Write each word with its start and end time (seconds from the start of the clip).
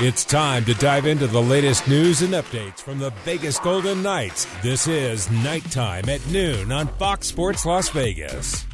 It's 0.00 0.24
time 0.24 0.64
to 0.64 0.74
dive 0.74 1.06
into 1.06 1.28
the 1.28 1.40
latest 1.40 1.86
news 1.86 2.20
and 2.20 2.34
updates 2.34 2.78
from 2.78 2.98
the 2.98 3.10
Vegas 3.22 3.60
Golden 3.60 4.02
Knights. 4.02 4.44
This 4.60 4.88
is 4.88 5.30
Knight 5.30 5.70
Time 5.70 6.08
at 6.08 6.26
noon 6.26 6.72
on 6.72 6.88
Fox 6.98 7.28
Sports 7.28 7.64
Las 7.64 7.90
Vegas. 7.90 8.66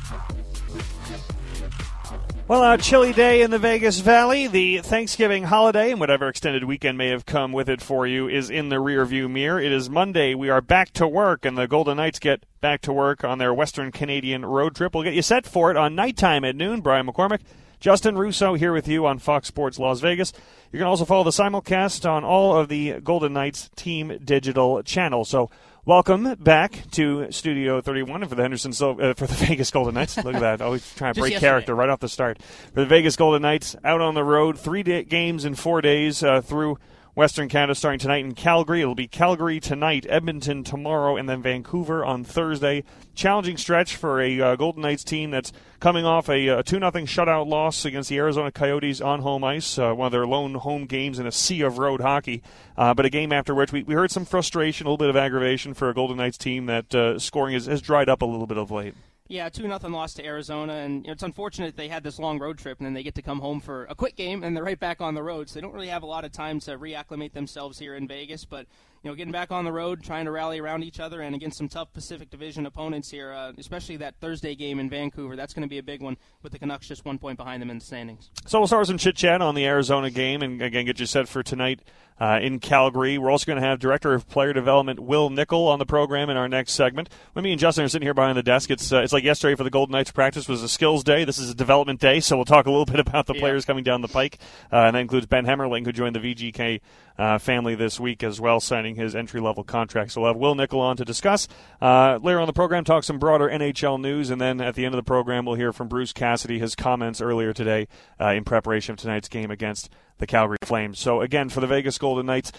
Well, 2.48 2.72
a 2.72 2.78
chilly 2.78 3.12
day 3.12 3.42
in 3.42 3.50
the 3.50 3.58
Vegas 3.58 4.00
Valley. 4.00 4.46
The 4.46 4.78
Thanksgiving 4.78 5.44
holiday 5.44 5.90
and 5.90 6.00
whatever 6.00 6.26
extended 6.26 6.64
weekend 6.64 6.96
may 6.96 7.08
have 7.08 7.26
come 7.26 7.52
with 7.52 7.68
it 7.68 7.82
for 7.82 8.06
you 8.06 8.26
is 8.26 8.48
in 8.48 8.70
the 8.70 8.76
rearview 8.76 9.30
mirror. 9.30 9.60
It 9.60 9.72
is 9.72 9.90
Monday. 9.90 10.34
We 10.34 10.48
are 10.48 10.62
back 10.62 10.90
to 10.94 11.06
work, 11.06 11.44
and 11.44 11.56
the 11.56 11.68
Golden 11.68 11.98
Knights 11.98 12.18
get 12.18 12.46
back 12.62 12.80
to 12.80 12.94
work 12.94 13.24
on 13.24 13.36
their 13.36 13.52
Western 13.52 13.92
Canadian 13.92 14.46
road 14.46 14.74
trip. 14.74 14.94
We'll 14.94 15.04
get 15.04 15.12
you 15.12 15.22
set 15.22 15.46
for 15.46 15.70
it 15.70 15.76
on 15.76 15.94
Knight 15.94 16.16
Time 16.16 16.46
at 16.46 16.56
noon. 16.56 16.80
Brian 16.80 17.06
McCormick, 17.06 17.42
Justin 17.80 18.16
Russo 18.16 18.54
here 18.54 18.72
with 18.72 18.86
you 18.86 19.06
on 19.06 19.18
Fox 19.18 19.48
Sports 19.48 19.78
Las 19.78 20.00
Vegas. 20.00 20.32
You 20.70 20.78
can 20.78 20.86
also 20.86 21.04
follow 21.06 21.24
the 21.24 21.30
simulcast 21.30 22.08
on 22.08 22.24
all 22.24 22.54
of 22.56 22.68
the 22.68 23.00
Golden 23.00 23.32
Knights 23.32 23.70
team 23.74 24.20
digital 24.22 24.82
channels. 24.82 25.28
So 25.30 25.50
Welcome 25.86 26.34
back 26.34 26.90
to 26.90 27.32
Studio 27.32 27.80
31 27.80 28.28
for 28.28 28.34
the 28.34 28.42
Henderson 28.42 28.72
uh, 28.72 29.14
for 29.14 29.26
the 29.26 29.34
Vegas 29.46 29.70
Golden 29.70 29.94
Knights. 29.94 30.18
Look 30.18 30.34
at 30.34 30.40
that! 30.40 30.60
Always 30.60 30.94
trying 30.94 31.14
to 31.14 31.20
break 31.20 31.32
yesterday. 31.32 31.48
character 31.48 31.74
right 31.74 31.88
off 31.88 32.00
the 32.00 32.08
start. 32.08 32.40
For 32.74 32.80
the 32.80 32.86
Vegas 32.86 33.16
Golden 33.16 33.40
Knights, 33.40 33.74
out 33.82 34.02
on 34.02 34.14
the 34.14 34.22
road, 34.22 34.58
three 34.58 34.82
day- 34.82 35.04
games 35.04 35.46
in 35.46 35.54
four 35.54 35.80
days 35.80 36.22
uh, 36.22 36.42
through 36.42 36.78
Western 37.14 37.48
Canada 37.48 37.74
starting 37.74 37.98
tonight 37.98 38.24
in 38.24 38.34
Calgary. 38.34 38.82
It'll 38.82 38.94
be 38.94 39.08
Calgary 39.08 39.60
tonight, 39.60 40.06
Edmonton 40.08 40.62
tomorrow, 40.64 41.16
and 41.16 41.28
then 41.28 41.42
Vancouver 41.42 42.04
on 42.04 42.24
Thursday. 42.24 42.84
Challenging 43.14 43.56
stretch 43.56 43.96
for 43.96 44.20
a 44.20 44.40
uh, 44.40 44.56
Golden 44.56 44.82
Knights 44.82 45.04
team 45.04 45.30
that's 45.30 45.52
coming 45.80 46.04
off 46.04 46.28
a, 46.28 46.48
a 46.48 46.62
2 46.62 46.78
0 46.78 46.90
shutout 46.90 47.46
loss 47.46 47.84
against 47.84 48.08
the 48.08 48.18
Arizona 48.18 48.52
Coyotes 48.52 49.00
on 49.00 49.20
home 49.20 49.42
ice, 49.42 49.78
uh, 49.78 49.92
one 49.92 50.06
of 50.06 50.12
their 50.12 50.26
lone 50.26 50.54
home 50.54 50.86
games 50.86 51.18
in 51.18 51.26
a 51.26 51.32
sea 51.32 51.62
of 51.62 51.78
road 51.78 52.00
hockey. 52.00 52.42
Uh, 52.76 52.94
but 52.94 53.04
a 53.04 53.10
game 53.10 53.32
after 53.32 53.54
which 53.54 53.72
we, 53.72 53.82
we 53.82 53.94
heard 53.94 54.10
some 54.10 54.24
frustration, 54.24 54.86
a 54.86 54.90
little 54.90 54.98
bit 54.98 55.10
of 55.10 55.16
aggravation 55.16 55.74
for 55.74 55.88
a 55.88 55.94
Golden 55.94 56.16
Knights 56.16 56.38
team 56.38 56.66
that 56.66 56.94
uh, 56.94 57.18
scoring 57.18 57.54
has, 57.54 57.66
has 57.66 57.82
dried 57.82 58.08
up 58.08 58.22
a 58.22 58.26
little 58.26 58.46
bit 58.46 58.58
of 58.58 58.70
late. 58.70 58.94
Yeah, 59.30 59.48
two 59.48 59.68
nothing 59.68 59.92
loss 59.92 60.14
to 60.14 60.24
Arizona, 60.24 60.72
and 60.72 61.04
you 61.04 61.06
know, 61.06 61.12
it's 61.12 61.22
unfortunate 61.22 61.76
they 61.76 61.86
had 61.86 62.02
this 62.02 62.18
long 62.18 62.40
road 62.40 62.58
trip, 62.58 62.80
and 62.80 62.86
then 62.86 62.94
they 62.94 63.04
get 63.04 63.14
to 63.14 63.22
come 63.22 63.38
home 63.38 63.60
for 63.60 63.84
a 63.84 63.94
quick 63.94 64.16
game, 64.16 64.42
and 64.42 64.56
they're 64.56 64.64
right 64.64 64.78
back 64.78 65.00
on 65.00 65.14
the 65.14 65.22
road. 65.22 65.48
So 65.48 65.54
they 65.54 65.60
don't 65.60 65.72
really 65.72 65.86
have 65.86 66.02
a 66.02 66.06
lot 66.06 66.24
of 66.24 66.32
time 66.32 66.58
to 66.62 66.76
reacclimate 66.76 67.32
themselves 67.32 67.78
here 67.78 67.94
in 67.94 68.08
Vegas. 68.08 68.44
But 68.44 68.66
you 69.02 69.10
know, 69.10 69.14
getting 69.14 69.32
back 69.32 69.50
on 69.50 69.64
the 69.64 69.72
road, 69.72 70.02
trying 70.02 70.26
to 70.26 70.30
rally 70.30 70.58
around 70.58 70.84
each 70.84 71.00
other, 71.00 71.22
and 71.22 71.34
against 71.34 71.56
some 71.56 71.68
tough 71.68 71.92
Pacific 71.92 72.28
Division 72.30 72.66
opponents 72.66 73.10
here, 73.10 73.32
uh, 73.32 73.52
especially 73.56 73.96
that 73.96 74.14
Thursday 74.20 74.54
game 74.54 74.78
in 74.78 74.90
Vancouver. 74.90 75.36
That's 75.36 75.54
going 75.54 75.62
to 75.62 75.68
be 75.68 75.78
a 75.78 75.82
big 75.82 76.02
one 76.02 76.16
with 76.42 76.52
the 76.52 76.58
Canucks 76.58 76.86
just 76.86 77.04
one 77.04 77.18
point 77.18 77.38
behind 77.38 77.62
them 77.62 77.70
in 77.70 77.78
the 77.78 77.84
standings. 77.84 78.30
So 78.46 78.58
we'll 78.58 78.66
start 78.66 78.80
with 78.80 78.88
some 78.88 78.98
chit 78.98 79.16
chat 79.16 79.40
on 79.40 79.54
the 79.54 79.64
Arizona 79.64 80.10
game, 80.10 80.42
and 80.42 80.60
again 80.60 80.84
get 80.84 81.00
you 81.00 81.06
set 81.06 81.28
for 81.28 81.42
tonight 81.42 81.80
uh, 82.20 82.38
in 82.42 82.60
Calgary. 82.60 83.16
We're 83.16 83.30
also 83.30 83.46
going 83.46 83.60
to 83.60 83.66
have 83.66 83.78
Director 83.78 84.12
of 84.12 84.28
Player 84.28 84.52
Development 84.52 85.00
Wil 85.00 85.30
Nichol 85.30 85.68
on 85.68 85.78
the 85.78 85.86
program 85.86 86.28
in 86.28 86.36
our 86.36 86.48
next 86.48 86.72
segment. 86.72 87.08
When 87.32 87.42
me 87.42 87.52
and 87.52 87.60
Justin 87.60 87.84
are 87.84 87.88
sitting 87.88 88.04
here 88.04 88.14
behind 88.14 88.36
the 88.36 88.42
desk, 88.42 88.70
it's 88.70 88.92
uh, 88.92 89.00
it's 89.00 89.12
like 89.12 89.24
yesterday 89.24 89.54
for 89.54 89.64
the 89.64 89.70
Golden 89.70 89.92
Knights 89.92 90.12
practice 90.12 90.46
was 90.46 90.62
a 90.62 90.68
skills 90.68 91.02
day. 91.02 91.24
This 91.24 91.38
is 91.38 91.50
a 91.50 91.54
development 91.54 92.00
day, 92.00 92.20
so 92.20 92.36
we'll 92.36 92.44
talk 92.44 92.66
a 92.66 92.70
little 92.70 92.84
bit 92.90 93.00
about 93.00 93.26
the 93.26 93.34
players 93.34 93.64
yeah. 93.64 93.68
coming 93.68 93.84
down 93.84 94.02
the 94.02 94.08
pike, 94.08 94.38
uh, 94.70 94.76
and 94.76 94.94
that 94.94 95.00
includes 95.00 95.26
Ben 95.26 95.46
Hemmerling, 95.46 95.86
who 95.86 95.92
joined 95.92 96.14
the 96.14 96.20
VGK 96.20 96.80
uh, 97.20 97.36
family 97.36 97.74
this 97.74 98.00
week 98.00 98.22
as 98.22 98.40
well, 98.40 98.60
signing 98.60 98.94
his 98.94 99.14
entry 99.14 99.40
level 99.40 99.62
contract. 99.62 100.12
So 100.12 100.22
we'll 100.22 100.30
have 100.30 100.38
Wil 100.38 100.54
Nichol 100.54 100.80
on 100.80 100.96
to 100.96 101.04
discuss. 101.04 101.48
Uh, 101.78 102.18
later 102.22 102.40
on 102.40 102.46
the 102.46 102.54
program, 102.54 102.82
talk 102.82 103.04
some 103.04 103.18
broader 103.18 103.46
NHL 103.46 104.00
news, 104.00 104.30
and 104.30 104.40
then 104.40 104.58
at 104.58 104.74
the 104.74 104.86
end 104.86 104.94
of 104.94 104.96
the 104.96 105.06
program, 105.06 105.44
we'll 105.44 105.56
hear 105.56 105.74
from 105.74 105.86
Bruce 105.86 106.14
Cassidy 106.14 106.58
his 106.58 106.74
comments 106.74 107.20
earlier 107.20 107.52
today 107.52 107.88
uh, 108.18 108.28
in 108.28 108.44
preparation 108.44 108.94
of 108.94 108.98
tonight's 108.98 109.28
game 109.28 109.50
against 109.50 109.90
the 110.16 110.26
Calgary 110.26 110.56
Flames. 110.62 110.98
So 110.98 111.20
again, 111.20 111.50
for 111.50 111.60
the 111.60 111.66
Vegas 111.66 111.98
Golden 111.98 112.24
Knights, 112.24 112.52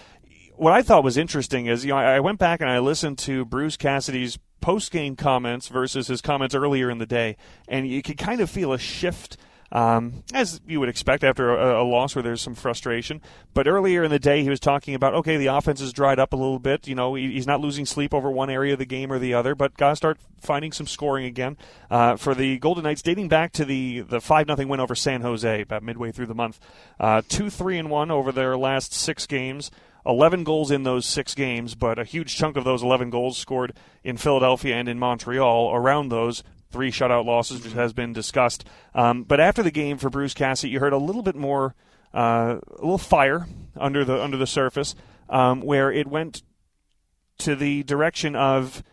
what 0.55 0.73
I 0.73 0.83
thought 0.83 1.03
was 1.03 1.17
interesting 1.17 1.65
is, 1.65 1.83
you 1.83 1.89
know, 1.89 1.97
I 1.97 2.19
went 2.19 2.37
back 2.37 2.61
and 2.61 2.69
I 2.69 2.77
listened 2.77 3.17
to 3.19 3.43
Bruce 3.45 3.77
Cassidy's 3.77 4.37
post 4.61 4.91
game 4.91 5.15
comments 5.15 5.69
versus 5.69 6.05
his 6.05 6.21
comments 6.21 6.53
earlier 6.53 6.91
in 6.91 6.99
the 6.99 7.07
day, 7.07 7.35
and 7.67 7.87
you 7.87 8.03
could 8.03 8.19
kind 8.19 8.39
of 8.39 8.47
feel 8.47 8.73
a 8.73 8.77
shift 8.77 9.37
um, 9.71 10.23
as 10.33 10.59
you 10.67 10.79
would 10.79 10.89
expect 10.89 11.23
after 11.23 11.55
a, 11.55 11.81
a, 11.81 11.85
loss 11.85 12.15
where 12.15 12.23
there's 12.23 12.41
some 12.41 12.55
frustration. 12.55 13.21
But 13.53 13.67
earlier 13.67 14.03
in 14.03 14.11
the 14.11 14.19
day, 14.19 14.43
he 14.43 14.49
was 14.49 14.59
talking 14.59 14.95
about 14.95 15.13
okay, 15.15 15.37
the 15.37 15.47
offense 15.47 15.79
has 15.79 15.93
dried 15.93 16.19
up 16.19 16.33
a 16.33 16.35
little 16.35 16.59
bit. 16.59 16.87
You 16.87 16.95
know, 16.95 17.15
he, 17.15 17.31
he's 17.31 17.47
not 17.47 17.61
losing 17.61 17.85
sleep 17.85 18.13
over 18.13 18.29
one 18.29 18.49
area 18.49 18.73
of 18.73 18.79
the 18.79 18.85
game 18.85 19.11
or 19.11 19.19
the 19.19 19.33
other, 19.33 19.55
but 19.55 19.77
got 19.77 19.91
to 19.91 19.95
start 19.95 20.17
finding 20.39 20.71
some 20.71 20.87
scoring 20.87 21.25
again 21.25 21.57
uh, 21.89 22.17
for 22.17 22.35
the 22.35 22.57
Golden 22.59 22.83
Knights, 22.83 23.01
dating 23.01 23.29
back 23.29 23.53
to 23.53 23.65
the 23.65 24.01
the 24.01 24.19
five 24.19 24.47
nothing 24.47 24.67
win 24.67 24.79
over 24.79 24.95
San 24.95 25.21
Jose 25.21 25.61
about 25.61 25.83
midway 25.83 26.11
through 26.11 26.27
the 26.27 26.35
month. 26.35 26.59
Uh, 26.99 27.21
two 27.27 27.49
three 27.49 27.77
and 27.77 27.89
one 27.89 28.11
over 28.11 28.31
their 28.31 28.57
last 28.57 28.93
six 28.93 29.25
games. 29.25 29.71
11 30.03 30.43
goals 30.43 30.71
in 30.71 30.81
those 30.81 31.05
six 31.05 31.35
games, 31.35 31.75
but 31.75 31.99
a 31.99 32.03
huge 32.03 32.35
chunk 32.35 32.57
of 32.57 32.63
those 32.63 32.81
11 32.81 33.11
goals 33.11 33.37
scored 33.37 33.71
in 34.03 34.17
Philadelphia 34.17 34.75
and 34.75 34.89
in 34.89 34.97
Montreal. 34.97 35.71
Around 35.75 36.09
those, 36.09 36.43
three 36.71 36.91
shutout 36.91 37.25
losses, 37.25 37.63
which 37.63 37.73
has 37.73 37.93
been 37.93 38.13
discussed. 38.13 38.65
Um, 38.95 39.23
but 39.23 39.39
after 39.39 39.61
the 39.61 39.71
game 39.71 39.97
for 39.97 40.09
Bruce 40.09 40.33
Cassidy, 40.33 40.71
you 40.71 40.79
heard 40.79 40.93
a 40.93 40.97
little 40.97 41.21
bit 41.21 41.35
more, 41.35 41.75
uh, 42.13 42.59
a 42.69 42.81
little 42.81 42.97
fire 42.97 43.47
under 43.75 44.03
the 44.03 44.21
under 44.21 44.37
the 44.37 44.47
surface, 44.47 44.95
um, 45.29 45.61
where 45.61 45.91
it 45.91 46.07
went 46.07 46.43
to 47.39 47.55
the 47.55 47.83
direction 47.83 48.35
of. 48.35 48.83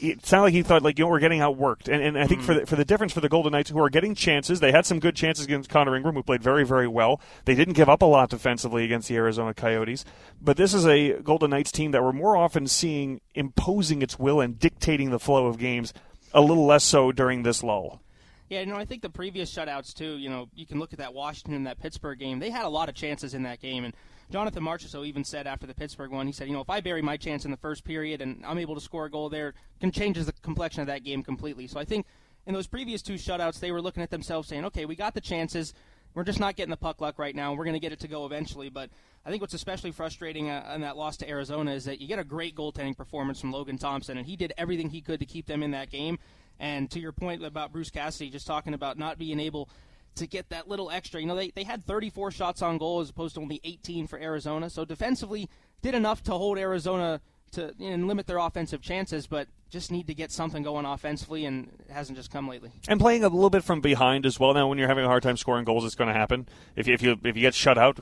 It 0.00 0.24
sounded 0.24 0.44
like 0.44 0.52
he 0.54 0.62
thought 0.62 0.82
like 0.82 0.96
you 0.96 1.04
know 1.04 1.10
we're 1.10 1.18
getting 1.18 1.40
outworked, 1.40 1.88
and 1.88 2.00
and 2.00 2.16
I 2.16 2.28
think 2.28 2.42
mm. 2.42 2.44
for 2.44 2.54
the, 2.54 2.66
for 2.66 2.76
the 2.76 2.84
difference 2.84 3.12
for 3.12 3.20
the 3.20 3.28
Golden 3.28 3.50
Knights 3.50 3.70
who 3.70 3.82
are 3.82 3.90
getting 3.90 4.14
chances, 4.14 4.60
they 4.60 4.70
had 4.70 4.86
some 4.86 5.00
good 5.00 5.16
chances 5.16 5.44
against 5.44 5.68
Connor 5.68 5.96
Ingram, 5.96 6.14
who 6.14 6.22
played 6.22 6.40
very 6.40 6.64
very 6.64 6.86
well. 6.86 7.20
They 7.46 7.56
didn't 7.56 7.74
give 7.74 7.88
up 7.88 8.00
a 8.00 8.04
lot 8.04 8.30
defensively 8.30 8.84
against 8.84 9.08
the 9.08 9.16
Arizona 9.16 9.54
Coyotes, 9.54 10.04
but 10.40 10.56
this 10.56 10.72
is 10.72 10.86
a 10.86 11.14
Golden 11.14 11.50
Knights 11.50 11.72
team 11.72 11.90
that 11.90 12.04
we're 12.04 12.12
more 12.12 12.36
often 12.36 12.68
seeing 12.68 13.20
imposing 13.34 14.00
its 14.00 14.20
will 14.20 14.40
and 14.40 14.56
dictating 14.56 15.10
the 15.10 15.18
flow 15.18 15.46
of 15.46 15.58
games 15.58 15.92
a 16.32 16.40
little 16.40 16.66
less 16.66 16.84
so 16.84 17.12
during 17.12 17.42
this 17.42 17.62
lull. 17.62 18.00
Yeah, 18.48 18.60
you 18.60 18.66
know, 18.66 18.76
I 18.76 18.84
think 18.84 19.02
the 19.02 19.10
previous 19.10 19.54
shutouts 19.54 19.92
too. 19.92 20.16
You 20.16 20.30
know, 20.30 20.48
you 20.54 20.66
can 20.66 20.78
look 20.78 20.92
at 20.92 20.98
that 20.98 21.12
Washington 21.12 21.54
and 21.54 21.66
that 21.66 21.80
Pittsburgh 21.80 22.18
game. 22.18 22.38
They 22.38 22.50
had 22.50 22.64
a 22.64 22.68
lot 22.70 22.88
of 22.88 22.94
chances 22.94 23.34
in 23.34 23.42
that 23.42 23.60
game, 23.60 23.84
and 23.84 23.94
Jonathan 24.30 24.62
Marchessault 24.62 25.06
even 25.06 25.24
said 25.24 25.46
after 25.46 25.66
the 25.66 25.74
Pittsburgh 25.74 26.10
one, 26.10 26.26
he 26.26 26.32
said, 26.32 26.48
you 26.48 26.52
know, 26.52 26.60
if 26.60 26.68
I 26.68 26.80
bury 26.80 27.00
my 27.00 27.16
chance 27.16 27.44
in 27.44 27.50
the 27.50 27.56
first 27.56 27.84
period 27.84 28.20
and 28.20 28.44
I'm 28.46 28.58
able 28.58 28.74
to 28.74 28.80
score 28.80 29.06
a 29.06 29.10
goal 29.10 29.30
there, 29.30 29.54
can 29.80 29.90
changes 29.90 30.26
the 30.26 30.32
complexion 30.42 30.82
of 30.82 30.86
that 30.88 31.02
game 31.02 31.22
completely. 31.22 31.66
So 31.66 31.80
I 31.80 31.84
think 31.84 32.06
in 32.46 32.52
those 32.52 32.66
previous 32.66 33.00
two 33.00 33.14
shutouts, 33.14 33.60
they 33.60 33.72
were 33.72 33.80
looking 33.80 34.02
at 34.02 34.10
themselves 34.10 34.48
saying, 34.48 34.66
okay, 34.66 34.84
we 34.84 34.96
got 34.96 35.14
the 35.14 35.20
chances. 35.20 35.72
We're 36.14 36.24
just 36.24 36.40
not 36.40 36.56
getting 36.56 36.70
the 36.70 36.76
puck 36.76 37.00
luck 37.00 37.18
right 37.18 37.34
now. 37.34 37.54
We're 37.54 37.64
going 37.64 37.74
to 37.74 37.80
get 37.80 37.92
it 37.92 38.00
to 38.00 38.08
go 38.08 38.26
eventually. 38.26 38.68
But 38.68 38.90
I 39.28 39.30
think 39.30 39.42
what's 39.42 39.52
especially 39.52 39.90
frustrating 39.90 40.48
uh, 40.48 40.64
on 40.68 40.80
that 40.80 40.96
loss 40.96 41.18
to 41.18 41.28
Arizona 41.28 41.72
is 41.72 41.84
that 41.84 42.00
you 42.00 42.08
get 42.08 42.18
a 42.18 42.24
great 42.24 42.56
goaltending 42.56 42.96
performance 42.96 43.38
from 43.38 43.52
Logan 43.52 43.76
Thompson, 43.76 44.16
and 44.16 44.26
he 44.26 44.36
did 44.36 44.54
everything 44.56 44.88
he 44.88 45.02
could 45.02 45.20
to 45.20 45.26
keep 45.26 45.44
them 45.44 45.62
in 45.62 45.72
that 45.72 45.90
game. 45.90 46.18
And 46.58 46.90
to 46.92 46.98
your 46.98 47.12
point 47.12 47.44
about 47.44 47.70
Bruce 47.70 47.90
Cassidy, 47.90 48.30
just 48.30 48.46
talking 48.46 48.72
about 48.72 48.96
not 48.96 49.18
being 49.18 49.38
able 49.38 49.68
to 50.14 50.26
get 50.26 50.48
that 50.48 50.66
little 50.66 50.90
extra. 50.90 51.20
You 51.20 51.26
know, 51.26 51.36
they, 51.36 51.50
they 51.50 51.64
had 51.64 51.84
34 51.84 52.30
shots 52.30 52.62
on 52.62 52.78
goal 52.78 53.00
as 53.00 53.10
opposed 53.10 53.34
to 53.34 53.42
only 53.42 53.60
18 53.64 54.06
for 54.06 54.18
Arizona. 54.18 54.70
So 54.70 54.86
defensively, 54.86 55.50
did 55.82 55.94
enough 55.94 56.22
to 56.22 56.32
hold 56.32 56.56
Arizona 56.56 57.20
to 57.52 57.74
and 57.78 58.08
limit 58.08 58.26
their 58.26 58.38
offensive 58.38 58.80
chances, 58.80 59.26
but 59.26 59.46
just 59.68 59.90
need 59.92 60.06
to 60.06 60.14
get 60.14 60.32
something 60.32 60.62
going 60.62 60.86
offensively, 60.86 61.44
and 61.44 61.68
it 61.80 61.92
hasn't 61.92 62.16
just 62.16 62.30
come 62.30 62.48
lately. 62.48 62.72
And 62.88 62.98
playing 62.98 63.24
a 63.24 63.28
little 63.28 63.50
bit 63.50 63.62
from 63.62 63.82
behind 63.82 64.24
as 64.24 64.40
well. 64.40 64.54
Now, 64.54 64.68
when 64.68 64.78
you're 64.78 64.88
having 64.88 65.04
a 65.04 65.08
hard 65.08 65.22
time 65.22 65.36
scoring 65.36 65.66
goals, 65.66 65.84
it's 65.84 65.94
going 65.94 66.08
to 66.08 66.18
happen. 66.18 66.48
If 66.76 66.86
you, 66.86 66.94
if 66.94 67.02
you 67.02 67.20
if 67.24 67.36
you 67.36 67.42
get 67.42 67.54
shut 67.54 67.76
out, 67.76 68.00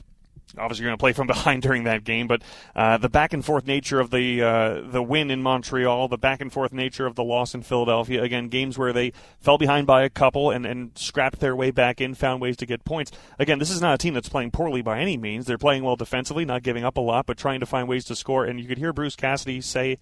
obviously 0.57 0.83
you're 0.83 0.89
going 0.89 0.97
to 0.97 1.01
play 1.01 1.13
from 1.13 1.27
behind 1.35 1.61
during 1.61 1.83
that 1.85 2.03
game, 2.03 2.27
but 2.27 2.41
uh, 2.75 2.97
the 2.97 3.09
back 3.09 3.33
and 3.33 3.43
forth 3.43 3.65
nature 3.65 3.99
of 3.99 4.09
the 4.11 4.41
uh, 4.41 4.81
the 4.81 5.01
win 5.01 5.31
in 5.31 5.41
Montreal, 5.41 6.07
the 6.07 6.17
back 6.17 6.41
and 6.41 6.51
forth 6.51 6.71
nature 6.71 7.05
of 7.05 7.15
the 7.15 7.23
loss 7.23 7.53
in 7.53 7.61
Philadelphia, 7.61 8.23
again 8.23 8.47
games 8.47 8.77
where 8.77 8.93
they 8.93 9.13
fell 9.39 9.57
behind 9.57 9.87
by 9.87 10.03
a 10.03 10.09
couple 10.09 10.51
and, 10.51 10.65
and 10.65 10.91
scrapped 10.95 11.39
their 11.39 11.55
way 11.55 11.71
back 11.71 11.99
in, 12.01 12.13
found 12.13 12.41
ways 12.41 12.57
to 12.57 12.65
get 12.65 12.85
points. 12.85 13.11
Again, 13.39 13.59
this 13.59 13.71
is 13.71 13.81
not 13.81 13.95
a 13.95 13.97
team 13.97 14.13
that's 14.13 14.29
playing 14.29 14.51
poorly 14.51 14.81
by 14.81 14.99
any 14.99 15.17
means. 15.17 15.45
They're 15.45 15.57
playing 15.57 15.83
well 15.83 15.95
defensively, 15.95 16.45
not 16.45 16.63
giving 16.63 16.83
up 16.83 16.97
a 16.97 17.01
lot, 17.01 17.25
but 17.25 17.37
trying 17.37 17.59
to 17.59 17.65
find 17.65 17.87
ways 17.87 18.05
to 18.05 18.15
score. 18.15 18.45
And 18.45 18.59
you 18.59 18.67
could 18.67 18.77
hear 18.77 18.93
Bruce 18.93 19.15
Cassidy 19.15 19.61
say 19.61 19.97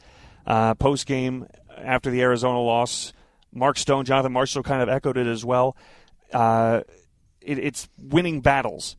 uh, 0.45 0.75
post 0.75 1.06
game 1.06 1.48
after 1.77 2.09
the 2.09 2.21
Arizona 2.21 2.62
loss, 2.62 3.13
Mark 3.53 3.77
Stone, 3.77 4.06
Jonathan 4.06 4.33
Marchessault 4.33 4.65
kind 4.65 4.81
of 4.81 4.89
echoed 4.89 5.18
it 5.18 5.27
as 5.27 5.44
well. 5.45 5.75
Uh, 6.33 6.81
it, 7.41 7.59
it's 7.59 7.88
winning 7.98 8.41
battles 8.41 8.98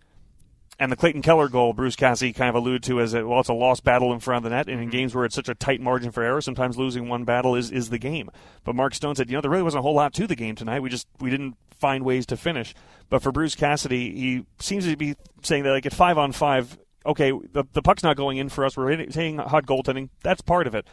and 0.79 0.93
the 0.93 0.97
Clayton 0.97 1.23
Keller 1.23 1.49
goal, 1.49 1.73
Bruce 1.73 1.97
Cassidy 1.97 2.33
kind 2.35 2.51
of 2.51 2.55
alluded 2.55 2.83
to 2.85 3.01
as 3.01 3.15
a, 3.15 3.27
well, 3.27 3.41
it's 3.41 3.49
a 3.49 3.55
lost 3.55 3.83
battle 3.83 4.13
in 4.13 4.21
front 4.21 4.45
of 4.45 4.51
the 4.51 4.55
net. 4.55 4.69
And 4.69 4.79
in 4.79 4.89
mm-hmm. 4.89 4.97
games 4.97 5.15
where 5.15 5.25
it's 5.25 5.35
such 5.35 5.49
a 5.49 5.55
tight 5.55 5.81
margin 5.81 6.11
for 6.11 6.23
error, 6.23 6.41
sometimes 6.43 6.77
losing 6.77 7.09
one 7.09 7.25
battle 7.25 7.55
is, 7.55 7.71
is 7.71 7.89
the 7.89 7.99
game. 7.99 8.31
But 8.63 8.75
Mark 8.75 8.95
Stone 8.95 9.17
said, 9.17 9.31
you 9.31 9.37
know, 9.37 9.41
there 9.41 9.51
really 9.51 9.63
wasn't 9.63 9.79
a 9.79 9.83
whole 9.83 9.95
lot 9.95 10.13
to 10.15 10.27
the 10.27 10.37
game 10.37 10.55
tonight. 10.55 10.81
We 10.81 10.91
just 10.91 11.07
we 11.19 11.31
didn't 11.31 11.57
find 11.79 12.05
ways 12.05 12.27
to 12.27 12.37
finish. 12.37 12.75
But 13.09 13.23
for 13.23 13.33
Bruce 13.33 13.55
Cassidy, 13.55 14.15
he 14.15 14.47
seems 14.59 14.85
to 14.85 14.97
be 14.97 15.17
saying 15.43 15.65
that 15.65 15.71
like 15.71 15.87
at 15.87 15.95
five 15.95 16.19
on 16.19 16.33
five, 16.33 16.79
okay, 17.07 17.33
the, 17.53 17.65
the 17.73 17.83
puck's 17.83 18.03
not 18.03 18.17
going 18.17 18.37
in 18.37 18.51
for 18.51 18.65
us. 18.65 18.77
We're 18.77 18.91
hitting 18.91 19.39
hot 19.39 19.65
goaltending. 19.65 20.11
That's 20.23 20.43
part 20.43 20.67
of 20.67 20.75
it. 20.75 20.87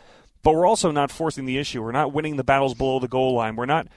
But 0.44 0.54
we're 0.56 0.68
also 0.68 0.92
not 0.92 1.12
forcing 1.12 1.46
the 1.46 1.58
issue. 1.58 1.82
We're 1.82 1.92
not 1.92 2.14
winning 2.14 2.38
the 2.38 2.44
battles 2.44 2.74
below 2.74 3.00
the 3.00 3.08
goal 3.08 3.34
line. 3.34 3.56
We're 3.56 3.66
not 3.66 3.88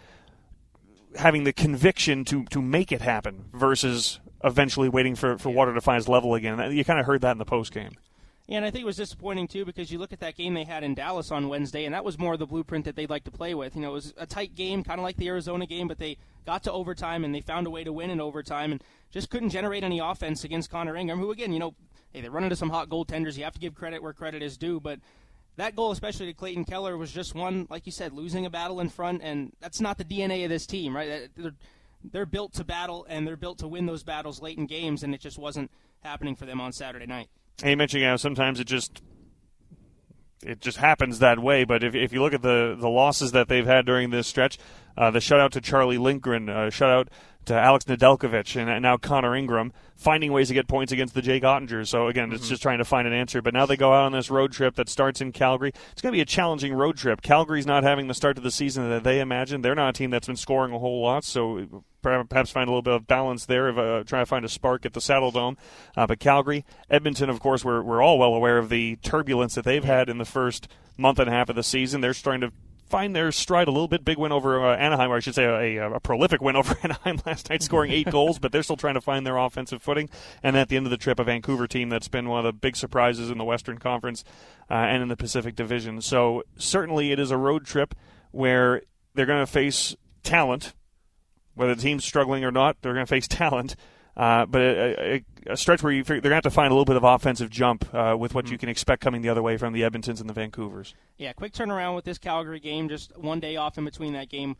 having 1.17 1.45
the 1.45 1.53
conviction 1.53 2.25
to 2.25 2.45
to 2.47 2.61
make 2.61 2.91
it 2.91 3.03
happen 3.03 3.47
versus 3.53 4.21
eventually 4.47 4.89
waiting 4.89 5.15
for, 5.15 5.37
for 5.37 5.51
water 5.51 5.75
to 5.75 5.81
find 5.81 5.99
its 5.99 6.09
level 6.09 6.35
again. 6.35 6.73
You 6.73 6.85
kind 6.85 7.01
of 7.01 7.05
heard 7.05 7.21
that 7.23 7.33
in 7.33 7.39
the 7.39 7.45
post 7.45 7.73
game. 7.73 7.91
Yeah, 8.47 8.59
and 8.59 8.65
I 8.65 8.71
think 8.71 8.83
it 8.83 8.87
was 8.87 8.97
disappointing 8.97 9.49
too 9.49 9.65
because 9.65 9.91
you 9.91 9.99
look 9.99 10.13
at 10.13 10.21
that 10.21 10.37
game 10.37 10.55
they 10.55 10.63
had 10.63 10.85
in 10.85 10.95
Dallas 10.95 11.33
on 11.33 11.49
Wednesday, 11.49 11.85
and 11.85 11.93
that 11.93 12.05
was 12.05 12.17
more 12.17 12.35
of 12.35 12.39
the 12.39 12.47
blueprint 12.47 12.85
that 12.85 12.95
they'd 12.95 13.11
like 13.11 13.25
to 13.25 13.31
play 13.33 13.55
with. 13.55 13.75
You 13.75 13.83
know, 13.83 13.91
it 13.91 13.95
was 13.95 14.15
a 14.17 14.27
tight 14.27 14.55
game, 14.55 14.85
kind 14.85 15.01
of 15.01 15.05
like 15.05 15.17
the 15.17 15.27
Arizona 15.27 15.67
game, 15.67 15.89
but 15.89 15.99
they 15.99 16.17
got 16.47 16.63
to 16.63 16.73
overtime 16.73 17.25
and 17.25 17.35
they 17.35 17.41
found 17.41 17.67
a 17.67 17.71
way 17.71 17.83
to 17.83 17.93
win 17.93 18.09
in 18.09 18.21
overtime 18.21 18.71
and 18.71 18.85
just 19.11 19.31
couldn't 19.31 19.51
generate 19.51 19.83
any 19.83 19.99
offense 19.99 20.45
against 20.45 20.71
Connor 20.71 20.97
Ingram, 20.97 21.19
who 21.19 21.33
again, 21.33 21.53
you 21.53 21.59
know, 21.59 21.75
hey, 22.13 22.21
they 22.21 22.29
run 22.29 22.45
into 22.45 22.55
some 22.55 22.71
hot 22.71 22.89
goaltenders. 22.89 23.37
You 23.37 23.43
have 23.43 23.55
to 23.55 23.59
give 23.59 23.75
credit 23.75 24.01
where 24.01 24.13
credit 24.13 24.43
is 24.45 24.57
due, 24.57 24.79
but 24.79 25.01
that 25.57 25.75
goal, 25.75 25.91
especially 25.91 26.27
to 26.27 26.35
Clayton 26.35 26.67
Keller, 26.67 26.97
was 26.97 27.11
just 27.11 27.35
one, 27.35 27.67
like 27.69 27.87
you 27.87 27.93
said, 27.93 28.13
losing 28.13 28.47
a 28.47 28.51
battle 28.51 28.79
in 28.79 28.91
front, 28.91 29.23
and 29.23 29.53
that's 29.61 29.81
not 29.81 29.99
the 29.99 30.05
DNA 30.05 30.45
of 30.45 30.51
this 30.51 30.67
team, 30.67 30.95
right? 30.95 31.29
They're, 31.35 31.53
they're 32.05 32.27
built 32.27 32.53
to 32.55 32.65
battle 32.65 33.07
and 33.09 33.27
they're 33.27 33.37
built 33.37 33.59
to 33.59 33.69
win 33.69 33.87
those 33.87 34.03
battles 34.03 34.41
late 34.41 34.59
in 34.59 34.67
games, 34.67 35.03
and 35.03 35.15
it 35.15 35.21
just 35.21 35.39
wasn't 35.39 35.71
happening 36.01 36.37
for 36.37 36.47
them 36.47 36.61
on 36.61 36.73
Saturday 36.73 37.07
night. 37.07 37.29
Hey, 37.63 37.71
you 37.71 37.77
mentioned 37.77 38.05
how 38.05 38.17
sometimes 38.17 38.61
it 38.61 38.67
just 38.67 39.03
it 40.43 40.61
just 40.61 40.79
happens 40.79 41.19
that 41.19 41.39
way. 41.39 41.65
But 41.65 41.83
if, 41.83 41.95
if 41.95 42.13
you 42.13 42.21
look 42.23 42.35
at 42.35 42.43
the 42.43 42.77
the 42.79 42.89
losses 42.89 43.33
that 43.33 43.49
they've 43.49 43.67
had 43.67 43.87
during 43.87 44.11
this 44.11 44.27
stretch, 44.27 44.59
uh, 44.97 45.11
the 45.11 45.19
shutout 45.19 45.51
to 45.51 45.61
Charlie 45.61 45.99
Lindgren, 45.99 46.49
uh, 46.49 46.71
shutout 46.71 47.09
to 47.47 47.55
Alex 47.55 47.85
Nedeljkovic, 47.87 48.57
and 48.57 48.83
now 48.83 48.97
Connor 48.97 49.35
Ingram, 49.35 49.73
finding 49.97 50.33
ways 50.33 50.49
to 50.49 50.55
get 50.55 50.69
points 50.69 50.93
against 50.93 51.15
the 51.15 51.23
Jake 51.23 51.43
Oettingers. 51.43 51.89
So 51.89 52.09
again, 52.09 52.33
it's 52.33 52.43
mm-hmm. 52.43 52.51
just 52.51 52.63
trying 52.63 52.79
to 52.79 52.85
find 52.85 53.07
an 53.07 53.15
answer. 53.15 53.41
But 53.41 53.55
now 53.55 53.67
they 53.67 53.77
go 53.77 53.93
out 53.93 54.05
on 54.05 54.13
this 54.13 54.31
road 54.31 54.53
trip 54.53 54.75
that 54.75 54.89
starts 54.89 55.21
in 55.21 55.33
Calgary. 55.33 55.73
It's 55.93 56.03
going 56.03 56.13
to 56.13 56.17
be 56.17 56.21
a 56.21 56.27
challenging 56.27 56.75
road 56.75 56.97
trip. 56.97 57.23
Calgary's 57.23 57.67
not 57.67 57.85
having 57.85 58.09
the 58.09 58.15
start 58.15 58.37
to 58.37 58.43
the 58.43 58.51
season 58.51 58.89
that 58.91 59.05
they 59.05 59.21
imagined. 59.21 59.65
They're 59.65 59.75
not 59.75 59.91
a 59.91 59.93
team 59.93 60.11
that's 60.11 60.27
been 60.27 60.37
scoring 60.37 60.73
a 60.73 60.79
whole 60.79 61.03
lot, 61.03 61.25
so 61.25 61.85
perhaps 62.03 62.51
find 62.51 62.69
a 62.69 62.71
little 62.71 62.83
bit 62.83 62.95
of 62.95 63.07
balance 63.07 63.47
there 63.47 63.69
of 63.69 63.79
uh, 63.79 64.05
trying 64.05 64.23
to 64.23 64.27
find 64.27 64.45
a 64.45 64.49
spark 64.49 64.85
at 64.85 64.93
the 64.93 65.01
Saddledome. 65.01 65.57
Uh, 65.97 66.07
but 66.07 66.21
Calgary, 66.21 66.65
Edmonton, 66.91 67.31
of 67.31 67.41
course, 67.41 67.65
we're, 67.65 67.83
we're 67.83 68.03
all 68.03 68.19
well 68.19 68.35
aware 68.35 68.59
of 68.59 68.69
the 68.69 68.97
turbulence 68.97 69.55
that 69.55 69.65
they've 69.65 69.85
had 69.85 70.09
in 70.09 70.19
the 70.19 70.25
first 70.25 70.69
month 70.97 71.19
and 71.19 71.29
a 71.29 71.33
half 71.33 71.49
of 71.49 71.57
the 71.57 71.63
season. 71.63 72.01
They're 72.01 72.15
trying 72.15 72.41
to 72.41 72.53
find 72.89 73.15
their 73.15 73.33
stride 73.33 73.69
a 73.69 73.71
little 73.71 73.89
bit. 73.89 74.05
Big 74.05 74.19
win 74.19 74.33
over 74.33 74.65
uh, 74.65 74.77
Anaheim, 74.77 75.11
or 75.11 75.17
I 75.17 75.21
should 75.21 75.35
say 75.35 75.45
a, 75.45 75.83
a, 75.83 75.93
a, 75.95 76.01
prolific 76.01 76.41
win 76.41 76.57
over 76.57 76.77
Anaheim 76.83 77.21
last 77.27 77.51
night, 77.51 77.63
scoring 77.63 77.91
eight 77.91 78.11
goals, 78.11 78.39
but 78.39 78.53
they're 78.53 78.63
still 78.63 78.77
trying 78.77 78.95
to 78.95 79.01
find 79.01 79.27
their 79.27 79.37
offensive 79.37 79.83
footing. 79.83 80.09
And 80.43 80.57
at 80.57 80.69
the 80.69 80.77
end 80.77 80.87
of 80.87 80.91
the 80.91 80.97
trip, 80.97 81.19
a 81.19 81.25
Vancouver 81.25 81.67
team 81.67 81.89
that's 81.89 82.09
been 82.09 82.29
one 82.29 82.39
of 82.39 82.45
the 82.45 82.53
big 82.53 82.77
surprises 82.77 83.31
in 83.31 83.39
the 83.39 83.45
Western 83.45 83.79
Conference 83.79 84.25
uh, 84.71 84.75
and 84.75 85.03
in 85.03 85.09
the 85.09 85.17
Pacific 85.17 85.57
Division. 85.57 86.01
So 86.01 86.43
certainly 86.57 87.13
it 87.13 87.19
is 87.19 87.31
a 87.31 87.37
road 87.37 87.65
trip 87.65 87.95
where 88.31 88.83
they're 89.15 89.27
going 89.27 89.45
to 89.45 89.51
face 89.51 89.97
talent. 90.23 90.75
Whether 91.55 91.75
the 91.75 91.83
team's 91.83 92.05
struggling 92.05 92.45
or 92.45 92.51
not, 92.51 92.77
they're 92.83 92.93
going 92.93 93.07
to 93.07 93.11
face 93.11 93.29
talent. 93.29 93.77
Uh, 94.17 94.47
but 94.47 94.63
a, 94.63 95.15
a, 95.47 95.53
a, 95.53 95.57
stretch 95.57 95.83
where 95.83 95.93
you 95.93 96.03
figure 96.03 96.23
they're 96.23 96.31
going 96.31 96.41
to 96.41 96.47
have 96.47 96.53
to 96.53 96.57
find 96.57 96.71
a 96.71 96.75
little 96.75 96.87
bit 96.87 96.97
of 96.97 97.05
offensive 97.05 97.51
jump 97.51 97.87
uh, 97.95 98.17
with 98.19 98.35
what 98.35 98.47
mm-hmm. 98.47 98.53
you 98.53 98.59
can 98.59 98.71
expect 98.71 99.03
coming 99.03 99.21
the 99.21 99.29
other 99.29 99.43
way 99.43 99.59
from 99.59 99.75
the 99.75 99.83
Edmontons 99.83 100.21
and 100.21 100.31
the 100.31 100.33
Vancouvers. 100.33 100.95
Yeah, 101.19 101.35
quick 101.35 101.53
turnaround 101.53 101.95
with 101.95 102.07
this 102.07 102.17
Calgary 102.17 102.59
game. 102.59 102.89
Just 102.89 103.17
one 103.19 103.41
day 103.41 103.57
off 103.57 103.77
in 103.77 103.85
between 103.85 104.15
that 104.15 104.31
game 104.31 104.57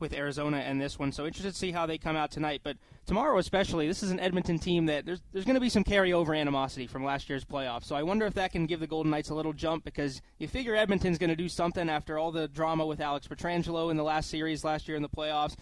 with 0.00 0.12
Arizona 0.12 0.58
and 0.58 0.80
this 0.80 0.98
one. 0.98 1.12
So 1.12 1.26
interested 1.26 1.52
to 1.52 1.58
see 1.58 1.70
how 1.70 1.86
they 1.86 1.98
come 1.98 2.16
out 2.16 2.30
tonight. 2.30 2.62
But 2.64 2.76
tomorrow, 3.06 3.38
especially, 3.38 3.86
this 3.86 4.02
is 4.02 4.10
an 4.10 4.20
Edmonton 4.20 4.58
team 4.58 4.86
that 4.86 5.04
there's 5.06 5.20
there's 5.32 5.44
going 5.44 5.54
to 5.54 5.60
be 5.60 5.68
some 5.68 5.84
carryover 5.84 6.38
animosity 6.38 6.86
from 6.86 7.04
last 7.04 7.28
year's 7.28 7.44
playoffs. 7.44 7.84
So 7.84 7.94
I 7.94 8.02
wonder 8.02 8.26
if 8.26 8.34
that 8.34 8.52
can 8.52 8.66
give 8.66 8.80
the 8.80 8.86
Golden 8.86 9.10
Knights 9.10 9.30
a 9.30 9.34
little 9.34 9.52
jump 9.52 9.84
because 9.84 10.20
you 10.38 10.48
figure 10.48 10.74
Edmonton's 10.74 11.18
going 11.18 11.30
to 11.30 11.36
do 11.36 11.48
something 11.48 11.88
after 11.88 12.18
all 12.18 12.32
the 12.32 12.48
drama 12.48 12.86
with 12.86 13.00
Alex 13.00 13.28
Pietrangelo 13.28 13.90
in 13.90 13.96
the 13.96 14.04
last 14.04 14.30
series 14.30 14.64
last 14.64 14.88
year 14.88 14.96
in 14.96 15.02
the 15.02 15.08
playoffs. 15.08 15.56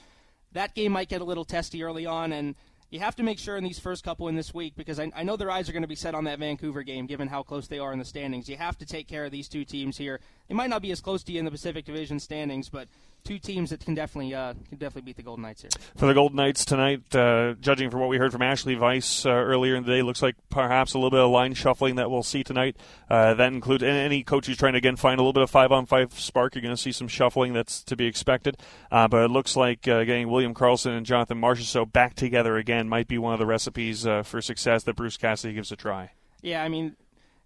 That 0.53 0.75
game 0.75 0.93
might 0.93 1.09
get 1.09 1.23
a 1.23 1.25
little 1.25 1.47
testy 1.47 1.83
early 1.83 2.05
on, 2.05 2.31
and 2.33 2.55
you 2.93 3.01
have 3.01 3.17
to 3.17 3.23
make 3.23 3.39
sure 3.39 3.57
in 3.57 3.65
these 3.65 3.79
first 3.79 4.05
couple 4.05 4.29
in 4.29 4.37
this 4.37 4.53
week 4.53 4.75
because 4.77 5.01
I, 5.01 5.11
I 5.17 5.23
know 5.23 5.37
their 5.37 5.51
eyes 5.51 5.67
are 5.67 5.73
going 5.73 5.83
to 5.83 5.89
be 5.89 5.95
set 5.95 6.15
on 6.15 6.25
that 6.25 6.39
Vancouver 6.39 6.83
game 6.83 7.07
given 7.07 7.27
how 7.27 7.43
close 7.43 7.67
they 7.67 7.79
are 7.79 7.91
in 7.91 7.99
the 7.99 8.05
standings. 8.05 8.51
You 8.51 8.59
have 8.59 8.77
to 8.79 8.87
take 8.87 9.09
care 9.09 9.25
of 9.25 9.33
these 9.33 9.49
two 9.49 9.65
teams 9.65 9.97
here. 9.97 10.21
They 10.49 10.55
might 10.55 10.71
not 10.71 10.83
be 10.83 10.91
as 10.91 11.01
close 11.01 11.23
to 11.25 11.33
you 11.33 11.39
in 11.39 11.45
the 11.45 11.51
Pacific 11.51 11.85
Division 11.85 12.19
standings, 12.19 12.69
but 12.69 12.89
two 13.25 13.39
teams 13.39 13.71
that 13.71 13.81
can 13.81 13.95
definitely 13.95 14.35
uh, 14.35 14.55
can 14.69 14.79
definitely 14.79 15.03
beat 15.03 15.17
the 15.17 15.23
Golden 15.23 15.43
Knights 15.43 15.63
here. 15.63 15.71
For 15.97 16.07
the 16.07 16.15
Golden 16.15 16.37
Knights 16.37 16.65
tonight, 16.65 17.15
uh, 17.15 17.55
judging 17.61 17.91
from 17.91 18.01
what 18.01 18.09
we 18.09 18.19
heard 18.19 18.33
from 18.33 18.43
Ashley 18.43 18.77
Weiss 18.77 19.25
uh, 19.25 19.31
earlier 19.31 19.75
in 19.75 19.85
the 19.85 19.91
day, 19.91 20.03
looks 20.03 20.23
like 20.23 20.37
perhaps 20.51 20.95
a 20.95 20.99
little 20.99 21.11
bit 21.11 21.21
of 21.21 21.31
line 21.31 21.55
shuffling 21.55 21.97
that 21.97 22.11
we'll 22.11 22.23
see 22.23 22.43
tonight. 22.43 22.77
Uh, 23.09 23.35
that 23.35 23.53
includes 23.53 23.83
any 23.83 24.23
coach 24.23 24.47
who's 24.47 24.57
trying 24.57 24.73
to 24.73 24.79
again 24.79 24.97
find 24.97 25.19
a 25.19 25.23
little 25.23 25.33
bit 25.33 25.43
of 25.43 25.51
five 25.51 25.73
on 25.73 25.87
five 25.87 26.13
spark. 26.19 26.55
You're 26.55 26.63
going 26.63 26.75
to 26.75 26.81
see 26.81 26.93
some 26.93 27.09
shuffling 27.09 27.53
that's 27.53 27.83
to 27.85 27.97
be 27.97 28.07
expected. 28.07 28.57
Uh, 28.91 29.09
but 29.09 29.25
it 29.25 29.31
looks 29.31 29.57
like 29.57 29.87
uh, 29.89 30.05
getting 30.05 30.29
William 30.29 30.55
Karlsson 30.55 30.97
and 30.97 31.07
Jonathan 31.07 31.41
Marchessault 31.41 31.93
back 31.93 32.15
together 32.15 32.57
again 32.57 32.89
might 32.89 33.09
be 33.09 33.19
one 33.19 33.33
of 33.33 33.39
the 33.39 33.47
recipes 33.47 34.07
for 34.25 34.41
success 34.41 34.85
that 34.85 34.97
Bruce 34.97 35.17
Cassidy 35.17 35.55
gives 35.55 35.73
a 35.73 35.77
try. 35.77 36.11
Yeah, 36.43 36.65
I 36.65 36.69
mean, 36.69 36.97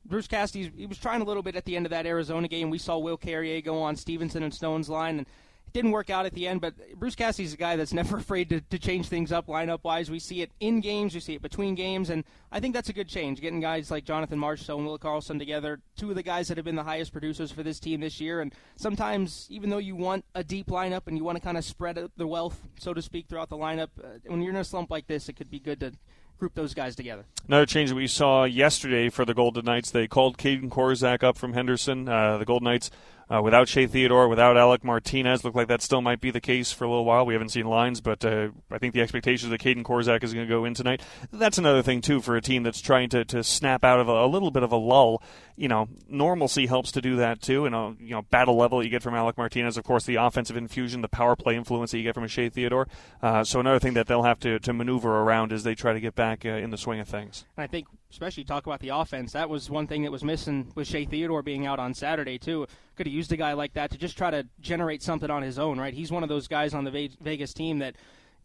Bruce 0.08 0.26
Cassidy 0.26 0.70
he 0.76 0.86
was 0.86 0.98
trying 0.98 1.20
a 1.20 1.24
little 1.24 1.42
bit 1.42 1.56
at 1.56 1.64
the 1.64 1.76
end 1.76 1.86
of 1.86 1.90
that 1.90 2.06
Arizona 2.06 2.48
game. 2.48 2.70
We 2.70 2.78
saw 2.78 2.98
Will 2.98 3.16
Carrier 3.16 3.60
go 3.60 3.82
on 3.82 3.96
Stephenson 3.96 4.42
and 4.42 4.52
Stone's 4.52 4.88
line, 4.88 5.18
and 5.18 5.26
it 5.66 5.72
didn't 5.72 5.90
work 5.90 6.10
out 6.10 6.26
at 6.26 6.32
the 6.32 6.46
end, 6.46 6.60
but 6.60 6.74
Bruce 6.98 7.14
Cassidy's 7.14 7.52
a 7.52 7.56
guy 7.56 7.76
that's 7.76 7.92
never 7.94 8.16
afraid 8.16 8.48
to, 8.50 8.60
to 8.60 8.78
change 8.78 9.08
things 9.08 9.32
up 9.32 9.48
lineup 9.48 9.82
wise. 9.82 10.10
We 10.10 10.18
see 10.18 10.42
it 10.42 10.52
in 10.60 10.80
games, 10.80 11.14
we 11.14 11.20
see 11.20 11.34
it 11.34 11.42
between 11.42 11.74
games, 11.74 12.10
and 12.10 12.24
I 12.52 12.60
think 12.60 12.74
that's 12.74 12.88
a 12.88 12.92
good 12.92 13.08
change. 13.08 13.40
Getting 13.40 13.60
guys 13.60 13.90
like 13.90 14.04
Jonathan 14.04 14.38
Marchessault 14.38 14.78
and 14.78 14.86
Will 14.86 14.98
Karlsson 14.98 15.38
together, 15.38 15.80
two 15.96 16.10
of 16.10 16.16
the 16.16 16.22
guys 16.22 16.48
that 16.48 16.56
have 16.56 16.64
been 16.64 16.76
the 16.76 16.84
highest 16.84 17.12
producers 17.12 17.50
for 17.50 17.62
this 17.62 17.80
team 17.80 18.00
this 18.00 18.20
year. 18.20 18.40
And 18.40 18.54
sometimes, 18.76 19.46
even 19.50 19.70
though 19.70 19.78
you 19.78 19.96
want 19.96 20.24
a 20.34 20.44
deep 20.44 20.68
lineup 20.68 21.02
and 21.06 21.16
you 21.16 21.24
want 21.24 21.36
to 21.36 21.44
kind 21.44 21.58
of 21.58 21.64
spread 21.64 21.98
the 22.16 22.26
wealth, 22.26 22.60
so 22.78 22.94
to 22.94 23.02
speak, 23.02 23.26
throughout 23.28 23.48
the 23.48 23.56
lineup, 23.56 23.88
uh, 24.02 24.18
when 24.26 24.40
you're 24.42 24.52
in 24.52 24.56
a 24.56 24.64
slump 24.64 24.90
like 24.90 25.06
this, 25.06 25.28
it 25.28 25.34
could 25.34 25.50
be 25.50 25.58
good 25.58 25.80
to 25.80 25.92
group 26.38 26.54
those 26.54 26.74
guys 26.74 26.96
together. 26.96 27.24
Another 27.48 27.66
change 27.66 27.90
that 27.90 27.96
we 27.96 28.06
saw 28.06 28.44
yesterday 28.44 29.08
for 29.08 29.24
the 29.24 29.34
Golden 29.34 29.64
Knights, 29.64 29.90
they 29.90 30.06
called 30.06 30.36
Kaedan 30.38 30.68
Korczak 30.68 31.22
up 31.22 31.36
from 31.36 31.52
Henderson. 31.52 32.08
Uh, 32.08 32.38
the 32.38 32.44
Golden 32.44 32.64
Knights 32.64 32.90
uh, 33.32 33.42
without 33.42 33.68
Shea 33.68 33.86
Theodore, 33.86 34.28
without 34.28 34.56
Alec 34.56 34.84
Martinez, 34.84 35.44
look 35.44 35.54
like 35.54 35.68
that 35.68 35.82
still 35.82 36.00
might 36.00 36.20
be 36.20 36.30
the 36.30 36.40
case 36.40 36.70
for 36.72 36.84
a 36.84 36.88
little 36.88 37.04
while. 37.04 37.26
We 37.26 37.34
haven't 37.34 37.48
seen 37.48 37.66
lines, 37.66 38.00
but 38.00 38.24
uh, 38.24 38.48
I 38.70 38.78
think 38.78 38.94
the 38.94 39.00
expectation 39.00 39.48
is 39.48 39.50
that 39.50 39.60
Kaedan 39.60 39.82
Korczak 39.82 40.22
is 40.22 40.32
going 40.32 40.46
to 40.46 40.50
go 40.50 40.64
in 40.64 40.74
tonight. 40.74 41.02
That's 41.32 41.58
another 41.58 41.82
thing 41.82 42.00
too 42.00 42.20
for 42.20 42.36
a 42.36 42.40
team 42.40 42.62
that's 42.62 42.80
trying 42.80 43.08
to, 43.10 43.24
to 43.26 43.42
snap 43.42 43.84
out 43.84 43.98
of 43.98 44.08
a, 44.08 44.24
a 44.24 44.28
little 44.28 44.50
bit 44.50 44.62
of 44.62 44.70
a 44.70 44.76
lull. 44.76 45.22
You 45.56 45.68
know, 45.68 45.88
normalcy 46.08 46.66
helps 46.66 46.92
to 46.92 47.00
do 47.00 47.16
that 47.16 47.40
too, 47.40 47.66
and 47.66 47.74
uh, 47.74 47.92
you 47.98 48.10
know 48.10 48.22
battle 48.22 48.56
level 48.56 48.82
you 48.82 48.90
get 48.90 49.02
from 49.02 49.14
Alec 49.14 49.36
Martinez, 49.38 49.76
of 49.76 49.84
course, 49.84 50.04
the 50.04 50.16
offensive 50.16 50.56
infusion, 50.56 51.00
the 51.00 51.08
power 51.08 51.34
play 51.34 51.56
influence 51.56 51.90
that 51.90 51.98
you 51.98 52.04
get 52.04 52.14
from 52.14 52.26
Shea 52.28 52.48
Theodore. 52.48 52.86
Uh, 53.22 53.42
so 53.42 53.58
another 53.58 53.78
thing 53.78 53.94
that 53.94 54.06
they'll 54.06 54.22
have 54.22 54.38
to, 54.40 54.58
to 54.60 54.72
maneuver 54.72 55.20
around 55.22 55.52
as 55.52 55.64
they 55.64 55.74
try 55.74 55.92
to 55.92 56.00
get 56.00 56.14
back 56.14 56.44
uh, 56.44 56.50
in 56.50 56.70
the 56.70 56.76
swing 56.76 57.00
of 57.00 57.08
things. 57.08 57.44
And 57.56 57.64
I 57.64 57.66
think, 57.66 57.86
especially 58.10 58.44
talk 58.44 58.66
about 58.66 58.80
the 58.80 58.88
offense, 58.88 59.32
that 59.32 59.48
was 59.48 59.68
one 59.68 59.86
thing 59.86 60.02
that 60.02 60.12
was 60.12 60.24
missing 60.24 60.72
with 60.74 60.86
Shea 60.86 61.04
Theodore 61.04 61.42
being 61.42 61.66
out 61.66 61.78
on 61.78 61.94
Saturday 61.94 62.38
too 62.38 62.66
could 62.96 63.06
have 63.06 63.14
used 63.14 63.32
a 63.32 63.36
guy 63.36 63.52
like 63.52 63.74
that 63.74 63.90
to 63.90 63.98
just 63.98 64.16
try 64.16 64.30
to 64.30 64.46
generate 64.60 65.02
something 65.02 65.30
on 65.30 65.42
his 65.42 65.58
own, 65.58 65.78
right? 65.78 65.92
He's 65.92 66.10
one 66.10 66.22
of 66.22 66.28
those 66.28 66.48
guys 66.48 66.72
on 66.72 66.84
the 66.84 67.10
Vegas 67.20 67.52
team 67.52 67.78
that 67.80 67.94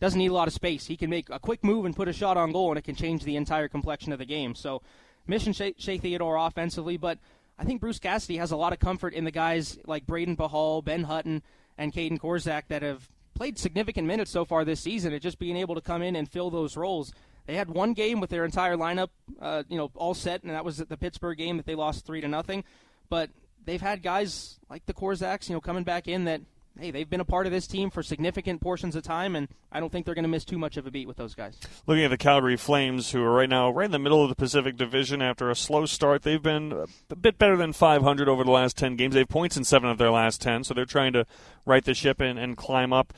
doesn't 0.01 0.17
need 0.17 0.31
a 0.31 0.33
lot 0.33 0.47
of 0.47 0.53
space. 0.53 0.87
He 0.87 0.97
can 0.97 1.09
make 1.09 1.29
a 1.29 1.39
quick 1.39 1.63
move 1.63 1.85
and 1.85 1.95
put 1.95 2.07
a 2.07 2.13
shot 2.13 2.35
on 2.35 2.51
goal, 2.51 2.69
and 2.69 2.77
it 2.77 2.83
can 2.83 2.95
change 2.95 3.23
the 3.23 3.35
entire 3.35 3.67
complexion 3.67 4.11
of 4.11 4.19
the 4.19 4.25
game. 4.25 4.55
So, 4.55 4.81
mission 5.25 5.53
Shea, 5.53 5.97
Theodore 5.97 6.35
offensively, 6.35 6.97
but 6.97 7.19
I 7.57 7.63
think 7.63 7.79
Bruce 7.79 7.99
Cassidy 7.99 8.37
has 8.37 8.51
a 8.51 8.57
lot 8.57 8.73
of 8.73 8.79
comfort 8.79 9.13
in 9.13 9.23
the 9.23 9.31
guys 9.31 9.77
like 9.85 10.05
Brayden 10.05 10.35
Pachal, 10.35 10.83
Ben 10.83 11.03
Hutton, 11.03 11.43
and 11.77 11.93
Kaedan 11.93 12.19
Korczak 12.19 12.63
that 12.67 12.81
have 12.81 13.07
played 13.35 13.57
significant 13.57 14.07
minutes 14.07 14.31
so 14.31 14.43
far 14.43 14.65
this 14.65 14.81
season. 14.81 15.13
At 15.13 15.21
just 15.21 15.39
being 15.39 15.55
able 15.55 15.75
to 15.75 15.81
come 15.81 16.01
in 16.01 16.15
and 16.15 16.29
fill 16.29 16.49
those 16.49 16.75
roles. 16.75 17.13
They 17.45 17.55
had 17.55 17.69
one 17.69 17.93
game 17.93 18.19
with 18.19 18.29
their 18.29 18.45
entire 18.45 18.75
lineup, 18.75 19.09
uh, 19.39 19.63
you 19.67 19.77
know, 19.77 19.91
all 19.95 20.13
set, 20.13 20.43
and 20.43 20.51
that 20.51 20.65
was 20.65 20.77
the 20.77 20.97
Pittsburgh 20.97 21.37
game 21.37 21.57
that 21.57 21.65
they 21.65 21.75
lost 21.75 22.05
three 22.05 22.21
to 22.21 22.27
nothing. 22.27 22.63
But 23.09 23.29
they've 23.65 23.81
had 23.81 24.03
guys 24.03 24.59
like 24.69 24.85
the 24.85 24.93
Korczaks, 24.93 25.49
you 25.49 25.55
know, 25.55 25.61
coming 25.61 25.83
back 25.83 26.07
in 26.07 26.25
that 26.25 26.41
hey, 26.79 26.91
they've 26.91 27.09
been 27.09 27.19
a 27.19 27.25
part 27.25 27.45
of 27.45 27.51
this 27.51 27.67
team 27.67 27.89
for 27.89 28.01
significant 28.01 28.61
portions 28.61 28.95
of 28.95 29.03
time, 29.03 29.35
and 29.35 29.47
I 29.71 29.79
don't 29.79 29.91
think 29.91 30.05
they're 30.05 30.15
going 30.15 30.23
to 30.23 30.29
miss 30.29 30.45
too 30.45 30.57
much 30.57 30.77
of 30.77 30.87
a 30.87 30.91
beat 30.91 31.07
with 31.07 31.17
those 31.17 31.35
guys. 31.35 31.57
Looking 31.85 32.03
at 32.03 32.09
the 32.09 32.17
Calgary 32.17 32.57
Flames, 32.57 33.11
who 33.11 33.21
are 33.23 33.31
right 33.31 33.49
now 33.49 33.69
right 33.71 33.85
in 33.85 33.91
the 33.91 33.99
middle 33.99 34.23
of 34.23 34.29
the 34.29 34.35
Pacific 34.35 34.77
Division 34.77 35.21
after 35.21 35.49
a 35.49 35.55
slow 35.55 35.85
start, 35.85 36.23
they've 36.23 36.41
been 36.41 36.87
a 37.09 37.15
bit 37.15 37.37
better 37.37 37.57
than 37.57 37.73
500 37.73 38.29
over 38.29 38.43
the 38.43 38.51
last 38.51 38.77
10 38.77 38.95
games. 38.95 39.13
They 39.13 39.21
have 39.21 39.29
points 39.29 39.57
in 39.57 39.63
seven 39.63 39.89
of 39.89 39.97
their 39.97 40.11
last 40.11 40.41
10, 40.41 40.63
so 40.63 40.73
they're 40.73 40.85
trying 40.85 41.13
to 41.13 41.25
right 41.65 41.83
the 41.83 41.93
ship 41.93 42.21
and, 42.21 42.39
and 42.39 42.57
climb 42.57 42.93
up. 42.93 43.13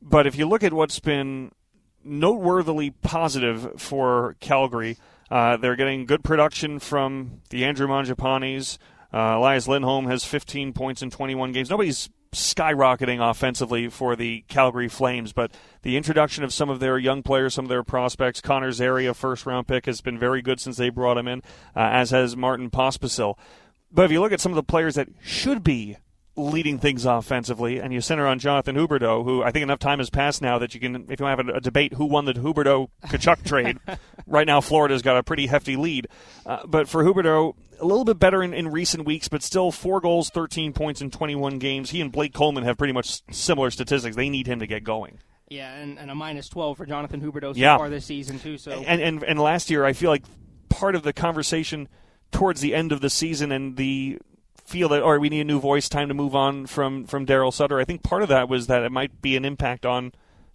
But 0.00 0.26
if 0.26 0.36
you 0.36 0.46
look 0.46 0.62
at 0.62 0.72
what's 0.72 1.00
been 1.00 1.52
noteworthily 2.04 2.94
positive 3.02 3.80
for 3.80 4.36
Calgary, 4.40 4.96
uh, 5.30 5.56
they're 5.56 5.76
getting 5.76 6.06
good 6.06 6.22
production 6.22 6.78
from 6.78 7.40
the 7.50 7.64
Andrew 7.64 7.86
Mangiapanes, 7.86 8.78
uh, 9.14 9.36
Elias 9.36 9.68
Lindholm 9.68 10.06
has 10.06 10.24
15 10.24 10.72
points 10.72 11.00
in 11.00 11.08
21 11.08 11.52
games. 11.52 11.70
Nobody's 11.70 12.10
skyrocketing 12.32 13.20
offensively 13.30 13.88
for 13.88 14.16
the 14.16 14.44
Calgary 14.48 14.88
Flames, 14.88 15.32
but 15.32 15.52
the 15.82 15.96
introduction 15.96 16.42
of 16.42 16.52
some 16.52 16.68
of 16.68 16.80
their 16.80 16.98
young 16.98 17.22
players, 17.22 17.54
some 17.54 17.64
of 17.64 17.68
their 17.68 17.84
prospects, 17.84 18.40
Connor 18.40 18.72
Zary, 18.72 19.06
a 19.06 19.14
first 19.14 19.46
round 19.46 19.68
pick, 19.68 19.86
has 19.86 20.00
been 20.00 20.18
very 20.18 20.42
good 20.42 20.58
since 20.58 20.78
they 20.78 20.88
brought 20.88 21.16
him 21.16 21.28
in, 21.28 21.42
uh, 21.76 21.90
as 21.92 22.10
has 22.10 22.36
Martin 22.36 22.70
Pospisil. 22.70 23.38
But 23.92 24.06
if 24.06 24.10
you 24.10 24.20
look 24.20 24.32
at 24.32 24.40
some 24.40 24.50
of 24.50 24.56
the 24.56 24.64
players 24.64 24.96
that 24.96 25.08
should 25.22 25.62
be 25.62 25.96
leading 26.36 26.78
things 26.78 27.04
offensively, 27.04 27.78
and 27.80 27.92
you 27.92 28.00
center 28.00 28.26
on 28.26 28.38
Jonathan 28.38 28.74
Huberdeau, 28.76 29.24
who 29.24 29.42
I 29.42 29.50
think 29.52 29.62
enough 29.62 29.78
time 29.78 29.98
has 29.98 30.10
passed 30.10 30.42
now 30.42 30.58
that 30.58 30.74
you 30.74 30.80
can, 30.80 31.06
if 31.08 31.20
you 31.20 31.26
have 31.26 31.38
a, 31.38 31.52
a 31.54 31.60
debate 31.60 31.92
who 31.94 32.06
won 32.06 32.24
the 32.24 32.32
Huberdeau 32.34 32.88
Tkachuk 33.06 33.44
trade, 33.46 33.78
right 34.26 34.46
now 34.46 34.60
Florida's 34.60 35.02
got 35.02 35.16
a 35.16 35.22
pretty 35.22 35.46
hefty 35.46 35.76
lead. 35.76 36.08
Uh, 36.44 36.66
but 36.66 36.88
for 36.88 37.04
Huberdeau, 37.04 37.54
a 37.80 37.84
little 37.84 38.04
bit 38.04 38.18
better 38.18 38.42
in, 38.42 38.52
in 38.52 38.68
recent 38.72 39.04
weeks, 39.04 39.28
but 39.28 39.42
still 39.42 39.70
four 39.70 40.00
goals, 40.00 40.30
13 40.30 40.72
points 40.72 41.00
in 41.00 41.10
21 41.10 41.58
games. 41.58 41.90
He 41.90 42.00
and 42.00 42.10
Blake 42.10 42.32
Coleman 42.34 42.64
have 42.64 42.76
pretty 42.78 42.92
much 42.92 43.22
similar 43.32 43.70
statistics. 43.70 44.16
They 44.16 44.28
need 44.28 44.46
him 44.46 44.58
to 44.60 44.66
get 44.66 44.82
going. 44.84 45.18
Yeah, 45.48 45.72
and, 45.74 45.98
and 45.98 46.10
a 46.10 46.14
minus 46.14 46.48
12 46.48 46.76
for 46.76 46.86
Jonathan 46.86 47.20
Huberdeau 47.20 47.54
so 47.54 47.60
Yeah. 47.60 47.76
far 47.76 47.90
this 47.90 48.06
season, 48.06 48.38
too. 48.40 48.58
So 48.58 48.72
And, 48.72 49.00
and 49.00 49.22
and 49.22 49.38
last 49.38 49.70
year, 49.70 49.84
I 49.84 49.92
feel 49.92 50.10
like 50.10 50.24
part 50.68 50.94
of 50.96 51.02
the 51.02 51.12
conversation 51.12 51.86
towards 52.32 52.60
the 52.60 52.74
end 52.74 52.90
of 52.92 53.00
the 53.00 53.10
season 53.10 53.52
and 53.52 53.76
the 53.76 54.18
feel 54.64 54.88
that, 54.90 55.02
or 55.02 55.18
we 55.18 55.28
need 55.28 55.40
a 55.40 55.44
new 55.44 55.60
voice, 55.60 55.88
time 55.88 56.08
to 56.08 56.14
move 56.14 56.34
on 56.34 56.66
from 56.66 57.04
from 57.06 57.26
Daryl 57.26 57.52
Sutter. 57.52 57.78
I 57.78 57.84
think 57.84 58.02
part 58.02 58.22
of 58.22 58.28
that 58.28 58.48
was 58.48 58.66
that 58.66 58.82
it 58.82 58.92
might 58.92 59.20
be 59.22 59.36
an 59.36 59.44
impact 59.44 59.84
on 59.86 60.12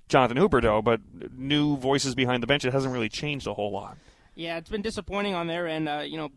Jonathan 0.08 0.38
Huberdeau, 0.38 0.84
but 0.84 1.01
new 1.38 1.78
voices 1.78 2.16
behind 2.16 2.42
the 2.44 2.48
bench, 2.48 2.66
it 2.66 2.74
hasn't 2.74 2.94
really 2.94 3.10
changed 3.10 3.46
a 3.48 3.54
whole 3.54 3.72
lot. 3.72 3.98
Yeah, 4.36 4.58
it's 4.58 4.70
been 4.70 4.82
disappointing 4.82 5.36
on 5.36 5.48
there, 5.48 5.68
and 5.68 5.88
Uh, 5.88 6.04
you 6.06 6.18
know, 6.18 6.30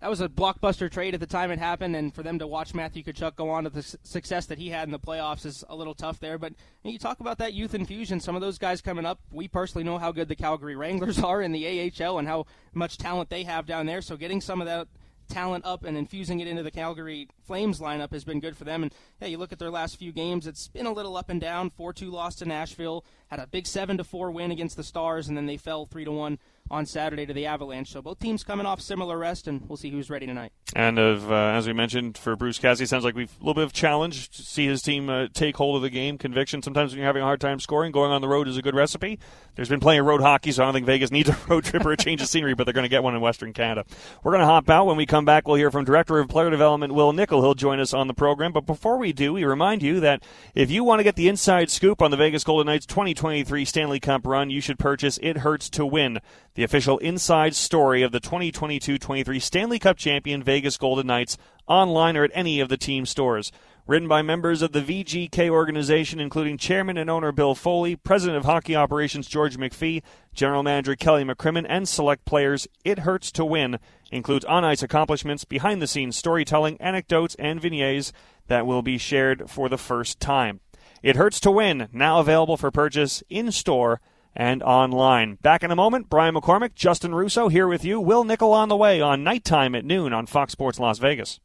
that 0.00 0.08
was 0.08 0.22
a 0.22 0.28
blockbuster 0.28 0.90
trade 0.90 1.12
at 1.12 1.20
the 1.20 1.26
time 1.26 1.50
it 1.50 1.58
happened, 1.58 1.94
and 1.94 2.14
for 2.14 2.22
them 2.22 2.38
to 2.38 2.46
watch 2.46 2.72
Matthew 2.74 3.02
Tkachuk 3.02 3.36
go 3.36 3.50
on 3.50 3.64
to 3.64 3.70
the 3.70 3.82
su- 3.82 3.98
success 4.02 4.46
that 4.46 4.56
he 4.56 4.70
had 4.70 4.88
in 4.88 4.92
the 4.92 4.98
playoffs 4.98 5.44
is 5.44 5.62
a 5.68 5.76
little 5.76 5.94
tough 5.94 6.18
there. 6.20 6.38
But 6.38 6.54
you 6.84 6.98
talk 6.98 7.20
about 7.20 7.36
that 7.38 7.52
youth 7.52 7.74
infusion. 7.74 8.20
Some 8.20 8.34
of 8.34 8.40
those 8.40 8.56
guys 8.56 8.80
coming 8.80 9.04
up, 9.04 9.20
we 9.30 9.46
personally 9.46 9.84
know 9.84 9.98
how 9.98 10.10
good 10.12 10.28
the 10.28 10.36
Calgary 10.36 10.74
Wranglers 10.74 11.18
are 11.22 11.42
in 11.42 11.52
the 11.52 11.92
AHL 12.00 12.18
and 12.18 12.26
how 12.26 12.46
much 12.72 12.96
talent 12.96 13.28
they 13.28 13.42
have 13.44 13.66
down 13.66 13.84
there. 13.84 14.00
So 14.00 14.16
getting 14.16 14.40
some 14.40 14.62
of 14.62 14.66
that 14.66 14.88
talent 15.30 15.64
up 15.64 15.84
and 15.84 15.96
infusing 15.96 16.40
it 16.40 16.48
into 16.48 16.62
the 16.62 16.70
Calgary 16.70 17.28
Flames 17.46 17.80
lineup 17.80 18.12
has 18.12 18.24
been 18.24 18.40
good 18.40 18.56
for 18.56 18.64
them. 18.64 18.82
And 18.82 18.92
yeah, 19.20 19.28
you 19.28 19.38
look 19.38 19.52
at 19.52 19.58
their 19.58 19.70
last 19.70 19.96
few 19.96 20.12
games; 20.12 20.46
it's 20.46 20.68
been 20.68 20.86
a 20.86 20.92
little 20.92 21.16
up 21.16 21.30
and 21.30 21.40
down. 21.40 21.70
Four-two 21.70 22.10
loss 22.10 22.34
to 22.36 22.44
Nashville, 22.44 23.04
had 23.28 23.40
a 23.40 23.46
big 23.46 23.66
seven-to-four 23.66 24.30
win 24.30 24.50
against 24.50 24.76
the 24.76 24.84
Stars, 24.84 25.28
and 25.28 25.36
then 25.36 25.46
they 25.46 25.56
fell 25.56 25.86
three-to-one 25.86 26.38
on 26.70 26.86
Saturday 26.86 27.26
to 27.26 27.32
the 27.32 27.46
Avalanche. 27.46 27.90
So 27.90 28.00
both 28.00 28.18
teams 28.18 28.44
coming 28.44 28.66
off 28.66 28.80
similar 28.80 29.18
rest, 29.18 29.48
and 29.48 29.68
we'll 29.68 29.76
see 29.76 29.90
who's 29.90 30.08
ready 30.08 30.26
tonight. 30.26 30.52
And 30.74 30.98
of, 30.98 31.30
uh, 31.30 31.34
as 31.34 31.66
we 31.66 31.72
mentioned, 31.72 32.16
for 32.16 32.36
Bruce 32.36 32.58
Cassidy, 32.58 32.86
sounds 32.86 33.04
like 33.04 33.14
we've 33.14 33.32
a 33.40 33.40
little 33.40 33.54
bit 33.54 33.64
of 33.64 33.72
challenge 33.72 34.30
to 34.30 34.42
see 34.42 34.66
his 34.66 34.82
team 34.82 35.10
uh, 35.10 35.26
take 35.32 35.56
hold 35.56 35.76
of 35.76 35.82
the 35.82 35.90
game. 35.90 36.16
Conviction. 36.16 36.62
Sometimes 36.62 36.92
when 36.92 36.98
you're 36.98 37.06
having 37.06 37.22
a 37.22 37.26
hard 37.26 37.40
time 37.40 37.58
scoring, 37.58 37.90
going 37.90 38.12
on 38.12 38.20
the 38.20 38.28
road 38.28 38.46
is 38.46 38.56
a 38.56 38.62
good 38.62 38.74
recipe. 38.74 39.18
There's 39.56 39.68
been 39.68 39.80
plenty 39.80 39.98
of 39.98 40.06
road 40.06 40.20
hockey, 40.20 40.52
so 40.52 40.62
I 40.62 40.66
don't 40.66 40.74
think 40.74 40.86
Vegas 40.86 41.10
needs 41.10 41.28
a 41.28 41.36
road 41.48 41.64
trip 41.64 41.84
or 41.84 41.92
a 41.92 41.96
change 41.96 42.22
of 42.22 42.28
scenery, 42.28 42.54
but 42.54 42.64
they're 42.64 42.72
going 42.72 42.84
to 42.84 42.88
get 42.88 43.02
one 43.02 43.14
in 43.14 43.20
Western 43.20 43.52
Canada. 43.52 43.84
We're 44.22 44.32
going 44.32 44.40
to 44.40 44.46
hop 44.46 44.70
out. 44.70 44.86
When 44.86 44.96
we 44.96 45.06
come 45.06 45.24
back, 45.24 45.46
we'll 45.46 45.56
hear 45.56 45.70
from 45.70 45.84
Director 45.84 46.18
of 46.18 46.28
Player 46.28 46.50
Development 46.50 46.94
Wil 46.94 47.12
Nichol. 47.12 47.42
He'll 47.42 47.54
join 47.54 47.80
us 47.80 47.92
on 47.92 48.06
the 48.06 48.14
program. 48.14 48.52
But 48.52 48.66
before 48.66 48.96
we 48.96 49.12
do, 49.12 49.32
we 49.32 49.44
remind 49.44 49.82
you 49.82 50.00
that 50.00 50.22
if 50.54 50.70
you 50.70 50.84
want 50.84 51.00
to 51.00 51.04
get 51.04 51.16
the 51.16 51.28
inside 51.28 51.70
scoop 51.70 52.00
on 52.00 52.10
the 52.10 52.16
Vegas 52.16 52.44
Golden 52.44 52.66
Knights 52.66 52.86
2023 52.86 53.64
Stanley 53.64 54.00
Cup 54.00 54.26
run, 54.26 54.50
you 54.50 54.60
should 54.60 54.78
purchase 54.78 55.18
It 55.22 55.38
Hurts 55.38 55.68
to 55.70 55.84
Win, 55.84 56.20
the 56.60 56.64
official 56.64 56.98
inside 56.98 57.54
story 57.54 58.02
of 58.02 58.12
the 58.12 58.20
2022-23 58.20 59.40
Stanley 59.40 59.78
Cup 59.78 59.96
champion 59.96 60.42
Vegas 60.42 60.76
Golden 60.76 61.06
Knights, 61.06 61.38
online 61.66 62.18
or 62.18 62.24
at 62.24 62.30
any 62.34 62.60
of 62.60 62.68
the 62.68 62.76
team 62.76 63.06
stores. 63.06 63.50
Written 63.86 64.06
by 64.06 64.20
members 64.20 64.60
of 64.60 64.72
the 64.72 64.82
VGK 64.82 65.48
organization, 65.48 66.20
including 66.20 66.58
Chairman 66.58 66.98
and 66.98 67.08
owner 67.08 67.32
Bill 67.32 67.54
Foley, 67.54 67.96
President 67.96 68.36
of 68.36 68.44
Hockey 68.44 68.76
Operations 68.76 69.26
George 69.26 69.56
McPhee, 69.56 70.02
General 70.34 70.62
Manager 70.62 70.94
Kelly 70.96 71.24
McCrimmon, 71.24 71.64
and 71.66 71.88
select 71.88 72.26
players, 72.26 72.68
It 72.84 72.98
Hurts 72.98 73.32
to 73.32 73.44
Win 73.46 73.78
includes 74.12 74.44
on 74.44 74.62
ice 74.62 74.82
accomplishments, 74.82 75.46
behind 75.46 75.80
the 75.80 75.86
scenes 75.86 76.18
storytelling, 76.18 76.78
anecdotes, 76.78 77.36
and 77.36 77.58
vignettes 77.58 78.12
that 78.48 78.66
will 78.66 78.82
be 78.82 78.98
shared 78.98 79.48
for 79.48 79.70
the 79.70 79.78
first 79.78 80.20
time. 80.20 80.60
It 81.02 81.16
Hurts 81.16 81.40
to 81.40 81.50
Win, 81.50 81.88
now 81.90 82.20
available 82.20 82.58
for 82.58 82.70
purchase 82.70 83.22
in 83.30 83.50
store 83.50 84.02
and 84.34 84.62
online. 84.62 85.38
Back 85.42 85.62
in 85.62 85.70
a 85.70 85.76
moment, 85.76 86.08
Brian 86.08 86.34
McCormick, 86.34 86.74
Justin 86.74 87.14
Russo 87.14 87.48
here 87.48 87.68
with 87.68 87.84
you. 87.84 88.00
Wil 88.00 88.24
Nichol 88.24 88.52
on 88.52 88.68
the 88.68 88.76
way 88.76 89.00
on 89.00 89.24
Knight 89.24 89.44
Time 89.44 89.74
at 89.74 89.84
noon 89.84 90.12
on 90.12 90.26
Fox 90.26 90.52
Sports 90.52 90.78
Las 90.78 90.98
Vegas. 90.98 91.40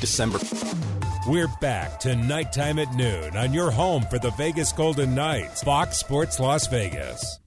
December. 0.00 0.38
We're 1.28 1.48
back 1.60 2.00
to 2.00 2.16
Knight 2.16 2.52
Time 2.52 2.80
at 2.80 2.92
noon 2.94 3.36
on 3.36 3.54
your 3.54 3.70
home 3.70 4.02
for 4.10 4.18
the 4.18 4.30
Vegas 4.32 4.72
Golden 4.72 5.14
Knights, 5.14 5.62
Fox 5.62 5.98
Sports 5.98 6.40
Las 6.40 6.66
Vegas. 6.66 7.38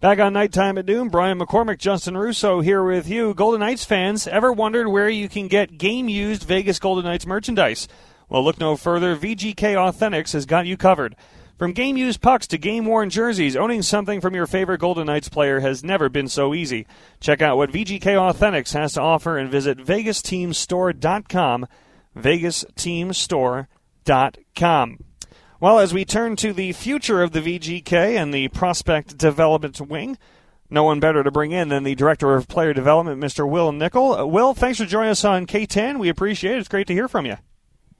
Back 0.00 0.20
on 0.20 0.34
Knight 0.34 0.52
Time 0.52 0.78
at 0.78 0.86
noon, 0.86 1.08
Brian 1.08 1.38
McCormick, 1.40 1.78
Justin 1.78 2.16
Russo 2.16 2.60
here 2.60 2.84
with 2.84 3.08
you. 3.08 3.34
Golden 3.34 3.60
Knights 3.60 3.84
fans, 3.84 4.28
ever 4.28 4.52
wondered 4.52 4.86
where 4.86 5.08
you 5.08 5.28
can 5.28 5.48
get 5.48 5.78
game 5.78 6.08
used 6.08 6.44
Vegas 6.44 6.78
Golden 6.78 7.04
Knights 7.04 7.26
merchandise? 7.26 7.88
Well, 8.28 8.44
look 8.44 8.60
no 8.60 8.76
further. 8.76 9.16
VGK 9.16 9.74
Authentics 9.74 10.32
has 10.32 10.46
got 10.46 10.66
you 10.66 10.76
covered. 10.76 11.16
From 11.58 11.72
game 11.72 11.96
used 11.96 12.20
pucks 12.20 12.46
to 12.48 12.58
game 12.58 12.84
worn 12.84 13.10
jerseys, 13.10 13.56
owning 13.56 13.82
something 13.82 14.20
from 14.20 14.34
your 14.34 14.46
favorite 14.46 14.80
Golden 14.80 15.06
Knights 15.06 15.28
player 15.28 15.60
has 15.60 15.84
never 15.84 16.08
been 16.08 16.26
so 16.26 16.52
easy. 16.52 16.84
Check 17.20 17.42
out 17.42 17.56
what 17.56 17.70
VGK 17.70 18.00
Authentics 18.00 18.74
has 18.74 18.94
to 18.94 19.00
offer 19.00 19.38
and 19.38 19.48
visit 19.48 19.78
VegasTeamStore.com. 19.78 21.66
VegasTeamStore.com. 22.16 24.98
Well, 25.60 25.78
as 25.78 25.94
we 25.94 26.04
turn 26.04 26.34
to 26.36 26.52
the 26.52 26.72
future 26.72 27.22
of 27.22 27.30
the 27.30 27.40
VGK 27.40 27.92
and 27.92 28.34
the 28.34 28.48
prospect 28.48 29.16
development 29.16 29.80
wing, 29.80 30.18
no 30.68 30.82
one 30.82 30.98
better 30.98 31.22
to 31.22 31.30
bring 31.30 31.52
in 31.52 31.68
than 31.68 31.84
the 31.84 31.94
Director 31.94 32.34
of 32.34 32.48
Player 32.48 32.74
Development, 32.74 33.22
Mr. 33.22 33.48
Wil 33.48 33.70
Nichol. 33.70 34.14
Uh, 34.14 34.26
Will, 34.26 34.54
thanks 34.54 34.78
for 34.78 34.86
joining 34.86 35.10
us 35.10 35.24
on 35.24 35.46
K10. 35.46 36.00
We 36.00 36.08
appreciate 36.08 36.56
it. 36.56 36.58
It's 36.58 36.68
great 36.68 36.88
to 36.88 36.92
hear 36.92 37.06
from 37.06 37.26
you. 37.26 37.36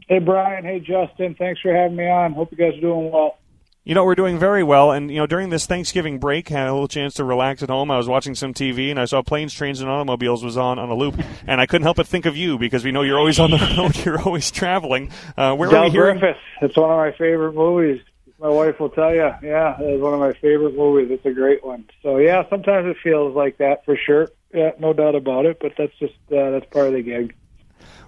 Hey, 0.08 0.18
Brian. 0.18 0.64
Hey, 0.64 0.80
Justin. 0.80 1.37
Thanks 1.38 1.61
for 1.61 1.73
having 1.73 1.96
me 1.96 2.11
on. 2.11 2.32
Hope 2.32 2.50
you 2.50 2.58
guys 2.58 2.76
are 2.76 2.80
doing 2.80 3.12
well. 3.12 3.38
You 3.86 3.94
know, 3.94 4.06
we're 4.06 4.14
doing 4.14 4.38
very 4.38 4.62
well, 4.62 4.92
and 4.92 5.10
you 5.10 5.18
know, 5.18 5.26
during 5.26 5.50
this 5.50 5.66
Thanksgiving 5.66 6.18
break, 6.18 6.48
had 6.48 6.68
a 6.68 6.72
little 6.72 6.88
chance 6.88 7.12
to 7.14 7.24
relax 7.24 7.62
at 7.62 7.68
home. 7.68 7.90
I 7.90 7.98
was 7.98 8.08
watching 8.08 8.34
some 8.34 8.54
TV, 8.54 8.90
and 8.90 8.98
I 8.98 9.04
saw 9.04 9.20
Planes, 9.20 9.52
Trains, 9.52 9.82
and 9.82 9.90
Automobiles 9.90 10.42
was 10.42 10.56
on 10.56 10.78
on 10.78 10.88
a 10.88 10.94
loop, 10.94 11.20
and 11.46 11.60
I 11.60 11.66
couldn't 11.66 11.82
help 11.82 11.98
but 11.98 12.06
think 12.06 12.24
of 12.24 12.34
you 12.34 12.56
because 12.56 12.82
we 12.82 12.92
know 12.92 13.02
you're 13.02 13.18
always 13.18 13.38
on 13.38 13.50
the 13.50 13.58
road, 13.76 14.02
you're 14.02 14.18
always 14.22 14.50
traveling. 14.50 15.10
Uh, 15.36 15.54
where 15.54 15.68
are 15.68 15.72
Del 15.72 15.84
we 15.84 15.90
hearing? 15.90 16.18
Griffith. 16.18 16.40
It's 16.62 16.76
one 16.78 16.90
of 16.90 16.96
my 16.96 17.12
favorite 17.12 17.52
movies. 17.52 18.00
My 18.40 18.48
wife 18.48 18.80
will 18.80 18.88
tell 18.88 19.14
you. 19.14 19.30
Yeah, 19.42 19.76
it's 19.78 20.02
one 20.02 20.14
of 20.14 20.20
my 20.20 20.32
favorite 20.32 20.74
movies. 20.74 21.08
It's 21.10 21.26
a 21.26 21.32
great 21.32 21.62
one. 21.62 21.84
So 22.02 22.16
yeah, 22.16 22.48
sometimes 22.48 22.86
it 22.86 22.96
feels 23.02 23.36
like 23.36 23.58
that 23.58 23.84
for 23.84 23.98
sure. 23.98 24.30
Yeah, 24.54 24.70
no 24.78 24.94
doubt 24.94 25.14
about 25.14 25.44
it. 25.44 25.58
But 25.60 25.72
that's 25.76 25.94
just 25.98 26.14
uh, 26.32 26.52
that's 26.52 26.66
part 26.70 26.86
of 26.86 26.94
the 26.94 27.02
gig. 27.02 27.34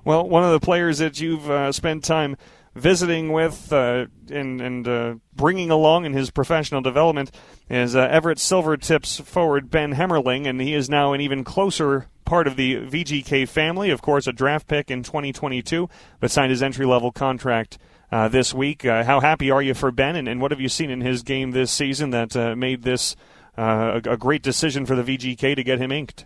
Well, 0.06 0.26
one 0.26 0.42
of 0.42 0.52
the 0.52 0.60
players 0.60 0.98
that 0.98 1.20
you've 1.20 1.50
uh, 1.50 1.70
spent 1.72 2.02
time 2.02 2.38
visiting 2.76 3.32
with 3.32 3.72
uh, 3.72 4.06
and, 4.30 4.60
and 4.60 4.86
uh, 4.86 5.14
bringing 5.34 5.70
along 5.70 6.04
in 6.04 6.12
his 6.12 6.30
professional 6.30 6.82
development 6.82 7.30
is 7.68 7.96
uh, 7.96 8.00
Everett 8.00 8.38
Silvertips 8.38 9.22
forward 9.22 9.70
Ben 9.70 9.94
Hemmerling, 9.94 10.46
and 10.46 10.60
he 10.60 10.74
is 10.74 10.88
now 10.88 11.12
an 11.12 11.20
even 11.20 11.42
closer 11.42 12.08
part 12.24 12.46
of 12.46 12.56
the 12.56 12.76
VGK 12.76 13.48
family. 13.48 13.90
Of 13.90 14.02
course, 14.02 14.26
a 14.26 14.32
draft 14.32 14.68
pick 14.68 14.90
in 14.90 15.02
2022, 15.02 15.88
but 16.20 16.30
signed 16.30 16.50
his 16.50 16.62
entry 16.62 16.86
level 16.86 17.10
contract. 17.10 17.78
Uh, 18.12 18.28
this 18.28 18.54
week, 18.54 18.84
uh, 18.84 19.02
how 19.02 19.18
happy 19.18 19.50
are 19.50 19.60
you 19.60 19.74
for 19.74 19.90
Ben, 19.90 20.14
and, 20.14 20.28
and 20.28 20.40
what 20.40 20.52
have 20.52 20.60
you 20.60 20.68
seen 20.68 20.90
in 20.90 21.00
his 21.00 21.24
game 21.24 21.50
this 21.50 21.72
season 21.72 22.10
that 22.10 22.36
uh, 22.36 22.54
made 22.54 22.82
this 22.82 23.16
a, 23.56 24.00
a 24.04 24.16
great 24.16 24.42
decision 24.42 24.86
for 24.86 24.94
the 24.94 25.02
VGK 25.02 25.56
to 25.56 25.64
get 25.64 25.80
him 25.80 25.90
inked? 25.90 26.24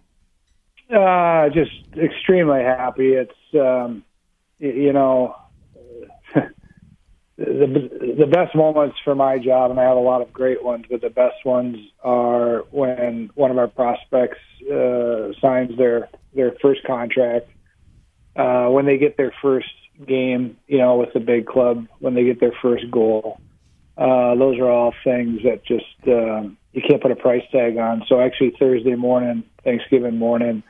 Uh, 0.95 1.49
just 1.49 1.71
extremely 1.97 2.61
happy. 2.63 3.15
It's 3.15 3.33
um, 3.55 4.05
you 4.59 4.93
know 4.93 5.40
the 7.41 8.15
the 8.19 8.27
best 8.27 8.55
moments 8.55 8.97
for 9.03 9.15
my 9.15 9.39
job, 9.39 9.71
and 9.71 9.81
I 9.81 9.85
have 9.85 9.97
a 9.97 10.01
lot 10.01 10.21
of 10.21 10.33
great 10.33 10.63
ones, 10.63 10.85
but 10.91 11.01
the 11.01 11.09
best 11.09 11.45
ones 11.45 11.79
are 12.03 12.65
when 12.71 13.31
one 13.35 13.51
of 13.51 13.57
our 13.57 13.69
prospects 13.69 14.39
uh, 14.71 15.33
signs 15.41 15.77
their 15.79 16.11
their 16.35 16.53
first 16.61 16.85
contract, 16.85 17.49
uh, 18.37 18.67
when 18.67 18.85
they 18.85 18.99
get 18.99 19.17
their 19.17 19.33
first 19.41 19.71
game, 20.07 20.59
you 20.67 20.79
know, 20.79 20.97
with 20.97 21.15
the 21.15 21.21
big 21.21 21.47
club, 21.47 21.87
when 21.99 22.15
they 22.15 22.25
get 22.25 22.41
their 22.41 22.55
first 22.61 22.91
goal. 22.91 23.41
Uh, 23.97 24.35
those 24.35 24.59
are 24.59 24.71
all 24.71 24.95
things 25.03 25.41
that 25.43 25.65
just 25.65 25.85
um, 26.09 26.59
you 26.73 26.83
can't 26.87 27.03
put 27.03 27.11
a 27.11 27.17
price 27.17 27.45
tag 27.53 27.79
on. 27.79 28.05
So 28.07 28.21
actually, 28.21 28.55
Thursday 28.59 28.97
morning, 28.97 29.45
Thanksgiving 29.65 30.19
morning, 30.19 30.63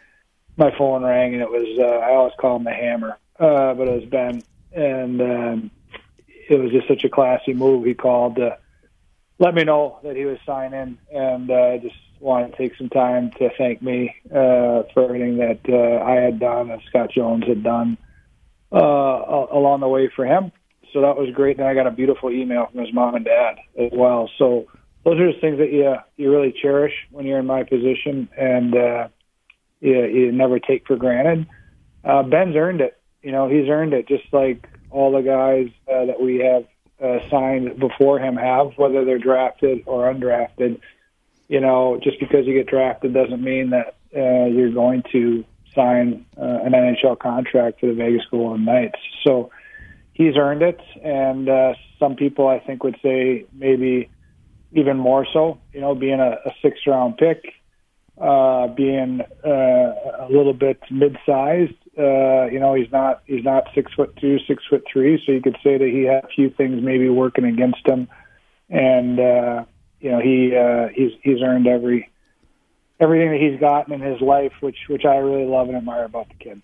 my 0.56 0.70
phone 0.78 1.02
rang, 1.02 1.34
and 1.34 1.42
it 1.42 1.50
was 1.50 1.78
uh, 1.80 1.96
I 1.96 2.14
always 2.14 2.34
call 2.40 2.56
him 2.56 2.64
the 2.64 2.72
Hammer, 2.72 3.18
uh, 3.40 3.74
but 3.74 3.88
it 3.88 4.02
was 4.02 4.04
Ben, 4.08 4.42
and 4.72 5.20
um, 5.20 5.70
it 6.50 6.56
was 6.56 6.72
just 6.72 6.88
such 6.88 7.04
a 7.04 7.08
classy 7.08 7.54
move. 7.54 7.86
He 7.86 7.94
called 7.94 8.36
to 8.36 8.58
let 9.38 9.54
me 9.54 9.64
know 9.64 10.00
that 10.02 10.16
he 10.16 10.24
was 10.24 10.38
signing, 10.44 10.98
and 11.10 11.50
uh, 11.50 11.78
just 11.78 11.94
wanted 12.18 12.50
to 12.50 12.56
take 12.58 12.76
some 12.76 12.90
time 12.90 13.30
to 13.38 13.48
thank 13.56 13.80
me 13.80 14.14
uh, 14.26 14.82
for 14.92 15.04
everything 15.04 15.38
that 15.38 15.60
uh, 15.68 16.04
I 16.04 16.16
had 16.16 16.38
done 16.38 16.70
and 16.70 16.82
Scott 16.88 17.10
Jones 17.10 17.44
had 17.46 17.62
done 17.62 17.96
uh, 18.72 18.76
along 18.76 19.80
the 19.80 19.88
way 19.88 20.10
for 20.14 20.26
him. 20.26 20.52
So 20.92 21.00
that 21.00 21.16
was 21.16 21.30
great. 21.34 21.58
And 21.58 21.66
I 21.66 21.72
got 21.72 21.86
a 21.86 21.90
beautiful 21.90 22.30
email 22.30 22.66
from 22.70 22.84
his 22.84 22.92
mom 22.92 23.14
and 23.14 23.24
dad 23.24 23.56
as 23.78 23.90
well. 23.92 24.28
So 24.38 24.66
those 25.04 25.18
are 25.18 25.32
the 25.32 25.40
things 25.40 25.58
that 25.58 25.72
you 25.72 25.94
you 26.16 26.30
really 26.30 26.52
cherish 26.60 26.92
when 27.10 27.24
you're 27.24 27.38
in 27.38 27.46
my 27.46 27.62
position, 27.62 28.28
and 28.36 28.76
uh, 28.76 29.08
you, 29.80 30.04
you 30.04 30.32
never 30.32 30.58
take 30.58 30.86
for 30.86 30.96
granted. 30.96 31.46
Uh, 32.04 32.22
Ben's 32.22 32.56
earned 32.56 32.82
it. 32.82 33.00
You 33.22 33.32
know, 33.32 33.48
he's 33.48 33.68
earned 33.68 33.94
it 33.94 34.08
just 34.08 34.24
like 34.32 34.66
all 34.90 35.12
the 35.12 35.22
guys 35.22 35.68
uh, 35.92 36.06
that 36.06 36.20
we 36.20 36.38
have 36.38 36.64
uh, 37.02 37.28
signed 37.30 37.78
before 37.78 38.18
him 38.18 38.36
have, 38.36 38.72
whether 38.76 39.04
they're 39.04 39.18
drafted 39.18 39.82
or 39.86 40.12
undrafted. 40.12 40.80
You 41.48 41.60
know, 41.60 41.98
just 42.02 42.20
because 42.20 42.46
you 42.46 42.54
get 42.54 42.68
drafted 42.68 43.12
doesn't 43.14 43.42
mean 43.42 43.70
that 43.70 43.96
uh, 44.14 44.46
you're 44.46 44.72
going 44.72 45.02
to 45.12 45.44
sign 45.74 46.26
uh, 46.36 46.44
an 46.64 46.72
NHL 46.72 47.18
contract 47.18 47.80
for 47.80 47.86
the 47.86 47.94
Vegas 47.94 48.22
Golden 48.30 48.64
Knights. 48.64 48.98
So 49.26 49.50
he's 50.12 50.36
earned 50.36 50.62
it, 50.62 50.80
and 51.02 51.48
uh, 51.48 51.74
some 51.98 52.16
people 52.16 52.48
I 52.48 52.60
think 52.60 52.84
would 52.84 52.96
say 53.02 53.46
maybe 53.52 54.10
even 54.72 54.96
more 54.96 55.26
so. 55.32 55.58
You 55.72 55.80
know, 55.80 55.94
being 55.94 56.20
a, 56.20 56.36
a 56.44 56.54
sixth 56.62 56.86
round 56.86 57.16
pick, 57.16 57.54
uh, 58.20 58.68
being 58.68 59.20
uh, 59.44 59.48
a 59.48 60.28
little 60.30 60.54
bit 60.54 60.80
mid-sized. 60.90 61.74
Uh, 61.98 62.46
you 62.46 62.60
know, 62.60 62.74
he's 62.74 62.90
not 62.92 63.22
he's 63.26 63.44
not 63.44 63.64
six 63.74 63.92
foot 63.94 64.16
two, 64.20 64.38
six 64.46 64.62
foot 64.68 64.84
three, 64.90 65.22
so 65.24 65.32
you 65.32 65.42
could 65.42 65.56
say 65.62 65.76
that 65.76 65.88
he 65.88 66.04
had 66.04 66.24
a 66.24 66.28
few 66.28 66.50
things 66.50 66.82
maybe 66.82 67.08
working 67.08 67.44
against 67.44 67.86
him, 67.86 68.08
and 68.68 69.18
uh, 69.18 69.64
you 70.00 70.10
know 70.10 70.20
he 70.20 70.54
uh, 70.56 70.88
he's 70.94 71.12
he's 71.22 71.42
earned 71.42 71.66
every 71.66 72.10
everything 73.00 73.30
that 73.30 73.40
he's 73.40 73.58
gotten 73.60 73.92
in 73.92 74.00
his 74.00 74.20
life, 74.20 74.52
which 74.60 74.78
which 74.88 75.04
I 75.04 75.16
really 75.16 75.46
love 75.46 75.68
and 75.68 75.76
admire 75.76 76.04
about 76.04 76.28
the 76.28 76.34
kid 76.34 76.62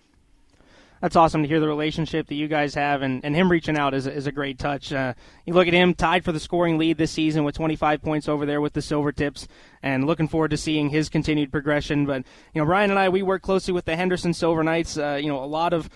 that's 1.01 1.15
awesome 1.15 1.43
to 1.43 1.47
hear 1.47 1.59
the 1.59 1.67
relationship 1.67 2.27
that 2.27 2.35
you 2.35 2.47
guys 2.47 2.73
have, 2.73 3.01
and, 3.01 3.23
and 3.23 3.35
him 3.35 3.51
reaching 3.51 3.77
out 3.77 3.93
is, 3.93 4.07
is 4.07 4.27
a 4.27 4.31
great 4.31 4.57
touch. 4.57 4.91
Uh, 4.91 5.13
you 5.45 5.53
look 5.53 5.67
at 5.67 5.73
him 5.73 5.93
tied 5.93 6.25
for 6.25 6.31
the 6.31 6.39
scoring 6.39 6.77
lead 6.77 6.97
this 6.97 7.11
season 7.11 7.43
with 7.43 7.55
25 7.55 8.01
points 8.01 8.27
over 8.27 8.45
there 8.45 8.61
with 8.61 8.73
the 8.73 8.81
Silver 8.81 9.11
Tips, 9.11 9.47
and 9.83 10.07
looking 10.07 10.27
forward 10.27 10.51
to 10.51 10.57
seeing 10.57 10.89
his 10.89 11.09
continued 11.09 11.51
progression. 11.51 12.05
But 12.05 12.23
you 12.53 12.61
know, 12.61 12.65
Ryan 12.65 12.91
and 12.91 12.99
I, 12.99 13.09
we 13.09 13.21
work 13.21 13.41
closely 13.41 13.73
with 13.73 13.85
the 13.85 13.95
Henderson 13.95 14.33
Silver 14.33 14.63
Knights. 14.63 14.97
Uh, 14.97 15.19
you 15.21 15.27
know, 15.27 15.43
a 15.43 15.45
lot 15.45 15.73
of 15.73 15.89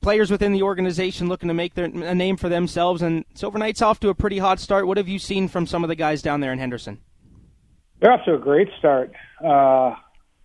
players 0.00 0.30
within 0.30 0.52
the 0.52 0.62
organization 0.62 1.28
looking 1.28 1.48
to 1.48 1.54
make 1.54 1.74
their, 1.74 1.84
a 1.84 2.14
name 2.14 2.36
for 2.36 2.48
themselves, 2.48 3.02
and 3.02 3.24
Silver 3.34 3.58
Knights 3.58 3.82
off 3.82 4.00
to 4.00 4.08
a 4.08 4.14
pretty 4.14 4.38
hot 4.38 4.58
start. 4.58 4.86
What 4.86 4.96
have 4.96 5.08
you 5.08 5.18
seen 5.18 5.48
from 5.48 5.66
some 5.66 5.84
of 5.84 5.88
the 5.88 5.94
guys 5.94 6.22
down 6.22 6.40
there 6.40 6.52
in 6.52 6.58
Henderson? 6.58 7.00
They're 8.00 8.12
off 8.12 8.24
to 8.24 8.34
a 8.34 8.38
great 8.38 8.68
start. 8.78 9.12
Uh, 9.44 9.94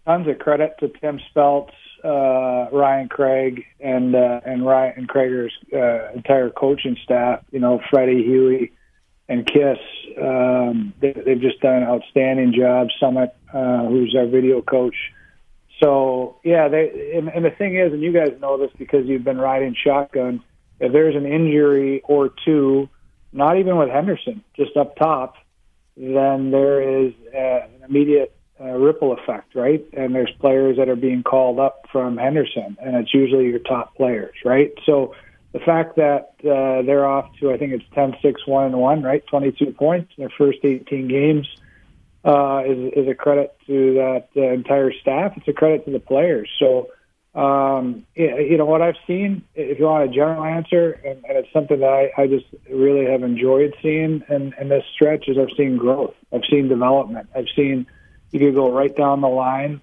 tons 0.06 0.28
of 0.28 0.38
credit 0.40 0.76
to 0.80 0.90
Tim 1.02 1.20
Speltz 1.34 1.72
uh, 2.08 2.70
Ryan 2.72 3.10
Craig 3.10 3.66
and 3.80 4.16
uh, 4.16 4.40
and 4.46 4.66
Ryan 4.66 4.94
and 4.98 5.10
Crager's 5.10 5.54
uh, 5.74 6.14
entire 6.14 6.50
coaching 6.50 6.96
staff. 7.04 7.44
You 7.52 7.60
know, 7.60 7.82
Freddie 7.90 8.24
Huey 8.24 8.72
and 9.28 9.46
Kiss. 9.46 9.78
Um, 10.22 10.94
they, 11.02 11.12
they've 11.12 11.42
just 11.42 11.60
done 11.60 11.76
an 11.76 11.84
outstanding 11.84 12.54
job. 12.58 12.88
Summit, 13.00 13.36
uh, 13.54 13.86
who's 13.88 14.16
our 14.18 14.28
video 14.28 14.62
coach. 14.62 14.96
So 15.84 16.38
yeah, 16.44 16.70
they 16.70 17.14
and, 17.16 17.28
and 17.28 17.44
the 17.44 17.52
thing 17.52 17.76
is, 17.76 17.92
and 17.92 18.02
you 18.02 18.14
guys 18.14 18.40
know 18.40 18.58
this 18.58 18.72
because 18.78 19.06
you've 19.06 19.26
been 19.26 19.38
riding 19.38 19.76
shotgun. 19.76 20.42
If 20.80 20.94
there's 20.94 21.16
an 21.16 21.26
injury 21.26 22.02
or 22.06 22.30
two, 22.46 22.88
not 23.34 23.58
even 23.58 23.78
with 23.78 23.90
Henderson, 23.90 24.44
just 24.56 24.78
up 24.78 24.96
top, 24.96 25.36
then 25.98 26.52
there 26.52 27.06
is 27.06 27.14
uh, 27.34 27.66
an 27.66 27.84
immediate 27.90 28.37
uh, 28.60 28.66
ripple 28.66 29.14
effect, 29.14 29.56
right? 29.56 29.86
And 29.94 30.16
there's 30.16 30.32
players 30.40 30.78
that 30.78 30.90
are 30.90 30.96
being 30.96 31.24
called 31.24 31.60
up 31.60 31.86
from 31.92 32.18
Henderson, 32.18 32.78
and 32.82 32.96
it's 32.96 33.14
usually 33.14 33.48
your 33.48 33.60
top 33.60 33.96
players, 33.96 34.36
right? 34.44 34.72
So 34.86 35.14
the 35.54 35.60
fact 35.60 35.96
that 35.96 36.34
uh, 36.42 36.82
they're 36.86 37.08
off 37.08 37.30
to, 37.40 37.52
I 37.52 37.58
think 37.58 37.74
it's 37.74 37.86
10 37.94 38.16
6 38.22 38.48
1 38.48 38.66
and 38.66 38.78
1, 38.78 39.04
right? 39.04 39.26
22 39.28 39.74
points 39.74 40.12
in 40.18 40.24
their 40.24 40.32
first 40.38 40.60
18 40.64 41.08
games 41.08 41.48
uh, 42.26 42.64
is, 42.66 42.94
is 42.94 43.08
a 43.08 43.16
credit 43.16 43.56
to 43.68 43.94
that 43.96 44.28
uh, 44.36 44.42
entire 44.42 44.92
staff. 44.92 45.34
It's 45.38 45.48
a 45.48 45.54
credit 45.54 45.86
to 45.86 45.92
the 45.92 46.00
players. 46.00 46.50
So, 46.60 46.90
um, 47.34 48.06
you 48.16 48.58
know, 48.58 48.66
what 48.66 48.82
I've 48.82 48.98
seen, 49.06 49.44
if 49.56 49.80
you 49.80 49.86
want 49.86 50.10
a 50.10 50.14
general 50.14 50.44
answer, 50.44 50.92
and, 51.06 51.24
and 51.26 51.38
it's 51.38 51.54
something 51.54 51.80
that 51.80 52.12
I, 52.18 52.22
I 52.22 52.28
just 52.28 52.46
really 52.70 53.06
have 53.06 53.24
enjoyed 53.24 53.76
seeing 53.82 54.24
in, 54.30 54.54
in 54.60 54.70
this 54.70 54.84
stretch, 54.94 55.28
is 55.28 55.38
I've 55.38 55.56
seen 55.56 55.78
growth. 55.78 56.16
I've 56.34 56.46
seen 56.50 56.68
development. 56.68 57.30
I've 57.36 57.48
seen 57.56 57.86
you 58.32 58.40
could 58.40 58.56
go 58.56 58.72
right 58.72 58.96
down 58.96 59.22
the 59.22 59.28
line, 59.28 59.82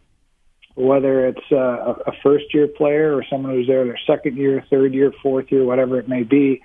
whether 0.74 1.26
it's 1.26 1.50
a, 1.50 1.96
a 2.06 2.12
first 2.22 2.52
year 2.52 2.66
player 2.66 3.16
or 3.16 3.24
someone 3.28 3.52
who's 3.52 3.66
there 3.66 3.84
their 3.84 4.00
second 4.06 4.36
year, 4.36 4.64
third 4.70 4.92
year, 4.94 5.12
fourth 5.22 5.50
year, 5.50 5.64
whatever 5.64 5.98
it 5.98 6.08
may 6.08 6.22
be. 6.22 6.62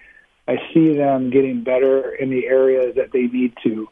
I 0.47 0.57
see 0.73 0.95
them 0.95 1.29
getting 1.29 1.63
better 1.63 2.09
in 2.11 2.29
the 2.29 2.47
areas 2.47 2.95
that 2.95 3.11
they 3.11 3.27
need 3.27 3.53
to 3.63 3.87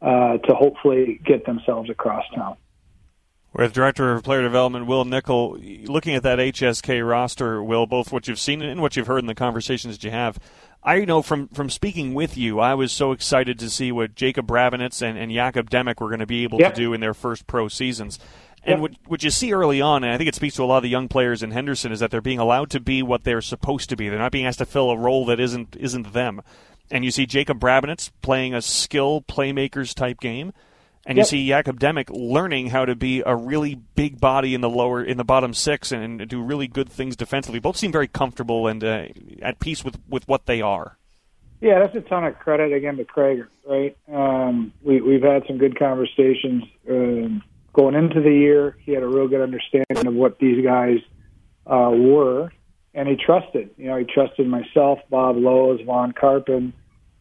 uh, 0.00 0.38
to 0.38 0.54
hopefully 0.54 1.20
get 1.24 1.44
themselves 1.44 1.90
across 1.90 2.24
town. 2.34 2.56
With 3.52 3.72
Director 3.72 4.12
of 4.12 4.22
Player 4.22 4.42
Development 4.42 4.86
Wil 4.86 5.04
Nichol, 5.04 5.58
looking 5.84 6.14
at 6.14 6.22
that 6.22 6.38
HSK 6.38 7.06
roster, 7.08 7.62
Will, 7.62 7.86
both 7.86 8.12
what 8.12 8.28
you've 8.28 8.38
seen 8.38 8.60
and 8.62 8.80
what 8.80 8.94
you've 8.94 9.06
heard 9.06 9.20
in 9.20 9.26
the 9.26 9.34
conversations 9.34 9.96
that 9.96 10.04
you 10.04 10.10
have, 10.10 10.38
I 10.82 11.04
know 11.04 11.22
from, 11.22 11.48
from 11.48 11.70
speaking 11.70 12.14
with 12.14 12.36
you, 12.36 12.60
I 12.60 12.74
was 12.74 12.92
so 12.92 13.12
excited 13.12 13.58
to 13.58 13.70
see 13.70 13.90
what 13.90 14.14
Jacob 14.14 14.46
Brabenec 14.46 15.02
and, 15.02 15.18
and 15.18 15.32
Jakub 15.32 15.68
Demek 15.68 16.00
were 16.00 16.08
going 16.08 16.20
to 16.20 16.26
be 16.26 16.44
able 16.44 16.60
yep. 16.60 16.74
to 16.74 16.80
do 16.80 16.92
in 16.92 17.00
their 17.00 17.14
first 17.14 17.46
pro 17.46 17.68
seasons. 17.68 18.18
And 18.62 18.74
yep. 18.74 18.80
what, 18.80 18.92
what 19.06 19.22
you 19.22 19.30
see 19.30 19.52
early 19.52 19.80
on, 19.80 20.04
and 20.04 20.12
I 20.12 20.18
think 20.18 20.28
it 20.28 20.34
speaks 20.34 20.56
to 20.56 20.62
a 20.62 20.66
lot 20.66 20.78
of 20.78 20.82
the 20.82 20.88
young 20.88 21.08
players 21.08 21.42
in 21.42 21.50
Henderson, 21.50 21.90
is 21.90 22.00
that 22.00 22.10
they're 22.10 22.20
being 22.20 22.38
allowed 22.38 22.70
to 22.70 22.80
be 22.80 23.02
what 23.02 23.24
they're 23.24 23.40
supposed 23.40 23.88
to 23.90 23.96
be. 23.96 24.08
They're 24.08 24.18
not 24.18 24.32
being 24.32 24.46
asked 24.46 24.58
to 24.58 24.66
fill 24.66 24.90
a 24.90 24.96
role 24.96 25.26
that 25.26 25.40
isn't 25.40 25.76
isn't 25.76 26.12
them. 26.12 26.42
And 26.90 27.04
you 27.04 27.10
see 27.10 27.26
Jacob 27.26 27.60
Brabenec 27.60 28.10
playing 28.22 28.54
a 28.54 28.62
skill 28.62 29.22
playmakers 29.22 29.94
type 29.94 30.20
game 30.20 30.52
and 31.08 31.16
yep. 31.16 31.24
you 31.24 31.28
see 31.28 31.48
Jakub 31.48 31.78
Demek 31.78 32.10
learning 32.10 32.68
how 32.68 32.84
to 32.84 32.94
be 32.94 33.22
a 33.24 33.34
really 33.34 33.74
big 33.74 34.20
body 34.20 34.54
in 34.54 34.60
the 34.60 34.68
lower 34.68 35.02
in 35.02 35.16
the 35.16 35.24
bottom 35.24 35.54
six 35.54 35.90
and, 35.90 36.20
and 36.20 36.30
do 36.30 36.42
really 36.42 36.68
good 36.68 36.90
things 36.90 37.16
defensively. 37.16 37.58
Both 37.58 37.78
seem 37.78 37.90
very 37.90 38.08
comfortable 38.08 38.68
and 38.68 38.84
uh, 38.84 39.06
at 39.40 39.58
peace 39.58 39.82
with 39.82 39.98
with 40.06 40.28
what 40.28 40.44
they 40.44 40.60
are. 40.60 40.98
Yeah, 41.62 41.80
that's 41.80 41.96
a 41.96 42.02
ton 42.02 42.24
of 42.24 42.38
credit 42.38 42.74
again 42.74 42.98
to 42.98 43.06
Craig. 43.06 43.46
Right, 43.66 43.96
um, 44.12 44.70
we 44.82 45.00
we've 45.00 45.22
had 45.22 45.44
some 45.46 45.56
good 45.56 45.78
conversations 45.78 46.64
uh, 46.86 47.40
going 47.72 47.94
into 47.94 48.20
the 48.20 48.30
year. 48.30 48.76
He 48.84 48.92
had 48.92 49.02
a 49.02 49.08
real 49.08 49.28
good 49.28 49.40
understanding 49.40 50.06
of 50.06 50.12
what 50.12 50.38
these 50.38 50.62
guys 50.62 50.98
uh, 51.66 51.90
were, 51.90 52.52
and 52.92 53.08
he 53.08 53.16
trusted. 53.16 53.70
You 53.78 53.86
know, 53.86 53.96
he 53.96 54.04
trusted 54.04 54.46
myself, 54.46 54.98
Bob 55.08 55.36
Lowes, 55.36 55.80
Vaughn 55.86 56.12
Karpan. 56.12 56.74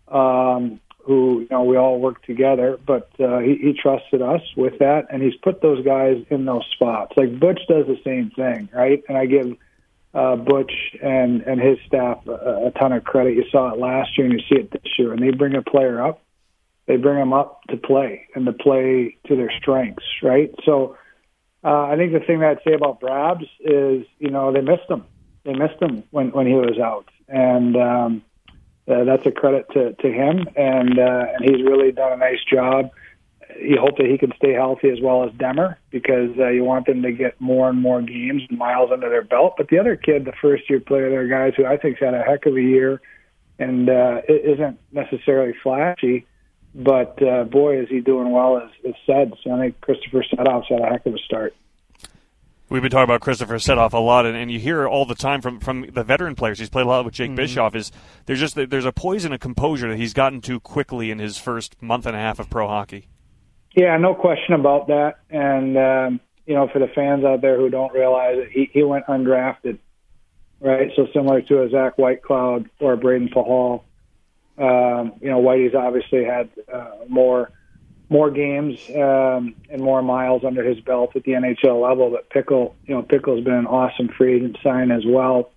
Um, 0.10 0.82
who 1.08 1.39
you 1.39 1.48
know 1.50 1.63
we 1.63 1.78
all 1.78 2.00
work 2.00 2.22
together, 2.24 2.78
but 2.86 3.10
uh, 3.20 3.39
he, 3.39 3.56
he 3.56 3.74
trusted 3.74 4.22
us 4.22 4.41
with 4.58 4.80
that, 4.80 5.08
and 5.10 5.24
he's 5.24 5.36
put 5.41 5.62
those 5.62 5.84
guys 5.84 6.17
in 6.30 6.46
those 6.46 6.65
spots. 6.74 7.13
Like 7.15 7.39
Butch 7.39 7.62
does 7.70 7.88
the 7.88 7.98
same 8.04 8.30
thing, 8.32 8.70
right? 8.74 9.02
And 9.08 9.17
I 9.17 9.26
give 9.26 9.56
uh, 10.13 10.36
Butch 10.36 10.74
and 11.02 11.41
and 11.41 11.62
his 11.62 11.78
staff 11.88 12.28
a, 12.28 12.67
a 12.67 12.72
ton 12.78 12.91
of 12.91 13.06
credit. 13.06 13.36
You 13.36 13.46
saw 13.50 13.74
it 13.74 13.80
last 13.80 14.17
year, 14.17 14.28
and 14.28 14.34
you 14.38 14.46
see 14.50 14.62
it 14.62 14.72
this 14.72 14.91
year. 15.00 15.13
And 15.13 15.24
they 15.24 15.32
bring 15.32 15.56
a 15.56 15.62
player 15.62 16.06
up, 16.06 16.22
they 16.88 16.98
bring 16.98 17.17
them 17.17 17.34
up 17.34 17.62
to 17.70 17.78
play 17.78 18.28
and 18.36 18.46
to 18.46 18.54
play 18.54 19.17
to 19.28 19.36
their 19.36 19.52
strengths, 19.62 20.06
right? 20.22 20.54
So 20.65 20.98
uh, 21.63 21.84
I 21.84 21.96
think 21.96 22.12
the 22.12 22.20
thing 22.20 22.41
that 22.41 22.50
I'd 22.50 22.63
say 22.65 22.74
about 22.74 23.00
Brabs 23.00 23.46
is, 23.62 24.06
you 24.20 24.30
know, 24.30 24.52
they 24.52 24.62
missed 24.62 24.89
him. 24.89 25.06
They 25.46 25.54
missed 25.54 25.82
him 25.82 26.04
when 26.12 26.32
when 26.32 26.48
he 26.48 26.54
was 26.54 26.78
out, 26.84 27.08
and 27.30 27.78
um, 27.78 28.24
uh, 28.88 29.04
that's 29.04 29.26
a 29.26 29.32
credit 29.32 29.67
to, 29.73 29.93
to 29.93 30.08
him, 30.08 30.47
and 30.56 30.97
uh, 30.97 31.26
and 31.34 31.43
he's 31.43 31.65
really 31.65 31.91
done 31.91 32.13
a 32.13 32.17
nice 32.17 32.39
job. 32.50 32.91
You 33.60 33.78
hope 33.80 33.97
that 33.97 34.06
he 34.06 34.17
can 34.17 34.32
stay 34.38 34.54
healthy 34.54 34.89
as 34.89 35.00
well 35.02 35.23
as 35.23 35.32
Demer 35.32 35.78
because 35.89 36.38
uh, 36.38 36.50
you 36.50 36.63
want 36.63 36.86
them 36.86 37.02
to 37.02 37.12
get 37.12 37.39
more 37.41 37.69
and 37.69 37.80
more 37.80 38.02
games 38.02 38.43
and 38.50 38.58
miles 38.58 38.91
under 38.91 39.10
their 39.10 39.23
belt. 39.23 39.56
But 39.58 39.69
the 39.69 39.80
other 39.80 39.95
kid, 39.95 40.26
the 40.26 40.34
first 40.41 40.69
year 40.69 40.80
player, 40.80 41.10
there 41.10 41.21
are 41.21 41.28
guys 41.28 41.54
who 41.58 41.65
I 41.65 41.78
think's 41.78 42.00
had 42.00 42.13
a 42.13 42.21
heck 42.21 42.45
of 42.45 42.56
a 42.56 42.62
year, 42.62 43.02
and 43.60 43.89
uh, 43.89 44.21
it 44.28 44.54
isn't 44.54 44.80
necessarily 44.91 45.54
flashy, 45.63 46.26
but 46.76 47.21
uh, 47.21 47.43
boy, 47.43 47.82
is 47.82 47.89
he 47.89 48.00
doing 48.00 48.32
well 48.32 48.58
as, 48.58 48.69
as 48.88 48.93
said. 49.06 49.34
So 49.43 49.52
I 49.52 49.60
think 49.60 49.82
Christopher 49.82 50.23
Sedoff's 50.23 50.69
had 50.69 50.82
a 50.82 50.86
heck 50.86 51.06
of 51.06 51.15
a 51.15 51.19
start. 51.19 51.56
We've 52.69 52.82
been 52.82 52.91
talking 52.91 53.06
about 53.06 53.21
Christopher 53.21 53.56
Sedoff 53.56 53.93
a 53.93 53.97
lot, 53.97 54.25
and, 54.25 54.36
and 54.36 54.51
you 54.51 54.60
hear 54.60 54.86
all 54.86 55.06
the 55.06 55.15
time 55.15 55.39
from, 55.41 55.62
from 55.62 55.89
the 55.89 56.03
veteran 56.03 56.36
players. 56.36 56.60
He's 56.60 56.69
played 56.69 56.86
a 56.86 56.89
lot 56.89 57.06
with 57.06 57.13
Jake 57.13 57.30
mm-hmm. 57.30 57.38
Bischoff. 57.38 57.75
Is 57.75 57.93
there's 58.25 58.41
just 58.41 58.56
there's 58.56 58.84
a 58.84 58.91
poise 58.91 59.23
and 59.23 59.34
a 59.34 59.38
composure 59.38 59.88
that 59.89 59.97
he's 59.97 60.13
gotten 60.13 60.41
to 60.41 60.60
quickly 60.60 61.10
in 61.10 61.19
his 61.19 61.38
first 61.38 61.82
month 61.82 62.06
and 62.06 62.13
a 62.13 62.19
half 62.19 62.39
of 62.39 62.49
pro 62.49 62.67
hockey. 62.67 63.08
Yeah, 63.73 63.95
no 63.97 64.13
question 64.13 64.53
about 64.53 64.88
that. 64.88 65.19
And 65.30 65.77
um, 65.77 66.19
you 66.45 66.56
know, 66.56 66.67
for 66.67 66.80
the 66.80 66.89
fans 66.93 67.23
out 67.23 67.41
there 67.41 67.58
who 67.58 67.69
don't 67.69 67.93
realize 67.93 68.36
it, 68.38 68.49
he, 68.51 68.69
he 68.73 68.84
went 68.84 69.06
undrafted, 69.06 69.77
right? 70.60 70.91
So 70.97 71.08
similar 71.13 71.41
to 71.43 71.63
a 71.63 71.69
Zach 71.69 71.95
Whitecloud 71.95 72.69
or 72.82 72.93
a 72.93 72.97
Brayden 72.97 73.34
Pachal. 73.34 73.84
Um, 74.58 75.13
you 75.21 75.30
know, 75.30 75.39
Whitey's 75.39 75.73
obviously 75.73 76.25
had 76.25 76.49
uh, 76.73 77.06
more 77.08 77.51
more 78.10 78.32
games 78.32 78.80
um, 78.96 79.56
and 79.70 79.82
more 79.82 80.02
miles 80.02 80.43
under 80.46 80.63
his 80.63 80.80
belt 80.80 81.15
at 81.15 81.24
the 81.24 81.34
NHL 81.34 81.82
level. 81.82 82.10
But 82.10 82.30
Pickle, 82.30 82.76
you 82.86 82.96
know, 82.96 83.02
Pickle's 83.02 83.43
been 83.43 83.54
an 83.54 83.67
awesome 83.67 84.10
free 84.10 84.36
agent 84.36 84.58
sign 84.63 84.91
as 84.91 85.04
well, 85.06 85.52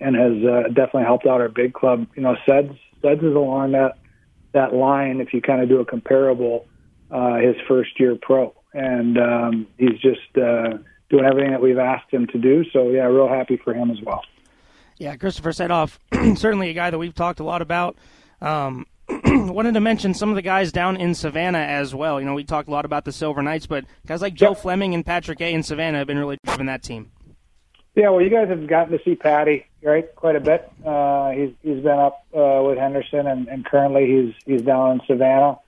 and 0.00 0.16
has 0.16 0.44
uh, 0.44 0.68
definitely 0.68 1.04
helped 1.04 1.26
out 1.26 1.40
our 1.40 1.48
big 1.48 1.72
club. 1.72 2.06
You 2.16 2.22
know, 2.22 2.36
Seds 2.46 2.76
Seds 3.02 3.22
is 3.22 3.34
along 3.34 3.72
that 3.72 3.98
that 4.52 4.74
line. 4.74 5.20
If 5.20 5.32
you 5.32 5.40
kind 5.40 5.62
of 5.62 5.68
do 5.68 5.80
a 5.80 5.84
comparable, 5.84 6.66
uh, 7.10 7.36
his 7.36 7.56
first 7.68 7.98
year 8.00 8.16
pro, 8.20 8.54
and 8.74 9.18
um, 9.18 9.66
he's 9.78 9.98
just 10.00 10.36
uh, 10.36 10.78
doing 11.10 11.24
everything 11.24 11.52
that 11.52 11.62
we've 11.62 11.78
asked 11.78 12.12
him 12.12 12.26
to 12.28 12.38
do. 12.38 12.64
So 12.72 12.90
yeah, 12.90 13.04
real 13.04 13.28
happy 13.28 13.56
for 13.56 13.72
him 13.72 13.90
as 13.90 13.98
well. 14.02 14.22
Yeah, 14.96 15.14
Christopher 15.14 15.50
Sedoff, 15.50 15.98
certainly 16.36 16.70
a 16.70 16.74
guy 16.74 16.90
that 16.90 16.98
we've 16.98 17.14
talked 17.14 17.38
a 17.38 17.44
lot 17.44 17.62
about. 17.62 17.96
Um, 18.40 18.86
wanted 19.24 19.74
to 19.74 19.80
mention 19.80 20.14
some 20.14 20.28
of 20.28 20.36
the 20.36 20.42
guys 20.42 20.72
down 20.72 20.96
in 20.96 21.14
Savannah 21.14 21.58
as 21.58 21.94
well. 21.94 22.20
You 22.20 22.26
know, 22.26 22.34
we 22.34 22.44
talked 22.44 22.68
a 22.68 22.70
lot 22.70 22.84
about 22.84 23.04
the 23.04 23.12
Silver 23.12 23.42
Knights, 23.42 23.66
but 23.66 23.84
guys 24.06 24.20
like 24.20 24.34
Joe 24.34 24.50
yep. 24.50 24.58
Fleming 24.58 24.94
and 24.94 25.04
Patrick 25.04 25.40
A. 25.40 25.52
in 25.52 25.62
Savannah 25.62 25.98
have 25.98 26.06
been 26.06 26.18
really 26.18 26.38
driving 26.44 26.66
that 26.66 26.82
team. 26.82 27.10
Yeah, 27.94 28.10
well, 28.10 28.22
you 28.22 28.30
guys 28.30 28.48
have 28.48 28.66
gotten 28.68 28.96
to 28.96 29.02
see 29.04 29.16
Patty, 29.16 29.66
right, 29.82 30.14
quite 30.14 30.36
a 30.36 30.40
bit. 30.40 30.70
Uh, 30.84 31.30
he's 31.30 31.50
he's 31.62 31.82
been 31.82 31.98
up 31.98 32.24
uh, 32.32 32.62
with 32.64 32.78
Henderson, 32.78 33.26
and, 33.26 33.48
and 33.48 33.64
currently 33.64 34.06
he's 34.06 34.34
he's 34.46 34.62
down 34.62 34.92
in 34.92 35.00
Savannah. 35.06 35.58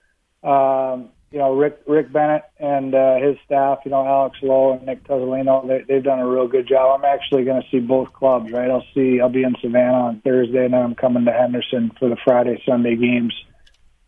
Um, 0.45 1.09
you 1.31 1.39
know, 1.39 1.55
Rick 1.55 1.81
Rick 1.87 2.13
Bennett 2.13 2.43
and 2.59 2.95
uh, 2.95 3.17
his 3.17 3.37
staff, 3.45 3.79
you 3.85 3.93
know, 3.93 4.05
Alex 4.05 4.39
Lowe 4.43 4.73
and 4.73 4.85
Nick 4.85 5.05
Tuzzolino, 5.05 5.67
they, 5.67 5.85
they've 5.87 6.03
done 6.03 6.19
a 6.19 6.27
real 6.27 6.49
good 6.49 6.67
job. 6.67 6.99
I'm 6.99 7.05
actually 7.05 7.45
going 7.45 7.63
to 7.63 7.69
see 7.71 7.79
both 7.79 8.13
clubs, 8.13 8.51
right? 8.51 8.69
I'll 8.71 8.85
see, 8.95 9.21
I'll 9.21 9.29
be 9.29 9.45
in 9.45 9.55
Savannah 9.61 10.09
on 10.09 10.21
Thursday, 10.23 10.65
and 10.65 10.75
then 10.75 10.83
I'm 10.83 10.95
coming 10.97 11.25
to 11.27 11.33
Henderson 11.33 11.93
for 11.99 12.09
the 12.09 12.17
Friday 12.25 12.61
Sunday 12.67 12.97
games. 12.97 13.35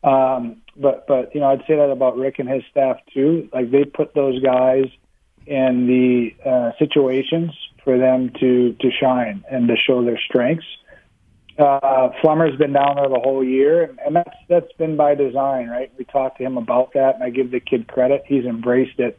Um, 0.03 0.63
but 0.77 1.07
but 1.07 1.33
you 1.35 1.41
know, 1.41 1.47
I'd 1.47 1.65
say 1.69 1.77
that 1.77 1.91
about 1.91 2.17
Rick 2.17 2.41
and 2.41 2.49
his 2.49 2.65
staff 2.71 2.97
too. 3.15 3.49
Like 3.53 3.71
they 3.71 3.85
put 3.85 4.15
those 4.15 4.43
guys 4.43 4.87
in 5.47 5.87
the 5.87 6.49
uh, 6.49 6.73
situations 6.79 7.53
for 7.85 7.99
them 7.99 8.33
to 8.41 8.73
to 8.73 8.91
shine 9.01 9.45
and 9.49 9.69
to 9.69 9.77
show 9.77 10.05
their 10.05 10.19
strengths 10.19 10.67
uh, 11.59 12.11
Flemmer's 12.23 12.57
been 12.57 12.73
down 12.73 12.97
there 12.97 13.09
the 13.09 13.21
whole 13.21 13.45
year, 13.45 13.95
and 14.05 14.17
that's 14.17 14.37
that's 14.49 14.73
been 14.79 14.97
by 14.97 15.15
design, 15.15 15.69
right? 15.69 15.93
We 15.99 16.05
talked 16.05 16.39
to 16.39 16.45
him 16.45 16.57
about 16.57 16.95
that, 16.95 17.15
and 17.15 17.25
I 17.25 17.31
give 17.31 17.51
the 17.51 17.61
kid 17.61 17.89
credit. 17.89 18.23
He's 18.27 18.45
embraced 18.45 18.99
it. 18.99 19.19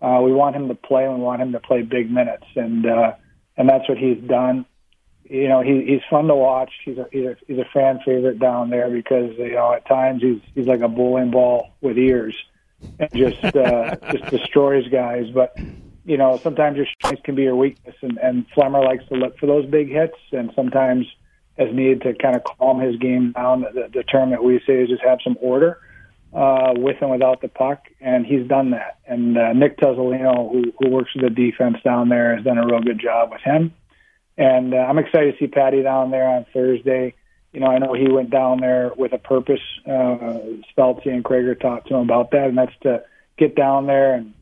Uh, 0.00 0.20
we 0.22 0.32
want 0.32 0.56
him 0.56 0.68
to 0.68 0.74
play, 0.74 1.04
and 1.04 1.14
we 1.14 1.20
want 1.20 1.42
him 1.42 1.52
to 1.52 1.60
play 1.60 1.82
big 1.82 2.10
minutes, 2.10 2.46
and 2.54 2.86
uh, 2.86 3.12
and 3.56 3.68
that's 3.68 3.88
what 3.88 3.98
he's 3.98 4.18
done. 4.18 4.64
You 5.24 5.48
know, 5.48 5.62
he, 5.62 5.84
he's 5.86 6.02
fun 6.10 6.26
to 6.26 6.34
watch. 6.34 6.72
He's 6.84 6.98
a, 6.98 7.06
he's 7.10 7.24
a 7.24 7.36
he's 7.46 7.58
a 7.58 7.66
fan 7.72 8.00
favorite 8.04 8.38
down 8.38 8.70
there 8.70 8.90
because 8.90 9.36
you 9.38 9.52
know 9.52 9.72
at 9.72 9.86
times 9.86 10.22
he's 10.22 10.40
he's 10.54 10.66
like 10.66 10.80
a 10.80 10.88
bowling 10.88 11.30
ball 11.30 11.70
with 11.80 11.98
ears, 11.98 12.36
and 12.98 13.10
just 13.12 13.44
uh, 13.44 13.96
just 14.12 14.26
destroys 14.26 14.86
guys. 14.88 15.30
But 15.32 15.56
you 16.04 16.16
know, 16.16 16.36
sometimes 16.36 16.76
your 16.76 16.86
strengths 16.86 17.22
can 17.24 17.34
be 17.34 17.42
your 17.42 17.56
weakness, 17.56 17.96
and, 18.02 18.18
and 18.18 18.46
Flemmer 18.50 18.84
likes 18.84 19.06
to 19.08 19.14
look 19.14 19.38
for 19.38 19.46
those 19.46 19.66
big 19.66 19.88
hits, 19.88 20.18
and 20.32 20.52
sometimes 20.54 21.06
has 21.66 21.74
needed 21.74 22.02
to 22.02 22.14
kind 22.14 22.36
of 22.36 22.42
calm 22.44 22.80
his 22.80 22.96
game 22.96 23.32
down. 23.32 23.62
The, 23.62 23.88
the 23.92 24.02
term 24.02 24.30
that 24.30 24.42
we 24.42 24.60
say 24.66 24.82
is 24.82 24.88
just 24.88 25.02
have 25.02 25.18
some 25.22 25.36
order 25.40 25.78
uh, 26.32 26.72
with 26.76 26.96
and 27.00 27.10
without 27.10 27.40
the 27.40 27.48
puck, 27.48 27.84
and 28.00 28.24
he's 28.24 28.46
done 28.46 28.70
that. 28.70 28.98
And 29.06 29.36
uh, 29.36 29.52
Nick 29.52 29.78
Tuzzolino, 29.78 30.50
who, 30.50 30.72
who 30.78 30.90
works 30.90 31.14
with 31.14 31.24
the 31.24 31.30
defense 31.30 31.76
down 31.84 32.08
there, 32.08 32.36
has 32.36 32.44
done 32.44 32.58
a 32.58 32.66
real 32.66 32.80
good 32.80 33.00
job 33.00 33.30
with 33.30 33.42
him. 33.42 33.72
And 34.38 34.72
uh, 34.74 34.78
I'm 34.78 34.98
excited 34.98 35.32
to 35.32 35.38
see 35.38 35.46
Patty 35.46 35.82
down 35.82 36.10
there 36.10 36.26
on 36.26 36.46
Thursday. 36.52 37.14
You 37.52 37.60
know, 37.60 37.66
I 37.66 37.78
know 37.78 37.92
he 37.92 38.10
went 38.10 38.30
down 38.30 38.60
there 38.60 38.92
with 38.96 39.12
a 39.12 39.18
purpose. 39.18 39.60
Uh, 39.86 40.40
Speltsy 40.74 41.08
and 41.08 41.22
Krager 41.22 41.58
talked 41.60 41.88
to 41.88 41.94
him 41.96 42.00
about 42.00 42.30
that, 42.30 42.48
and 42.48 42.56
that's 42.56 42.72
to 42.82 43.04
get 43.36 43.54
down 43.54 43.86
there 43.86 44.14
and 44.14 44.32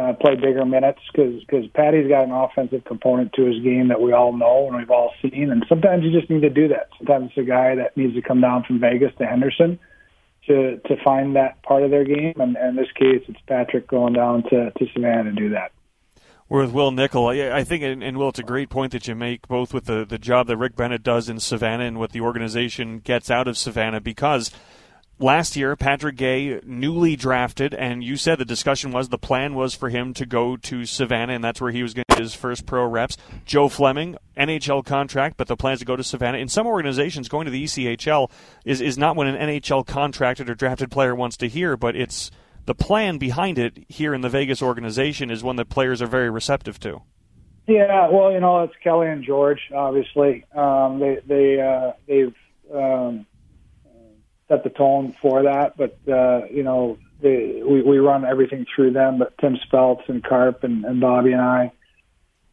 uh, 0.00 0.14
play 0.14 0.34
bigger 0.34 0.64
minutes 0.64 1.00
because 1.12 1.40
because 1.40 1.66
Patty's 1.74 2.08
got 2.08 2.24
an 2.24 2.32
offensive 2.32 2.84
component 2.84 3.32
to 3.34 3.44
his 3.44 3.62
game 3.62 3.88
that 3.88 4.00
we 4.00 4.12
all 4.12 4.32
know 4.32 4.66
and 4.66 4.76
we've 4.76 4.90
all 4.90 5.12
seen. 5.20 5.50
And 5.50 5.64
sometimes 5.68 6.04
you 6.04 6.10
just 6.10 6.30
need 6.30 6.40
to 6.40 6.50
do 6.50 6.68
that. 6.68 6.88
Sometimes 6.96 7.30
it's 7.30 7.38
a 7.38 7.48
guy 7.48 7.74
that 7.74 7.96
needs 7.96 8.14
to 8.14 8.22
come 8.22 8.40
down 8.40 8.64
from 8.64 8.80
Vegas 8.80 9.12
to 9.18 9.26
Henderson 9.26 9.78
to 10.46 10.78
to 10.78 10.96
find 11.04 11.36
that 11.36 11.62
part 11.62 11.82
of 11.82 11.90
their 11.90 12.04
game. 12.04 12.34
And, 12.40 12.56
and 12.56 12.70
in 12.70 12.76
this 12.76 12.90
case, 12.92 13.22
it's 13.28 13.40
Patrick 13.46 13.86
going 13.86 14.14
down 14.14 14.44
to 14.44 14.70
to 14.70 14.86
Savannah 14.94 15.24
to 15.24 15.32
do 15.32 15.50
that. 15.50 15.72
We're 16.48 16.62
with 16.62 16.72
Wil 16.72 16.90
Nichol. 16.90 17.28
I 17.28 17.62
think, 17.62 17.84
and 17.84 18.18
Will, 18.18 18.30
it's 18.30 18.40
a 18.40 18.42
great 18.42 18.70
point 18.70 18.90
that 18.90 19.06
you 19.06 19.14
make, 19.14 19.46
both 19.46 19.72
with 19.72 19.84
the, 19.84 20.04
the 20.04 20.18
job 20.18 20.48
that 20.48 20.56
Rick 20.56 20.74
Bennett 20.74 21.04
does 21.04 21.28
in 21.28 21.38
Savannah 21.38 21.84
and 21.84 21.96
what 21.96 22.10
the 22.10 22.22
organization 22.22 22.98
gets 22.98 23.30
out 23.30 23.46
of 23.46 23.56
Savannah, 23.56 24.00
because– 24.00 24.50
last 25.20 25.54
year, 25.54 25.76
Patrick 25.76 26.16
Guay, 26.16 26.64
newly 26.64 27.14
drafted, 27.14 27.74
and 27.74 28.02
you 28.02 28.16
said 28.16 28.38
the 28.38 28.44
discussion 28.44 28.90
was 28.90 29.08
the 29.08 29.18
plan 29.18 29.54
was 29.54 29.74
for 29.74 29.88
him 29.88 30.14
to 30.14 30.26
go 30.26 30.56
to 30.56 30.84
Savannah, 30.84 31.34
and 31.34 31.44
that's 31.44 31.60
where 31.60 31.70
he 31.70 31.82
was 31.82 31.94
going 31.94 32.04
to 32.08 32.16
get 32.16 32.22
his 32.22 32.34
first 32.34 32.66
pro 32.66 32.84
reps. 32.84 33.16
Joe 33.44 33.68
Fleming, 33.68 34.16
NHL 34.36 34.84
contract, 34.84 35.36
but 35.36 35.46
the 35.46 35.56
plan 35.56 35.74
is 35.74 35.80
to 35.80 35.84
go 35.84 35.96
to 35.96 36.02
Savannah. 36.02 36.38
In 36.38 36.48
some 36.48 36.66
organizations, 36.66 37.28
going 37.28 37.44
to 37.44 37.50
the 37.50 37.64
ECHL 37.64 38.30
is, 38.64 38.80
is 38.80 38.98
not 38.98 39.14
what 39.14 39.26
an 39.26 39.36
NHL 39.36 39.86
contracted 39.86 40.50
or 40.50 40.54
drafted 40.54 40.90
player 40.90 41.14
wants 41.14 41.36
to 41.38 41.48
hear, 41.48 41.76
but 41.76 41.94
it's 41.94 42.30
the 42.66 42.74
plan 42.74 43.18
behind 43.18 43.58
it 43.58 43.84
here 43.88 44.14
in 44.14 44.22
the 44.22 44.28
Vegas 44.28 44.62
organization 44.62 45.30
is 45.30 45.42
one 45.42 45.56
that 45.56 45.68
players 45.68 46.00
are 46.02 46.06
very 46.06 46.30
receptive 46.30 46.80
to. 46.80 47.02
Yeah, 47.66 48.08
well, 48.08 48.32
you 48.32 48.40
know, 48.40 48.64
it's 48.64 48.74
Kelly 48.82 49.08
and 49.08 49.22
George. 49.22 49.60
Obviously, 49.72 50.44
um, 50.56 50.98
they 50.98 51.18
they 51.24 51.60
uh, 51.60 51.92
they've 52.08 52.34
um, 52.74 53.26
set 54.50 54.64
the 54.64 54.70
tone 54.70 55.14
for 55.22 55.44
that. 55.44 55.76
But 55.76 55.96
uh, 56.12 56.46
you 56.50 56.62
know, 56.62 56.98
they, 57.22 57.62
we 57.64 57.82
we 57.82 57.98
run 57.98 58.24
everything 58.24 58.66
through 58.74 58.92
them. 58.92 59.18
But 59.18 59.38
Tim 59.38 59.56
Speltz 59.56 60.06
and 60.08 60.22
Carp 60.22 60.64
and, 60.64 60.84
and 60.84 61.00
Bobby 61.00 61.32
and 61.32 61.40
I, 61.40 61.72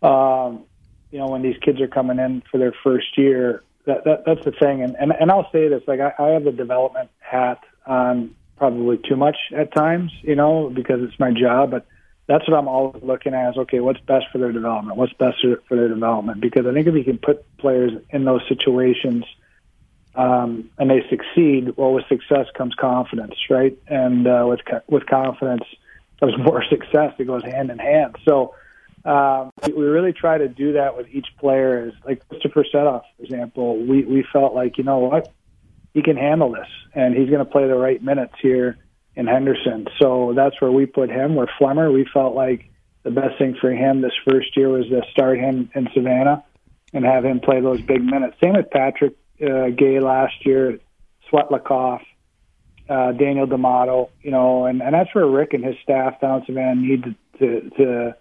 um, 0.02 0.64
you 1.12 1.20
know, 1.20 1.28
when 1.28 1.42
these 1.42 1.58
kids 1.58 1.82
are 1.82 1.88
coming 1.88 2.20
in 2.20 2.44
for 2.50 2.58
their 2.58 2.74
first 2.84 3.18
year, 3.18 3.64
that, 3.86 4.06
that 4.06 4.24
that's 4.26 4.46
the 4.46 4.52
thing. 4.52 4.84
And 4.84 4.96
and, 4.98 5.12
and 5.12 5.32
I'll 5.32 5.50
say 5.52 5.68
this: 5.68 5.82
like 5.88 6.00
I, 6.00 6.14
I 6.18 6.28
have 6.30 6.44
the 6.44 6.52
development 6.52 7.10
hat 7.20 7.60
on 7.86 8.36
probably 8.58 8.98
too 8.98 9.16
much 9.16 9.38
at 9.56 9.74
times, 9.74 10.12
you 10.22 10.36
know, 10.36 10.72
because 10.74 11.02
it's 11.02 11.20
my 11.20 11.32
job. 11.32 11.72
But 11.72 11.86
that's 12.28 12.48
what 12.48 12.58
I'm 12.58 12.68
always 12.68 13.04
looking 13.04 13.34
at 13.34 13.52
is 13.52 13.58
okay, 13.58 13.80
what's 13.80 14.00
best 14.02 14.26
for 14.32 14.38
their 14.38 14.52
development? 14.52 14.98
What's 14.98 15.14
best 15.14 15.38
for 15.68 15.76
their 15.76 15.88
development? 15.88 16.42
Because 16.42 16.66
I 16.68 16.74
think 16.74 16.88
if 16.88 16.94
you 16.94 17.04
can 17.04 17.18
put 17.18 17.46
players 17.58 17.92
in 18.12 18.26
those 18.26 18.42
situations 18.48 19.26
um, 20.18 20.72
and 20.80 20.90
they 20.90 21.04
succeed, 21.10 21.78
well, 21.78 21.94
with 21.94 22.06
success 22.10 22.48
comes 22.58 22.74
confidence, 22.74 23.36
right? 23.52 23.78
And 23.88 24.28
uh, 24.28 24.46
with 24.48 24.62
with 24.88 25.06
confidence 25.06 25.64
comes 26.20 26.34
more 26.44 26.64
success. 26.70 27.14
It 27.20 27.28
goes 27.28 27.44
hand 27.44 27.70
in 27.70 27.78
hand. 27.78 28.16
So 28.28 28.56
um, 29.06 29.52
we, 29.64 29.74
really 29.74 30.14
try 30.14 30.40
to 30.40 30.48
do 30.48 30.74
that 30.74 30.98
with 30.98 31.08
each 31.12 31.28
player. 31.40 31.88
Is 31.88 31.94
like 32.04 32.28
Christopher 32.30 32.66
Sedoff, 32.74 33.04
for 33.16 33.24
example. 33.24 33.78
We 33.78 34.04
we 34.06 34.26
felt 34.34 34.56
like 34.56 34.80
you 34.80 34.84
know 34.84 34.98
what 34.98 35.32
he 35.94 36.02
can 36.02 36.18
handle 36.18 36.52
this, 36.52 36.68
and 36.96 37.16
he's 37.16 37.30
going 37.30 37.46
to 37.46 37.52
play 37.52 37.68
the 37.68 37.76
right 37.76 38.02
minutes 38.02 38.34
here 38.42 38.78
in 39.16 39.28
Henderson. 39.28 39.86
So 40.02 40.34
that's 40.36 40.60
where 40.60 40.72
we 40.72 40.88
put 40.88 41.12
him. 41.12 41.36
Where 41.36 41.50
Flemmer, 41.62 41.94
we 41.94 42.08
felt 42.12 42.34
like 42.34 42.72
the 43.04 43.12
best 43.12 43.38
thing 43.38 43.56
for 43.62 43.72
him 43.72 44.02
this 44.02 44.14
first 44.28 44.58
year 44.58 44.70
was 44.70 44.88
to 44.88 45.04
start 45.12 45.38
him 45.38 45.70
in 45.76 45.88
Savannah 45.94 46.44
and 46.92 47.06
have 47.06 47.24
him 47.24 47.40
play 47.40 47.62
those 47.62 47.82
big 47.82 48.04
minutes. 48.04 48.36
Same 48.44 48.54
with 48.54 48.72
Patrick 48.72 49.16
uh, 49.42 49.70
Guay 49.72 50.02
last 50.02 50.46
year, 50.46 50.80
Swetlikoff, 51.32 52.02
uh, 52.90 53.12
Daniel 53.14 53.46
D'Amato, 53.46 54.10
you 54.22 54.32
know, 54.32 54.66
and, 54.66 54.82
and 54.82 54.94
that's 54.94 55.14
where 55.14 55.28
Rick 55.28 55.54
and 55.54 55.64
his 55.64 55.76
staff 55.84 56.20
down 56.22 56.44
Savannah 56.46 56.76
need 56.76 57.04
to, 57.04 57.16
to, 57.40 57.70
to 57.78 58.16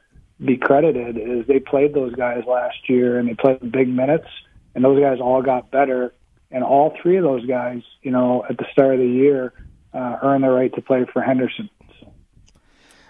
be 0.45 0.57
credited 0.57 1.17
is 1.17 1.47
they 1.47 1.61
played 1.61 1.95
those 1.95 2.15
guys 2.15 2.45
last 2.47 2.89
year 2.89 3.19
and 3.19 3.29
they 3.29 3.35
played 3.35 3.73
big 3.73 3.89
minutes 3.89 4.27
and 4.75 4.85
those 4.85 5.01
guys 5.01 5.19
all 5.21 5.43
got 5.43 5.71
better 5.71 6.13
and 6.51 6.63
all 6.63 6.95
three 7.01 7.17
of 7.17 7.25
those 7.25 7.47
guys, 7.47 7.83
you 8.03 8.11
know, 8.11 8.45
at 8.49 8.59
the 8.59 8.67
start 8.71 8.95
of 8.95 9.01
the 9.01 9.07
year, 9.07 9.53
uh, 9.95 10.19
earned 10.23 10.45
the 10.45 10.49
right 10.49 10.73
to 10.75 10.83
play 10.83 11.05
for 11.13 11.23
Henderson. 11.23 11.71
So. 12.01 12.13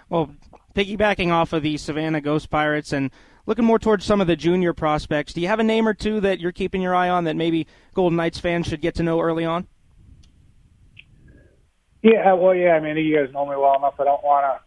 Well, 0.09 0.31
piggybacking 0.75 1.31
off 1.31 1.53
of 1.53 1.62
the 1.62 1.77
Savannah 1.77 2.21
Ghost 2.21 2.51
Pirates 2.51 2.92
and 2.92 3.11
looking 3.46 3.64
more 3.64 3.78
towards 3.78 4.04
some 4.04 4.20
of 4.20 4.26
the 4.26 4.37
junior 4.37 4.72
prospects, 4.72 5.32
do 5.32 5.40
you 5.40 5.48
have 5.48 5.61
a 5.61 5.64
name 5.64 5.88
or 5.88 5.94
two 5.94 6.20
that 6.20 6.40
you're 6.40 6.52
keeping 6.52 6.82
your 6.82 6.94
eye 6.94 7.09
on 7.09 7.24
that 7.24 7.37
maybe 7.37 7.66
Golden 7.94 8.16
Knights 8.16 8.38
fans 8.38 8.66
should 8.66 8.80
get 8.80 8.96
to 8.96 9.02
know 9.02 9.20
early 9.20 9.44
on? 9.44 9.66
Yeah, 12.02 12.35
well, 12.35 12.54
yeah. 12.54 12.74
I 12.74 12.80
mean, 12.80 12.96
you 12.96 13.16
guys 13.16 13.32
know 13.32 13.46
me 13.46 13.56
well 13.56 13.76
enough. 13.76 13.94
I 13.98 14.04
don't 14.04 14.22
want 14.22 14.44
to 14.44 14.66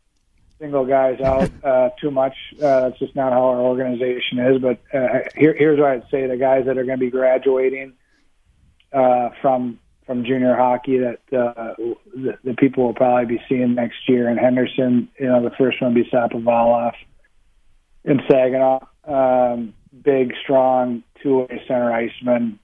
single 0.60 0.86
guys 0.86 1.22
out 1.22 1.50
uh, 1.64 1.90
too 2.00 2.12
much. 2.12 2.36
Uh, 2.56 2.90
that's 2.90 3.00
just 3.00 3.16
not 3.16 3.32
how 3.32 3.44
our 3.44 3.62
organization 3.62 4.40
is. 4.40 4.62
But 4.62 4.80
uh, 4.94 5.30
here, 5.36 5.56
here's 5.58 5.80
what 5.80 5.90
I'd 5.92 6.10
say: 6.12 6.28
the 6.28 6.38
guys 6.38 6.66
that 6.66 6.78
are 6.78 6.84
going 6.84 7.00
to 7.00 7.06
be 7.06 7.12
graduating 7.12 7.94
uh, 8.92 9.30
from 9.42 9.80
from 10.06 10.26
junior 10.26 10.56
hockey 10.56 10.98
that 10.98 11.20
uh, 11.32 11.76
the, 12.14 12.38
the 12.44 12.54
people 12.56 12.84
will 12.86 12.94
probably 12.96 13.38
be 13.38 13.44
seeing 13.48 13.76
next 13.76 13.98
year 14.08 14.28
in 14.28 14.38
Henderson. 14.38 15.08
You 15.20 15.28
know, 15.28 15.44
the 15.44 15.56
first 15.56 15.82
one 15.82 15.94
will 15.94 16.04
be 16.04 16.10
Sapovaliv 16.10 16.94
in 18.04 18.22
Saginaw. 18.30 18.80
Um, 19.06 19.74
big, 20.04 20.34
strong, 20.44 21.04
two-way 21.22 21.64
center 21.68 21.92
iceman 21.92 22.60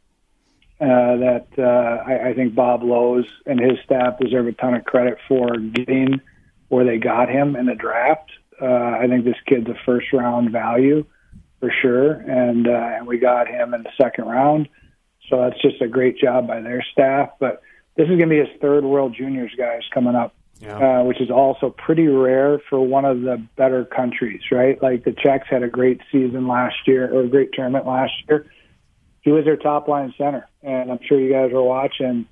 uh, 0.79 1.17
that 1.17 1.47
uh, 1.57 2.03
I, 2.09 2.29
I 2.29 2.33
think 2.33 2.53
Bob 2.53 2.83
Lowes 2.83 3.25
and 3.45 3.59
his 3.59 3.79
staff 3.83 4.19
deserve 4.19 4.47
a 4.47 4.51
ton 4.51 4.73
of 4.75 4.83
credit 4.83 5.17
for 5.27 5.57
getting 5.57 6.21
where 6.67 6.85
they 6.85 6.97
got 6.97 7.29
him 7.29 7.55
in 7.55 7.65
the 7.65 7.75
draft. 7.75 8.29
Uh, 8.61 8.65
I 8.65 9.07
think 9.09 9.25
this 9.25 9.35
kid's 9.47 9.67
a 9.67 9.75
first-round 9.85 10.51
value 10.51 11.05
for 11.59 11.71
sure, 11.81 12.11
and 12.13 12.67
uh, 12.67 12.97
and 12.97 13.07
we 13.07 13.17
got 13.17 13.47
him 13.47 13.73
in 13.73 13.83
the 13.83 13.91
second 14.01 14.25
round. 14.25 14.69
So 15.29 15.41
that's 15.41 15.61
just 15.61 15.81
a 15.81 15.87
great 15.87 16.17
job 16.17 16.47
by 16.47 16.61
their 16.61 16.83
staff. 16.91 17.31
But 17.39 17.61
this 17.95 18.03
is 18.03 18.17
going 18.17 18.29
to 18.29 18.35
be 18.35 18.37
his 18.37 18.61
third 18.61 18.83
World 18.83 19.15
Juniors, 19.17 19.51
guys, 19.57 19.81
coming 19.93 20.15
up 20.15 20.35
yeah. 20.59 20.99
uh, 20.99 21.03
which 21.03 21.19
is 21.21 21.29
also 21.29 21.69
pretty 21.69 22.07
rare 22.07 22.59
for 22.69 22.79
one 22.79 23.05
of 23.05 23.21
the 23.21 23.43
better 23.55 23.85
countries, 23.85 24.41
right? 24.51 24.81
Like 24.81 25.03
the 25.03 25.11
Czechs 25.13 25.47
had 25.49 25.63
a 25.63 25.67
great 25.69 26.01
season 26.11 26.47
last 26.47 26.75
year 26.87 27.13
or 27.13 27.21
a 27.23 27.27
great 27.27 27.51
tournament 27.53 27.85
last 27.85 28.13
year. 28.27 28.45
he 29.21 29.31
was 29.31 29.45
their 29.45 29.57
top 29.57 29.87
line 29.87 30.13
center, 30.17 30.47
and 30.63 30.91
I'm 30.91 30.99
sure 31.07 31.19
you 31.19 31.31
guys 31.31 31.51
were 31.51 31.63
watching. 31.63 32.27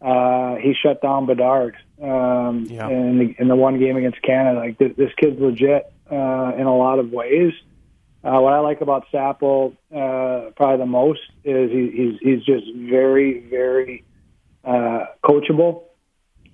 Uh, 0.00 0.56
he 0.56 0.74
shut 0.74 1.00
down 1.00 1.26
Bedard 1.26 1.76
um, 2.02 2.66
Yeah. 2.68 2.88
in, 2.88 3.18
the, 3.18 3.34
in 3.38 3.46
the 3.48 3.54
one 3.56 3.78
game 3.78 3.96
against 3.96 4.20
Canada. 4.22 4.58
Like 4.58 4.76
this, 4.76 4.92
this 4.96 5.10
kid's 5.16 5.40
legit 5.40 5.92
uh, 6.10 6.52
in 6.58 6.66
a 6.66 6.76
lot 6.76 6.98
of 6.98 7.10
ways. 7.12 7.52
Uh, 8.24 8.38
what 8.40 8.52
I 8.52 8.58
like 8.60 8.80
about 8.80 9.06
Sapple 9.12 9.76
uh, 9.94 10.50
probably 10.56 10.78
the 10.78 10.86
most 10.86 11.20
is 11.44 11.70
he, 11.70 11.90
he's 11.90 12.18
he's 12.20 12.44
just 12.44 12.64
very 12.76 13.40
very 13.48 14.04
uh, 14.64 15.06
coachable. 15.24 15.84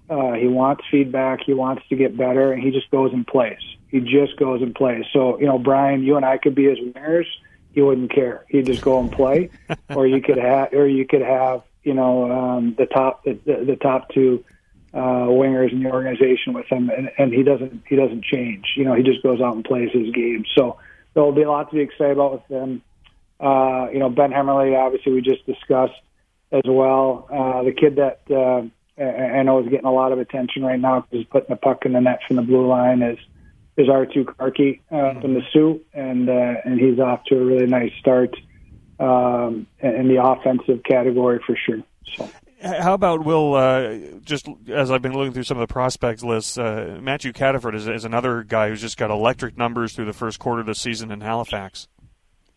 Uh, 0.09 0.33
he 0.33 0.47
wants 0.47 0.85
feedback. 0.91 1.41
He 1.45 1.55
wants 1.55 1.83
to 1.89 1.97
get 1.97 2.17
better, 2.17 2.53
and 2.53 2.63
he 2.63 2.71
just 2.71 2.91
goes 2.91 3.13
and 3.13 3.27
plays. 3.27 3.59
He 3.89 4.01
just 4.01 4.37
goes 4.39 4.63
and 4.63 4.75
plays. 4.75 5.05
So 5.13 5.39
you 5.39 5.47
know, 5.47 5.59
Brian, 5.59 6.03
you 6.03 6.17
and 6.17 6.25
I 6.25 6.39
could 6.39 6.55
be 6.55 6.65
his 6.65 6.79
winners. 6.81 7.27
He 7.73 7.83
wouldn't 7.83 8.13
care. 8.13 8.45
He'd 8.49 8.67
just 8.67 8.83
go 8.83 9.01
and 9.01 9.13
play, 9.13 9.51
or 9.91 10.07
you 10.07 10.21
could 10.23 10.39
have, 10.39 10.73
or 10.73 10.89
you 10.89 11.07
could 11.07 11.23
have, 11.23 11.63
you 11.83 11.95
know, 11.95 12.31
um, 12.31 12.75
the 12.79 12.87
top 12.87 13.25
the, 13.25 13.39
the, 13.45 13.65
the 13.65 13.77
top 13.77 14.09
two 14.11 14.45
uh, 14.95 15.29
wingers 15.29 15.73
in 15.73 15.83
the 15.83 15.91
organization 15.91 16.55
with 16.55 16.67
him, 16.67 16.91
and, 16.91 17.11
and 17.19 17.33
he 17.33 17.43
doesn't 17.43 17.83
he 17.87 17.97
doesn't 17.97 18.25
change. 18.25 18.65
You 18.77 18.85
know, 18.85 18.95
he 18.95 19.03
just 19.03 19.23
goes 19.23 19.41
out 19.41 19.55
and 19.55 19.65
plays 19.65 19.91
his 19.93 20.11
game. 20.13 20.45
So 20.57 20.79
there'll 21.15 21.33
be 21.33 21.43
a 21.43 21.51
lot 21.51 21.71
to 21.71 21.77
be 21.77 21.83
excited 21.83 22.13
about 22.13 22.33
with 22.33 22.49
them. 22.49 22.83
Uh, 23.41 23.89
you 23.93 23.99
know, 23.99 24.09
Ben 24.09 24.31
Hemmerling, 24.31 24.77
obviously, 24.77 25.13
we 25.13 25.21
just 25.21 25.45
discussed 25.47 26.01
as 26.51 26.63
well. 26.67 27.29
Uh, 27.31 27.63
the 27.63 27.73
kid 27.73 27.97
that 27.97 28.21
uh, 28.35 28.67
I 28.99 29.39
I 29.39 29.43
know 29.43 29.61
is 29.61 29.69
getting 29.69 29.87
a 29.87 29.93
lot 29.93 30.13
of 30.13 30.19
attention 30.19 30.65
right 30.65 30.81
now 30.81 31.01
because 31.01 31.19
he's 31.19 31.27
putting 31.27 31.51
the 31.51 31.57
puck 31.57 31.85
in 31.85 31.93
the 31.93 32.01
net 32.01 32.21
from 32.27 32.37
the 32.37 32.43
blue 32.43 32.67
line 32.67 33.03
is 33.03 33.19
is 33.77 33.87
Arttu 33.87 34.25
Karki 34.25 34.81
uh, 34.91 35.21
from 35.21 35.35
the 35.35 35.43
Soo, 35.53 35.81
and 35.95 36.29
uh, 36.29 36.55
and 36.65 36.81
he's 36.81 36.99
off 36.99 37.25
to 37.27 37.37
a 37.37 37.45
really 37.45 37.67
nice 37.67 37.93
start 38.01 38.35
um, 38.99 39.67
in 39.81 40.09
the 40.09 40.23
offensive 40.23 40.83
category 40.83 41.41
for 41.47 41.57
sure. 41.57 41.83
So. 42.17 42.29
How 42.61 42.95
about 42.95 43.25
Will? 43.25 43.55
Uh, 43.55 43.99
just 44.25 44.49
as 44.69 44.91
I've 44.91 45.01
been 45.01 45.15
looking 45.15 45.33
through 45.33 45.45
some 45.45 45.59
of 45.59 45.67
the 45.67 45.73
prospects 45.73 46.25
lists, 46.25 46.59
uh, 46.59 46.99
Matthew 47.01 47.33
Cataford 47.33 47.77
is, 47.77 47.87
is 47.87 48.05
another 48.05 48.43
guy 48.43 48.69
who's 48.69 48.81
just 48.81 48.97
got 48.97 49.13
electric 49.13 49.57
numbers 49.57 49.93
through 49.93 50.07
the 50.07 50.13
first 50.13 50.41
quarter 50.41 50.61
of 50.61 50.67
the 50.67 50.75
season 50.75 51.13
in 51.13 51.21
Halifax. 51.21 51.87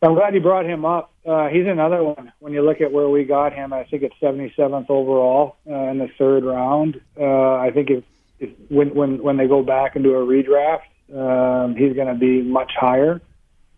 I'm 0.03 0.15
glad 0.15 0.33
you 0.33 0.41
brought 0.41 0.65
him 0.65 0.83
up. 0.83 1.13
Uh, 1.25 1.47
he's 1.49 1.67
another 1.67 2.03
one. 2.03 2.31
When 2.39 2.53
you 2.53 2.63
look 2.63 2.81
at 2.81 2.91
where 2.91 3.07
we 3.07 3.23
got 3.23 3.53
him, 3.53 3.71
I 3.71 3.83
think 3.83 4.01
it's 4.01 4.15
77th 4.19 4.89
overall 4.89 5.57
uh, 5.69 5.75
in 5.89 5.99
the 5.99 6.07
third 6.17 6.43
round. 6.43 6.99
Uh, 7.19 7.53
I 7.57 7.69
think 7.71 7.91
if, 7.91 8.03
if 8.39 8.49
when 8.69 8.95
when 8.95 9.21
when 9.21 9.37
they 9.37 9.47
go 9.47 9.61
back 9.61 9.95
and 9.95 10.03
do 10.03 10.15
a 10.15 10.25
redraft, 10.25 10.89
um, 11.13 11.75
he's 11.75 11.93
going 11.93 12.07
to 12.07 12.15
be 12.15 12.41
much 12.41 12.71
higher 12.75 13.21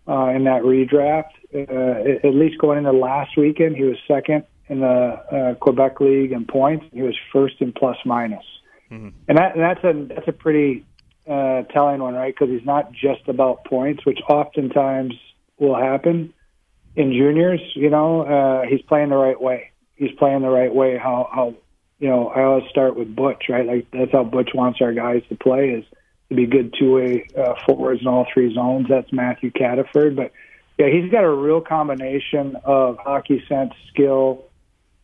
uh, 0.07 0.27
in 0.29 0.45
that 0.45 0.61
redraft. 0.61 1.31
Uh, 1.53 2.25
at- 2.25 2.33
least 2.33 2.57
going 2.57 2.77
into 2.77 2.93
last 2.93 3.35
weekend, 3.35 3.75
he 3.75 3.83
was 3.83 3.97
second 4.07 4.45
in 4.69 4.79
the 4.79 4.87
uh, 4.87 5.55
Quebec 5.55 5.99
League 5.99 6.31
in 6.31 6.45
points. 6.45 6.85
He 6.93 7.01
was 7.01 7.15
first 7.33 7.55
in 7.59 7.73
plus 7.73 7.97
minus, 8.05 8.45
and 9.27 9.37
that 9.37 9.55
and 9.55 9.61
that's 9.61 9.83
a 9.83 10.15
that's 10.15 10.27
a 10.29 10.31
pretty 10.31 10.85
uh, 11.27 11.63
telling 11.63 12.01
one, 12.01 12.13
right? 12.13 12.33
Because 12.33 12.49
he's 12.49 12.65
not 12.65 12.93
just 12.93 13.27
about 13.27 13.65
points, 13.65 14.05
which 14.05 14.19
oftentimes 14.29 15.15
will 15.57 15.75
happen 15.75 16.33
in 16.95 17.13
juniors. 17.13 17.61
You 17.75 17.89
know, 17.89 18.21
uh, 18.21 18.67
he's 18.67 18.81
playing 18.81 19.09
the 19.09 19.15
right 19.15 19.39
way. 19.39 19.71
He's 19.95 20.11
playing 20.17 20.41
the 20.41 20.49
right 20.49 20.73
way. 20.73 20.97
How 20.97 21.29
how 21.31 21.55
you 21.99 22.09
know? 22.09 22.29
I 22.29 22.43
always 22.43 22.69
start 22.69 22.95
with 22.95 23.15
Butch, 23.15 23.45
right? 23.49 23.65
Like 23.65 23.87
that's 23.91 24.11
how 24.11 24.23
Butch 24.23 24.51
wants 24.53 24.79
our 24.81 24.93
guys 24.93 25.21
to 25.29 25.35
play 25.35 25.69
is 25.69 25.85
to 26.29 26.35
be 26.35 26.45
good 26.45 26.73
two 26.77 26.93
way 26.93 27.27
uh, 27.37 27.55
forwards 27.65 28.01
in 28.01 28.07
all 28.07 28.25
three 28.33 28.53
zones. 28.53 28.87
That's 28.89 29.11
Matthew 29.11 29.51
Cataford, 29.51 30.15
but 30.15 30.31
yeah, 30.77 30.87
he's 30.87 31.11
got 31.11 31.23
a 31.23 31.29
real 31.29 31.61
combination 31.61 32.55
of 32.63 32.97
hockey 32.97 33.43
sense, 33.47 33.73
skill, 33.89 34.45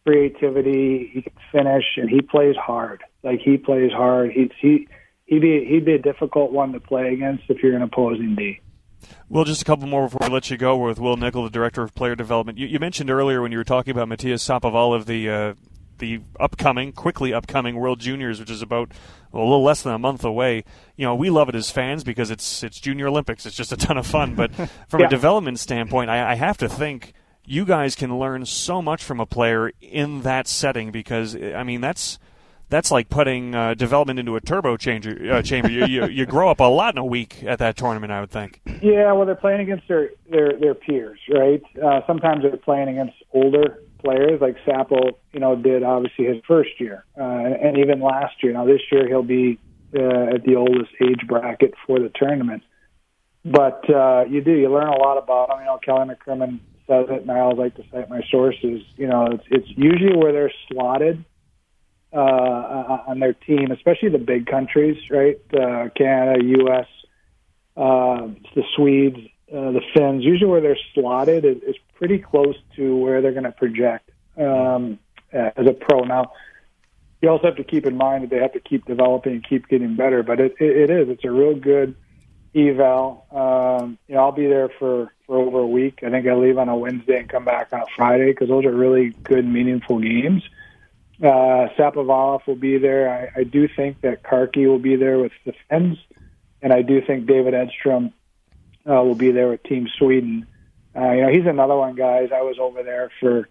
creativity. 0.05 1.09
He 1.13 1.21
can 1.21 1.33
finish, 1.51 1.85
and 1.97 2.09
he 2.09 2.21
plays 2.21 2.55
hard. 2.55 3.03
Like 3.23 3.39
he 3.39 3.57
plays 3.57 3.91
hard. 3.91 4.31
He's 4.31 4.49
he 4.59 4.87
he'd 5.25 5.41
be 5.41 5.65
he'd 5.65 5.85
be 5.85 5.93
a 5.93 5.99
difficult 5.99 6.51
one 6.51 6.73
to 6.73 6.79
play 6.79 7.13
against 7.13 7.43
if 7.49 7.61
you're 7.61 7.75
an 7.75 7.83
opposing 7.83 8.35
D. 8.35 8.61
Well, 9.29 9.43
just 9.43 9.61
a 9.61 9.65
couple 9.65 9.87
more 9.87 10.05
before 10.07 10.27
we 10.27 10.33
let 10.33 10.49
you 10.49 10.57
go 10.57 10.75
with 10.77 10.99
Wil 10.99 11.17
Nichol, 11.17 11.43
the 11.43 11.49
director 11.49 11.81
of 11.83 11.93
player 11.93 12.15
development. 12.15 12.57
You, 12.57 12.67
you 12.67 12.79
mentioned 12.79 13.09
earlier 13.09 13.41
when 13.41 13.51
you 13.51 13.57
were 13.57 13.63
talking 13.63 13.91
about 13.91 14.07
Matyas 14.07 14.41
Sapovaliv, 14.43 15.05
the 15.05 15.29
uh, 15.29 15.53
the 15.99 16.21
upcoming, 16.39 16.93
quickly 16.93 17.33
upcoming 17.33 17.75
World 17.75 17.99
Juniors, 17.99 18.39
which 18.39 18.49
is 18.49 18.61
about 18.61 18.91
well, 19.31 19.43
a 19.43 19.45
little 19.45 19.63
less 19.63 19.81
than 19.83 19.93
a 19.93 19.99
month 19.99 20.23
away. 20.23 20.63
You 20.95 21.05
know, 21.05 21.13
we 21.15 21.29
love 21.29 21.49
it 21.49 21.55
as 21.55 21.69
fans 21.71 22.03
because 22.03 22.31
it's 22.31 22.63
it's 22.63 22.79
Junior 22.79 23.07
Olympics. 23.07 23.45
It's 23.45 23.55
just 23.55 23.71
a 23.71 23.77
ton 23.77 23.97
of 23.97 24.07
fun. 24.07 24.35
But 24.35 24.51
from 24.87 25.01
Yeah. 25.01 25.07
a 25.07 25.09
development 25.09 25.59
standpoint, 25.59 26.09
I, 26.09 26.31
I 26.31 26.35
have 26.35 26.57
to 26.59 26.69
think 26.69 27.13
you 27.45 27.65
guys 27.65 27.95
can 27.95 28.17
learn 28.19 28.45
so 28.45 28.81
much 28.81 29.03
from 29.03 29.19
a 29.19 29.25
player 29.25 29.71
in 29.81 30.21
that 30.21 30.47
setting 30.47 30.91
because 30.91 31.35
I 31.35 31.63
mean 31.63 31.81
that's 31.81 32.17
that's 32.69 32.91
like 32.91 33.09
putting 33.09 33.55
uh, 33.55 33.73
development 33.73 34.19
into 34.19 34.35
a 34.35 34.41
turbo 34.41 34.77
changer, 34.77 35.33
uh, 35.33 35.41
chamber. 35.41 35.69
You, 35.69 35.85
you, 35.85 36.05
you 36.07 36.25
grow 36.25 36.49
up 36.49 36.59
a 36.59 36.65
lot 36.65 36.93
in 36.93 36.99
a 36.99 37.05
week 37.05 37.43
at 37.43 37.59
that 37.59 37.75
tournament, 37.75 38.11
I 38.11 38.21
would 38.21 38.31
think. 38.31 38.61
Yeah, 38.81 39.11
well, 39.13 39.25
they're 39.25 39.35
playing 39.35 39.61
against 39.61 39.87
their 39.87 40.11
their 40.29 40.57
their 40.57 40.75
peers, 40.75 41.19
right? 41.29 41.61
Uh, 41.83 42.01
sometimes 42.07 42.43
they're 42.43 42.57
playing 42.57 42.89
against 42.89 43.15
older 43.33 43.79
players, 43.99 44.39
like 44.39 44.55
Sapple, 44.65 45.17
you 45.33 45.39
know, 45.39 45.55
did 45.55 45.83
obviously 45.83 46.25
his 46.25 46.37
first 46.47 46.79
year, 46.79 47.03
uh, 47.19 47.23
and, 47.23 47.77
even 47.77 47.99
last 47.99 48.41
year. 48.41 48.53
Now 48.53 48.65
this 48.65 48.81
year 48.91 49.07
he'll 49.07 49.23
be 49.23 49.59
uh, 49.93 50.35
at 50.35 50.43
the 50.43 50.55
oldest 50.55 50.91
age 51.01 51.27
bracket 51.27 51.73
for 51.85 51.99
the 51.99 52.11
tournament. 52.15 52.63
But 53.43 53.89
uh, 53.89 54.25
you 54.29 54.41
do 54.41 54.51
you 54.51 54.69
learn 54.69 54.87
a 54.87 54.97
lot 54.97 55.17
about 55.17 55.49
them. 55.49 55.59
You 55.59 55.65
know, 55.65 55.79
Kelly 55.83 56.07
McCrimmon 56.07 56.59
says 56.87 57.07
it, 57.09 57.21
and 57.21 57.31
I 57.31 57.39
always 57.39 57.57
like 57.57 57.75
to 57.75 57.83
cite 57.91 58.09
my 58.09 58.21
sources. 58.29 58.81
You 58.95 59.07
know, 59.07 59.27
it's 59.31 59.43
it's 59.49 59.67
usually 59.69 60.15
where 60.15 60.31
they're 60.31 60.53
slotted 60.71 61.25
uh, 62.13 63.03
on 63.07 63.19
their 63.19 63.33
team, 63.33 63.71
especially 63.71 64.09
the 64.09 64.17
big 64.17 64.47
countries, 64.47 64.97
right? 65.09 65.39
Uh, 65.53 65.89
Canada, 65.95 66.43
U.S., 66.43 66.87
uh, 67.77 68.27
the 68.55 68.63
Swedes, 68.75 69.17
uh, 69.51 69.71
the 69.71 69.81
Finns. 69.93 70.23
Usually, 70.23 70.49
where 70.49 70.61
they're 70.61 70.77
slotted 70.93 71.45
is, 71.45 71.57
is 71.63 71.75
pretty 71.95 72.19
close 72.19 72.55
to 72.75 72.95
where 72.97 73.21
they're 73.21 73.31
going 73.31 73.43
to 73.43 73.51
project 73.51 74.09
um, 74.37 74.99
as 75.31 75.67
a 75.67 75.73
pro. 75.73 76.01
Now, 76.01 76.33
you 77.21 77.29
also 77.29 77.47
have 77.47 77.57
to 77.57 77.63
keep 77.63 77.85
in 77.85 77.97
mind 77.97 78.23
that 78.23 78.29
they 78.29 78.39
have 78.39 78.53
to 78.53 78.59
keep 78.59 78.85
developing 78.85 79.33
and 79.33 79.47
keep 79.47 79.67
getting 79.67 79.95
better. 79.95 80.23
But 80.23 80.39
it, 80.39 80.55
it, 80.59 80.77
it 80.77 80.89
is. 80.89 81.09
It's 81.09 81.25
a 81.25 81.31
real 81.31 81.55
good 81.55 81.95
eval. 82.55 83.25
Um, 83.31 83.97
you 84.07 84.15
know, 84.15 84.21
I'll 84.21 84.31
be 84.31 84.47
there 84.47 84.69
for 84.79 85.13
for 85.27 85.37
over 85.37 85.59
a 85.59 85.67
week. 85.67 85.99
I 86.03 86.09
think 86.09 86.27
I 86.27 86.33
leave 86.33 86.57
on 86.57 86.69
a 86.69 86.75
Wednesday 86.75 87.19
and 87.19 87.29
come 87.29 87.45
back 87.45 87.71
on 87.71 87.81
a 87.81 87.85
Friday 87.95 88.31
because 88.31 88.49
those 88.49 88.65
are 88.65 88.75
really 88.75 89.09
good, 89.23 89.45
meaningful 89.45 89.99
games. 89.99 90.43
Uh, 91.21 91.67
Sapovaliv 91.77 92.47
will 92.47 92.55
be 92.55 92.77
there. 92.77 93.31
I, 93.35 93.41
I 93.41 93.43
do 93.43 93.67
think 93.67 94.01
that 94.01 94.23
Karki 94.23 94.67
will 94.67 94.79
be 94.79 94.95
there 94.95 95.19
with 95.19 95.33
the 95.45 95.53
Finns, 95.69 95.97
and 96.61 96.71
I 96.71 96.81
do 96.81 97.01
think 97.05 97.25
David 97.25 97.53
Edstrom 97.53 98.13
uh, 98.89 99.03
will 99.03 99.15
be 99.15 99.31
there 99.31 99.49
with 99.49 99.63
Team 99.63 99.89
Sweden. 99.97 100.47
Uh, 100.95 101.11
you 101.11 101.21
know, 101.21 101.29
he's 101.29 101.45
another 101.45 101.75
one, 101.75 101.95
guys. 101.95 102.29
I 102.33 102.41
was 102.41 102.57
over 102.59 102.83
there 102.83 103.11
for 103.19 103.49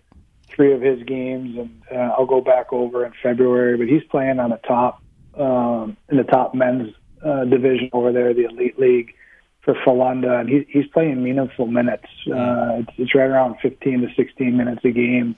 three 0.48 0.72
of 0.72 0.81
his 0.81 1.02
games, 1.02 1.59
and 1.59 1.83
uh, 1.92 2.14
I'll 2.16 2.26
go 2.26 2.40
back 2.40 2.72
over 2.72 3.04
in 3.04 3.12
February. 3.22 3.76
But 3.76 3.88
he's 3.88 4.04
playing 4.04 4.40
on 4.40 4.50
the 4.50 4.61
top 4.66 5.02
um, 5.37 5.96
in 6.09 6.16
the 6.16 6.24
top 6.24 6.54
men's 6.54 6.94
uh, 7.24 7.44
division 7.44 7.90
over 7.92 8.12
there, 8.12 8.33
the 8.33 8.44
Elite 8.44 8.78
League 8.78 9.14
for 9.61 9.74
Frolunda, 9.74 10.40
and 10.40 10.48
he, 10.48 10.66
he's 10.68 10.87
playing 10.87 11.22
meaningful 11.22 11.66
minutes. 11.66 12.07
Uh, 12.26 12.81
it's, 12.81 12.92
it's 12.96 13.14
right 13.14 13.28
around 13.28 13.57
15 13.61 14.00
to 14.00 14.14
16 14.14 14.57
minutes 14.57 14.85
a 14.85 14.90
game 14.90 15.37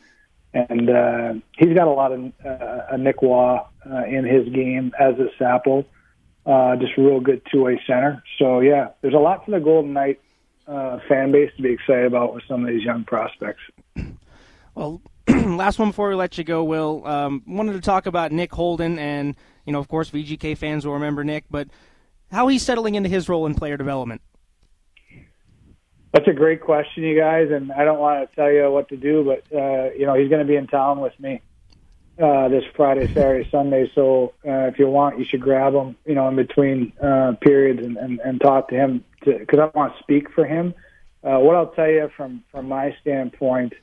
and 0.53 0.91
uh, 0.91 1.35
he's 1.59 1.75
got 1.75 1.87
a 1.87 1.93
lot 1.93 2.13
of 2.13 2.33
uh, 2.45 2.87
a 2.91 2.99
Nick 2.99 3.23
Waugh 3.23 3.67
uh, 3.91 4.05
in 4.05 4.25
his 4.25 4.53
game 4.53 4.93
as 4.99 5.15
a 5.19 5.29
Sapple. 5.43 5.85
Uh, 6.47 6.75
just 6.77 6.97
real 6.97 7.21
good 7.21 7.43
two-way 7.53 7.81
center. 7.87 8.23
So 8.39 8.61
yeah, 8.61 8.89
there's 9.03 9.15
a 9.15 9.19
lot 9.19 9.45
for 9.45 9.53
the 9.53 9.61
Golden 9.61 9.93
Knight 9.93 10.21
uh, 10.67 10.99
fan 11.09 11.33
base 11.33 11.51
to 11.57 11.63
be 11.63 11.71
excited 11.71 12.07
about 12.07 12.35
with 12.35 12.45
some 12.49 12.65
of 12.65 12.71
these 12.71 12.83
young 12.83 13.05
prospects. 13.05 13.61
Well, 14.75 15.03
last 15.29 15.79
one 15.79 15.89
before 15.89 16.09
we 16.09 16.15
let 16.15 16.39
you 16.39 16.45
go, 16.45 16.65
Will. 16.65 17.07
Um, 17.07 17.43
wanted 17.47 17.75
to 17.75 17.81
talk 17.81 18.07
about 18.07 18.33
Nick 18.33 18.53
Holden, 18.53 18.99
and 18.99 19.37
you 19.67 19.73
know, 19.73 19.79
of 19.79 19.89
course, 19.89 20.11
VGK 20.11 20.57
fans 20.57 20.87
will 20.87 20.95
remember 20.95 21.25
Nick, 21.25 21.45
but 21.51 21.69
how 22.31 22.49
he's 22.49 22.63
settling 22.63 22.95
into 22.95 23.09
his 23.09 23.29
role 23.29 23.47
in 23.47 23.55
player 23.55 23.77
development. 23.77 24.23
That's 26.13 26.27
a 26.27 26.33
great 26.33 26.61
question, 26.61 27.05
you 27.05 27.19
guys, 27.19 27.51
and 27.53 27.71
I 27.71 27.85
don't 27.85 28.01
want 28.01 28.29
to 28.29 28.35
tell 28.35 28.51
you 28.51 28.69
what 28.71 28.89
to 28.89 28.97
do, 28.97 29.25
but 29.25 29.57
uh, 29.57 29.91
you 29.93 30.07
know 30.07 30.15
he's 30.15 30.29
going 30.29 30.41
to 30.41 30.49
be 30.49 30.57
in 30.57 30.67
town 30.67 31.01
with 31.01 31.19
me 31.21 31.41
uh, 32.21 32.49
this 32.49 32.65
Friday, 32.77 33.07
Saturday, 33.15 33.49
Sunday. 33.51 33.91
So 33.95 34.35
uh, 34.47 34.67
if 34.67 34.79
you 34.79 34.89
want, 34.89 35.19
you 35.19 35.25
should 35.25 35.41
grab 35.41 35.73
him, 35.73 35.97
you 36.05 36.15
know, 36.15 36.29
in 36.29 36.37
between 36.37 36.93
uh, 37.03 37.35
periods 37.41 37.81
and, 37.83 37.97
and, 37.97 38.21
and 38.21 38.41
talk 38.41 38.69
to 38.69 38.75
him 38.75 39.05
because 39.25 39.59
I 39.61 39.71
want 39.77 39.95
to 39.97 40.03
speak 40.03 40.31
for 40.33 40.45
him. 40.45 40.75
Uh, 41.23 41.39
what 41.39 41.55
I'll 41.55 41.71
tell 41.71 41.89
you 41.89 42.11
from 42.17 42.43
from 42.51 42.69
my 42.69 42.97
standpoint 43.01 43.75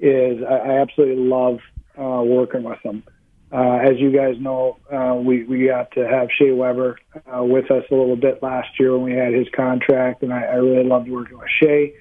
is 0.00 0.42
I, 0.42 0.54
I 0.54 0.80
absolutely 0.80 1.22
love 1.24 1.58
uh, 1.98 2.22
working 2.24 2.64
with 2.64 2.80
him. 2.82 3.04
Uh, 3.06 3.12
as 3.56 3.98
you 3.98 4.10
guys 4.12 4.34
know, 4.40 4.78
uh, 4.92 5.14
we 5.14 5.44
we 5.44 5.66
got 5.66 5.90
to 5.92 6.06
have 6.06 6.28
Shea 6.38 6.52
Weber 6.52 6.98
uh, 7.34 7.42
with 7.42 7.70
us 7.70 7.84
a 7.90 7.94
little 7.94 8.16
bit 8.16 8.42
last 8.42 8.68
year 8.78 8.96
when 8.96 9.02
we 9.02 9.18
had 9.18 9.32
his 9.32 9.48
contract, 9.54 10.22
and 10.22 10.32
I, 10.32 10.42
I 10.42 10.54
really 10.56 10.84
loved 10.84 11.08
working 11.08 11.38
with 11.38 11.48
Shea. 11.60 11.94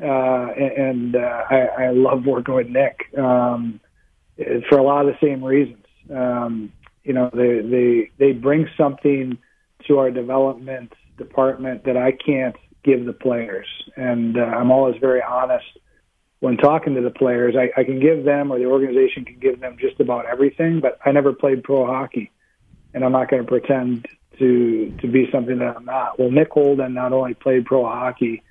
uh, 0.00 0.04
and 0.56 1.14
uh, 1.14 1.44
I, 1.50 1.68
I 1.78 1.90
love 1.90 2.24
working 2.26 2.54
with 2.54 2.68
Nick 2.68 3.16
um, 3.16 3.80
for 4.68 4.78
a 4.78 4.82
lot 4.82 5.06
of 5.06 5.14
the 5.14 5.26
same 5.26 5.44
reasons. 5.44 5.84
Um, 6.10 6.72
you 7.04 7.12
know, 7.12 7.30
they 7.32 7.60
they 7.60 8.10
they 8.18 8.32
bring 8.32 8.68
something 8.76 9.38
to 9.86 9.98
our 9.98 10.10
development 10.10 10.92
department 11.18 11.84
that 11.84 11.96
I 11.96 12.12
can't 12.12 12.56
give 12.82 13.04
the 13.04 13.12
players, 13.12 13.66
and 13.96 14.36
uh, 14.36 14.40
I'm 14.40 14.70
always 14.70 14.96
very 15.00 15.22
honest 15.22 15.66
when 16.42 16.56
talking 16.56 16.96
to 16.96 17.00
the 17.00 17.10
players. 17.10 17.54
I, 17.56 17.70
I 17.80 17.84
can 17.84 18.00
give 18.00 18.24
them, 18.24 18.50
or 18.50 18.58
the 18.58 18.66
organization 18.66 19.24
can 19.24 19.38
give 19.38 19.60
them, 19.60 19.76
just 19.78 20.00
about 20.00 20.26
everything, 20.26 20.80
but 20.80 20.98
I 21.04 21.12
never 21.12 21.32
played 21.32 21.62
pro 21.62 21.86
hockey, 21.86 22.32
and 22.92 23.04
I'm 23.04 23.12
not 23.12 23.30
going 23.30 23.44
to 23.44 23.48
pretend 23.48 24.08
to 24.40 24.92
to 25.00 25.06
be 25.06 25.28
something 25.30 25.58
that 25.58 25.76
I'm 25.76 25.84
not. 25.84 26.18
Well, 26.18 26.32
Nick 26.32 26.50
Holden 26.50 26.94
not 26.94 27.12
only 27.12 27.34
played 27.34 27.64
pro 27.64 27.84
hockey, 27.84 28.42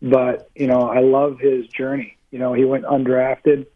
but 0.00 0.48
you 0.54 0.68
know 0.68 0.88
I 0.88 1.00
love 1.00 1.38
his 1.38 1.66
journey. 1.66 2.16
You 2.30 2.38
know, 2.38 2.54
he 2.54 2.64
went 2.64 2.84
undrafted. 2.84 3.66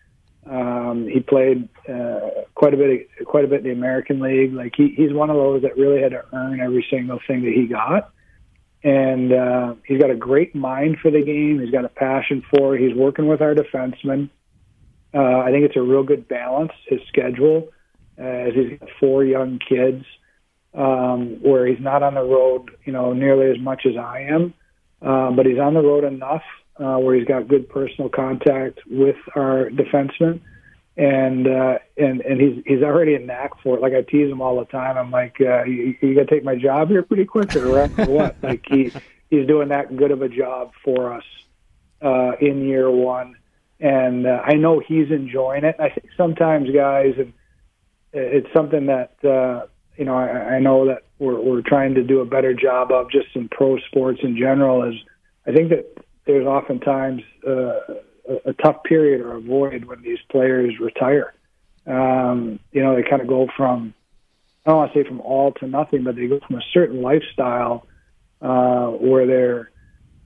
Um, 0.51 1.07
he 1.07 1.21
played 1.21 1.69
uh, 1.87 2.21
quite 2.55 2.73
a 2.73 2.79
bit, 2.79 3.07
of, 3.21 3.27
quite 3.27 3.45
a 3.45 3.49
bit 3.49 3.59
in 3.59 3.65
the 3.65 3.73
American 3.73 4.19
League. 4.19 4.55
Like 4.55 4.73
he, 4.75 4.95
he's 4.97 5.13
one 5.13 5.29
of 5.29 5.37
those 5.37 5.61
that 5.61 5.77
really 5.77 6.01
had 6.01 6.13
to 6.13 6.25
earn 6.33 6.59
every 6.61 6.87
single 6.91 7.21
thing 7.27 7.43
that 7.43 7.53
he 7.53 7.67
got. 7.67 8.13
And 8.85 9.33
uh, 9.33 9.75
he's 9.87 10.01
got 10.01 10.11
a 10.11 10.17
great 10.17 10.55
mind 10.55 10.97
for 11.01 11.11
the 11.11 11.23
game. 11.23 11.61
He's 11.61 11.71
got 11.71 11.85
a 11.85 11.89
passion 11.89 12.43
for 12.51 12.75
it. 12.75 12.81
He's 12.81 12.97
working 12.97 13.29
with 13.29 13.41
our 13.41 13.55
defensemen. 13.55 14.29
Uh, 15.15 15.39
I 15.39 15.51
think 15.51 15.65
it's 15.65 15.77
a 15.77 15.83
real 15.83 16.03
good 16.03 16.27
balance. 16.27 16.73
His 16.89 17.01
schedule, 17.09 17.69
uh, 18.19 18.23
as 18.23 18.55
he's 18.55 18.79
got 18.79 18.89
four 18.99 19.25
young 19.25 19.59
kids, 19.59 20.05
um, 20.75 21.39
where 21.43 21.67
he's 21.67 21.81
not 21.81 22.03
on 22.03 22.15
the 22.15 22.23
road, 22.23 22.71
you 22.85 22.93
know, 22.93 23.13
nearly 23.13 23.51
as 23.51 23.63
much 23.63 23.83
as 23.87 23.97
I 23.97 24.27
am, 24.31 24.55
uh, 25.03 25.31
but 25.31 25.47
he's 25.47 25.59
on 25.59 25.75
the 25.75 25.83
road 25.83 26.05
enough 26.05 26.43
uh, 26.77 26.97
where 26.97 27.15
he's 27.15 27.27
got 27.27 27.49
good 27.49 27.69
personal 27.69 28.09
contact 28.09 28.81
with 28.91 29.17
our 29.37 29.69
defensemen, 29.71 30.41
and 30.97 31.47
uh, 31.47 31.79
and 31.97 32.21
and 32.21 32.41
he's 32.41 32.63
he's 32.67 32.83
already 32.83 33.15
a 33.15 33.19
knack 33.19 33.53
for 33.63 33.77
it. 33.77 33.81
Like 33.81 33.95
I 33.95 34.03
tease 34.03 34.31
him 34.31 34.43
all 34.43 34.59
the 34.59 34.67
time. 34.67 34.99
I'm 34.99 35.11
like, 35.11 35.37
uh, 35.41 35.65
you, 35.65 35.97
you 36.01 36.15
got 36.15 36.29
to 36.29 36.35
take 36.35 36.45
my 36.45 36.57
job 36.57 36.89
here 36.89 37.03
pretty 37.03 37.25
quick, 37.25 37.55
or, 37.57 37.87
what? 37.89 38.37
like 38.43 38.65
he 38.69 38.93
he's 39.31 39.47
doing 39.47 39.69
that 39.69 39.97
good 39.97 40.11
of 40.11 40.23
a 40.23 40.29
job 40.29 40.73
for 40.85 41.15
us 41.15 41.25
uh, 42.03 42.33
in 42.41 42.67
year 42.67 42.91
one, 42.91 43.37
and 43.81 44.27
uh, 44.27 44.43
I 44.45 44.55
know 44.55 44.81
he's 44.81 45.11
enjoying 45.11 45.65
it. 45.65 45.77
I 45.79 45.89
think 45.89 46.09
sometimes 46.17 46.69
guys, 46.71 47.15
and 47.19 47.33
it's 48.13 48.53
something 48.55 48.87
that. 48.87 49.25
Uh, 49.25 49.67
you 49.97 50.07
know, 50.07 50.17
I, 50.17 50.55
I 50.55 50.59
know 50.59 50.87
that 50.87 51.03
we're, 51.19 51.39
we're 51.39 51.61
trying 51.61 51.95
to 51.97 52.03
do 52.03 52.21
a 52.21 52.25
better 52.25 52.55
job 52.55 52.91
of 52.91 53.11
just 53.11 53.27
in 53.35 53.49
pro 53.51 53.79
sports 53.81 54.21
in 54.23 54.39
general. 54.39 54.85
Is 54.85 54.95
I 55.47 55.53
think 55.53 55.69
that 55.69 55.87
there's 56.27 56.47
oftentimes 56.47 57.23
uh, 57.47 57.81
a, 58.29 58.51
a 58.51 58.53
tough 58.55 58.85
period 58.85 59.21
or 59.21 59.35
a 59.35 59.41
void 59.41 59.85
when 59.85 60.03
these 60.03 60.19
players 60.31 60.79
retire. 60.81 61.35
Um, 61.87 62.61
you 62.71 62.83
know, 62.83 62.95
they 62.95 63.03
kind 63.03 63.23
of 63.23 63.29
go 63.29 63.49
from 63.57 63.95
I 64.65 64.71
don't 64.71 64.79
want 64.79 64.93
to 64.93 65.03
say 65.03 65.09
from 65.09 65.21
all 65.21 65.53
to 65.55 65.67
nothing, 65.67 66.05
but 66.05 66.15
they 66.15 66.29
go 66.29 66.39
from 66.47 66.57
a 66.57 66.63
certain 66.73 67.03
lifestyle 67.03 67.87
uh, 68.41 68.87
where 68.87 69.27
they're 69.27 69.71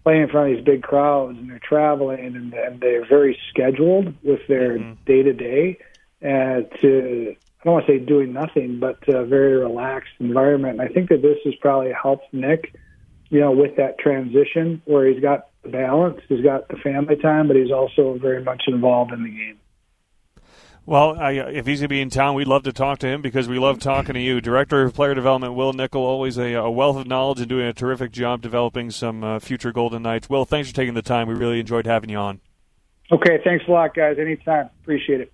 playing 0.05 0.23
in 0.23 0.29
front 0.29 0.51
of 0.51 0.57
these 0.57 0.65
big 0.65 0.83
crowds 0.83 1.39
and 1.39 1.51
they're 1.51 1.59
traveling 1.59 2.37
and, 2.37 2.53
and 2.53 2.81
they're 2.81 3.07
very 3.07 3.39
scheduled 3.51 4.15
with 4.23 4.41
their 4.47 4.79
day 5.07 5.23
to 5.23 5.33
day 5.33 5.79
to 6.83 7.35
I 7.61 7.65
don't 7.65 7.75
want 7.75 7.87
to 7.87 7.93
say 7.93 7.99
doing 7.99 8.33
nothing, 8.33 8.79
but 8.79 8.99
a 9.09 9.25
very 9.25 9.57
relaxed 9.57 10.13
environment. 10.21 10.79
And 10.79 10.89
I 10.89 10.93
think 10.93 11.09
that 11.09 11.23
this 11.23 11.39
has 11.45 11.55
probably 11.57 11.93
helped 11.93 12.33
Nick, 12.33 12.75
you 13.29 13.41
know, 13.41 13.51
with 13.51 13.77
that 13.77 13.99
transition 13.99 14.83
where 14.85 15.07
he's 15.07 15.21
got 15.21 15.49
the 15.62 15.71
balance. 15.71 16.21
He's 16.29 16.43
got 16.43 16.69
the 16.69 16.77
family 16.77 17.17
time, 17.17 17.49
but 17.49 17.57
he's 17.57 17.73
also 17.73 18.19
very 18.21 18.43
much 18.43 18.65
involved 18.67 19.12
in 19.12 19.23
the 19.23 19.31
game. 19.31 19.59
Well, 20.87 21.19
I, 21.19 21.33
if 21.33 21.67
he's 21.67 21.81
going 21.81 21.89
to 21.89 21.89
be 21.89 22.01
in 22.01 22.11
town, 22.11 22.37
we'd 22.37 22.47
love 22.47 22.62
to 22.62 22.73
talk 22.73 23.01
to 23.01 23.09
him 23.09 23.21
because 23.21 23.49
we 23.49 23.59
love 23.59 23.81
talking 23.81 24.15
to 24.15 24.21
you. 24.21 24.41
Director 24.41 24.85
of 24.85 24.95
Player 24.95 25.15
Development, 25.15 25.55
Wil 25.55 25.73
Nichol, 25.73 26.01
always 26.05 26.39
a, 26.39 26.53
a 26.53 26.71
wealth 26.71 26.97
of 26.97 27.09
knowledge 27.09 27.41
and 27.41 27.49
doing 27.49 27.67
a 27.67 27.73
terrific 27.73 28.12
job 28.12 28.41
developing 28.41 28.93
some 28.93 29.25
uh, 29.25 29.41
future 29.41 29.73
Golden 29.73 30.05
Knights. 30.05 30.31
Wil, 30.31 30.45
thanks 30.45 30.69
for 30.69 30.77
taking 30.77 30.95
the 30.95 31.03
time. 31.03 31.27
We 31.27 31.35
really 31.35 31.59
enjoyed 31.59 31.87
having 31.87 32.09
you 32.09 32.19
on. 32.19 32.41
Okay, 33.11 33.39
thanks 33.43 33.65
a 33.67 33.71
lot, 33.73 33.95
guys. 33.95 34.17
Anytime. 34.21 34.71
Appreciate 34.83 35.21
it. 35.21 35.33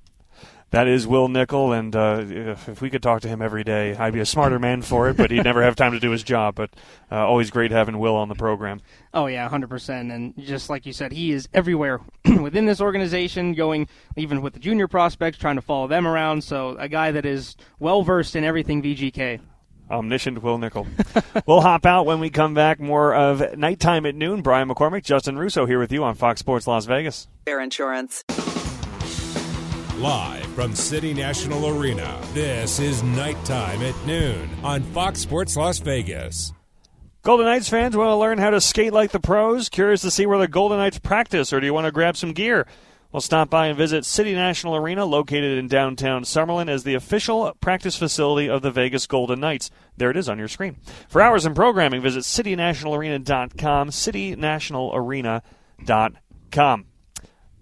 That 0.72 0.88
is 0.88 1.06
Wil 1.06 1.28
Nichol, 1.28 1.74
and 1.74 1.94
uh, 1.94 2.24
if 2.26 2.80
we 2.80 2.88
could 2.88 3.02
talk 3.02 3.20
to 3.20 3.28
him 3.28 3.42
every 3.42 3.62
day, 3.62 3.94
I'd 3.94 4.14
be 4.14 4.20
a 4.20 4.26
smarter 4.26 4.58
man 4.58 4.80
for 4.80 5.11
it. 5.11 5.18
But 5.18 5.30
he'd 5.30 5.44
never 5.44 5.62
have 5.62 5.76
time 5.76 5.92
to 5.92 6.00
do 6.00 6.11
his 6.11 6.22
job. 6.22 6.54
But 6.54 6.70
uh, 7.11 7.16
always 7.16 7.50
great 7.50 7.70
having 7.70 7.98
Wil 7.98 8.16
on 8.16 8.30
the 8.30 8.35
program. 8.35 8.80
Oh 9.12 9.26
yeah, 9.26 9.46
hundred 9.50 9.68
percent. 9.68 10.11
And 10.11 10.32
just 10.38 10.70
like 10.70 10.87
you 10.87 10.94
said, 10.94 11.12
he 11.12 11.30
is 11.32 11.46
everywhere 11.52 12.00
within 12.40 12.64
this 12.64 12.80
organization, 12.80 13.52
going 13.52 13.87
even 14.16 14.40
with 14.40 14.54
the 14.54 14.61
junior 14.61 14.88
prospects, 14.88 15.37
trying 15.37 15.56
to 15.56 15.62
follow 15.62 15.88
them 15.88 16.06
around. 16.06 16.42
So 16.42 16.70
a 16.78 16.88
guy 16.88 17.11
that 17.11 17.26
is 17.26 17.54
well 17.78 18.02
versed 18.02 18.35
in 18.35 18.42
everything 18.42 18.82
VGK. 18.82 19.40
Omniscient 19.90 20.42
Wil 20.42 20.56
Nichol. 20.56 20.87
we'll 21.46 21.61
hop 21.61 21.85
out 21.85 22.06
when 22.06 22.18
we 22.18 22.30
come 22.30 22.54
back. 22.54 22.80
More 22.80 23.14
of 23.14 23.58
Knight 23.58 23.78
Time 23.78 24.06
at 24.06 24.14
noon. 24.14 24.40
Brian 24.40 24.70
McCormick, 24.70 25.04
Justin 25.04 25.37
Russo 25.37 25.66
here 25.66 25.78
with 25.78 25.92
you 25.92 26.02
on 26.02 26.14
Fox 26.14 26.40
Sports 26.40 26.66
Las 26.66 26.87
Vegas. 26.87 27.28
Fair 27.44 27.61
Insurance. 27.61 28.24
Live 30.02 30.44
from 30.46 30.74
City 30.74 31.14
National 31.14 31.68
Arena, 31.68 32.20
this 32.32 32.80
is 32.80 33.04
Knight 33.04 33.36
Time 33.44 33.80
at 33.82 33.94
Noon 34.04 34.50
on 34.64 34.82
Fox 34.82 35.20
Sports 35.20 35.56
Las 35.56 35.78
Vegas. 35.78 36.52
Golden 37.22 37.46
Knights 37.46 37.68
fans 37.68 37.96
want 37.96 38.08
to 38.08 38.16
learn 38.16 38.38
how 38.38 38.50
to 38.50 38.60
skate 38.60 38.92
like 38.92 39.12
the 39.12 39.20
pros? 39.20 39.68
Curious 39.68 40.00
to 40.00 40.10
see 40.10 40.26
where 40.26 40.38
the 40.38 40.48
Golden 40.48 40.78
Knights 40.78 40.98
practice, 40.98 41.52
or 41.52 41.60
do 41.60 41.66
you 41.66 41.72
want 41.72 41.84
to 41.84 41.92
grab 41.92 42.16
some 42.16 42.32
gear? 42.32 42.66
Well, 43.12 43.20
stop 43.20 43.48
by 43.48 43.68
and 43.68 43.78
visit 43.78 44.04
City 44.04 44.34
National 44.34 44.74
Arena, 44.74 45.04
located 45.04 45.56
in 45.56 45.68
downtown 45.68 46.24
Summerlin, 46.24 46.68
as 46.68 46.82
the 46.82 46.94
official 46.94 47.56
practice 47.60 47.94
facility 47.94 48.50
of 48.50 48.62
the 48.62 48.72
Vegas 48.72 49.06
Golden 49.06 49.38
Knights. 49.38 49.70
There 49.96 50.10
it 50.10 50.16
is 50.16 50.28
on 50.28 50.36
your 50.36 50.48
screen. 50.48 50.78
For 51.08 51.22
hours 51.22 51.46
and 51.46 51.54
programming, 51.54 52.02
visit 52.02 52.24
citynationalarena.com, 52.24 53.90
citynationalarena.com. 53.90 56.86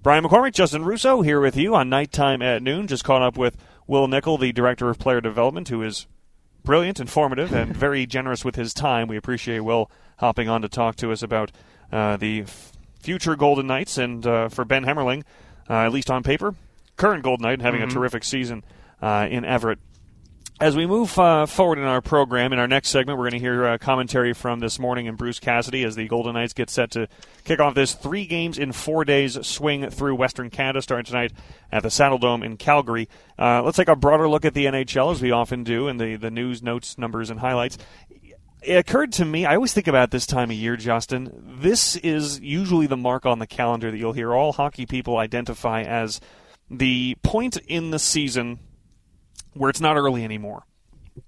Brian 0.02 0.24
McCormick, 0.24 0.54
Justin 0.54 0.82
Russo 0.82 1.20
here 1.20 1.42
with 1.42 1.58
you 1.58 1.74
on 1.74 1.90
Knight 1.90 2.10
Time 2.10 2.40
at 2.40 2.62
Noon. 2.62 2.86
Just 2.86 3.04
caught 3.04 3.20
up 3.20 3.36
with 3.36 3.58
Wil 3.86 4.08
Nichol, 4.08 4.38
the 4.38 4.50
Director 4.50 4.88
of 4.88 4.98
Player 4.98 5.20
Development, 5.20 5.68
who 5.68 5.82
is 5.82 6.06
brilliant, 6.64 7.00
informative, 7.00 7.52
and 7.52 7.76
very 7.76 8.06
generous 8.06 8.42
with 8.42 8.56
his 8.56 8.72
time. 8.72 9.08
We 9.08 9.18
appreciate 9.18 9.60
Wil 9.60 9.90
hopping 10.16 10.48
on 10.48 10.62
to 10.62 10.70
talk 10.70 10.96
to 10.96 11.12
us 11.12 11.22
about 11.22 11.52
uh, 11.92 12.16
the 12.16 12.42
f- 12.42 12.72
future 12.98 13.36
Golden 13.36 13.66
Knights 13.66 13.98
and 13.98 14.26
uh, 14.26 14.48
for 14.48 14.64
Ben 14.64 14.86
Hemmerling, 14.86 15.22
uh, 15.68 15.74
at 15.74 15.92
least 15.92 16.10
on 16.10 16.22
paper, 16.22 16.54
current 16.96 17.22
Golden 17.22 17.42
Knight 17.42 17.60
having 17.60 17.82
mm-hmm. 17.82 17.90
a 17.90 17.92
terrific 17.92 18.24
season 18.24 18.64
uh, 19.02 19.28
in 19.30 19.44
Everett. 19.44 19.80
As 20.60 20.76
we 20.76 20.84
move 20.84 21.18
uh, 21.18 21.46
forward 21.46 21.78
in 21.78 21.84
our 21.84 22.02
program, 22.02 22.52
in 22.52 22.58
our 22.58 22.68
next 22.68 22.90
segment, 22.90 23.18
we're 23.18 23.30
going 23.30 23.40
to 23.40 23.46
hear 23.46 23.64
uh, 23.64 23.78
commentary 23.78 24.34
from 24.34 24.60
this 24.60 24.78
morning 24.78 25.08
and 25.08 25.16
Bruce 25.16 25.40
Cassidy 25.40 25.84
as 25.84 25.96
the 25.96 26.06
Golden 26.06 26.34
Knights 26.34 26.52
get 26.52 26.68
set 26.68 26.90
to 26.90 27.08
kick 27.44 27.60
off 27.60 27.74
this 27.74 27.94
three 27.94 28.26
games 28.26 28.58
in 28.58 28.72
four 28.72 29.06
days 29.06 29.38
swing 29.46 29.88
through 29.88 30.16
Western 30.16 30.50
Canada 30.50 30.82
starting 30.82 31.06
tonight 31.06 31.32
at 31.72 31.82
the 31.82 31.88
Saddledome 31.88 32.44
in 32.44 32.58
Calgary. 32.58 33.08
Uh, 33.38 33.62
let's 33.62 33.78
take 33.78 33.88
a 33.88 33.96
broader 33.96 34.28
look 34.28 34.44
at 34.44 34.52
the 34.52 34.66
NHL 34.66 35.12
as 35.12 35.22
we 35.22 35.30
often 35.30 35.64
do 35.64 35.88
in 35.88 35.96
the, 35.96 36.16
the 36.16 36.30
news, 36.30 36.62
notes, 36.62 36.98
numbers, 36.98 37.30
and 37.30 37.40
highlights. 37.40 37.78
It 38.60 38.74
occurred 38.74 39.12
to 39.12 39.24
me, 39.24 39.46
I 39.46 39.54
always 39.54 39.72
think 39.72 39.88
about 39.88 40.10
this 40.10 40.26
time 40.26 40.50
of 40.50 40.56
year, 40.58 40.76
Justin. 40.76 41.56
This 41.58 41.96
is 41.96 42.38
usually 42.38 42.86
the 42.86 42.98
mark 42.98 43.24
on 43.24 43.38
the 43.38 43.46
calendar 43.46 43.90
that 43.90 43.96
you'll 43.96 44.12
hear 44.12 44.34
all 44.34 44.52
hockey 44.52 44.84
people 44.84 45.16
identify 45.16 45.84
as 45.84 46.20
the 46.70 47.16
point 47.22 47.56
in 47.66 47.92
the 47.92 47.98
season 47.98 48.58
where 49.54 49.70
it's 49.70 49.80
not 49.80 49.96
early 49.96 50.24
anymore. 50.24 50.64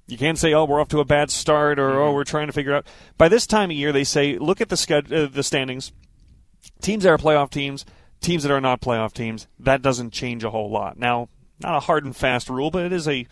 You 0.06 0.16
can't 0.16 0.38
say, 0.38 0.52
"Oh, 0.52 0.64
we're 0.64 0.80
off 0.80 0.88
to 0.88 1.00
a 1.00 1.04
bad 1.04 1.30
start," 1.30 1.78
or 1.78 2.00
"Oh, 2.00 2.06
mm-hmm. 2.06 2.14
we're 2.14 2.24
trying 2.24 2.46
to 2.46 2.52
figure 2.52 2.74
out." 2.74 2.86
By 3.18 3.28
this 3.28 3.46
time 3.46 3.70
of 3.70 3.76
year, 3.76 3.92
they 3.92 4.04
say, 4.04 4.38
"Look 4.38 4.60
at 4.60 4.68
the 4.68 4.76
sched- 4.76 5.12
uh, 5.12 5.28
the 5.28 5.42
standings. 5.42 5.92
Teams 6.80 7.04
that 7.04 7.10
are 7.10 7.18
playoff 7.18 7.50
teams, 7.50 7.84
teams 8.20 8.42
that 8.42 8.52
are 8.52 8.60
not 8.60 8.80
playoff 8.80 9.12
teams. 9.12 9.48
That 9.58 9.82
doesn't 9.82 10.12
change 10.12 10.44
a 10.44 10.50
whole 10.50 10.70
lot." 10.70 10.98
Now, 10.98 11.28
not 11.60 11.76
a 11.76 11.80
hard 11.80 12.04
and 12.04 12.14
fast 12.14 12.48
rule, 12.48 12.70
but 12.70 12.84
it 12.84 12.92
is 12.92 13.08
a 13.08 13.26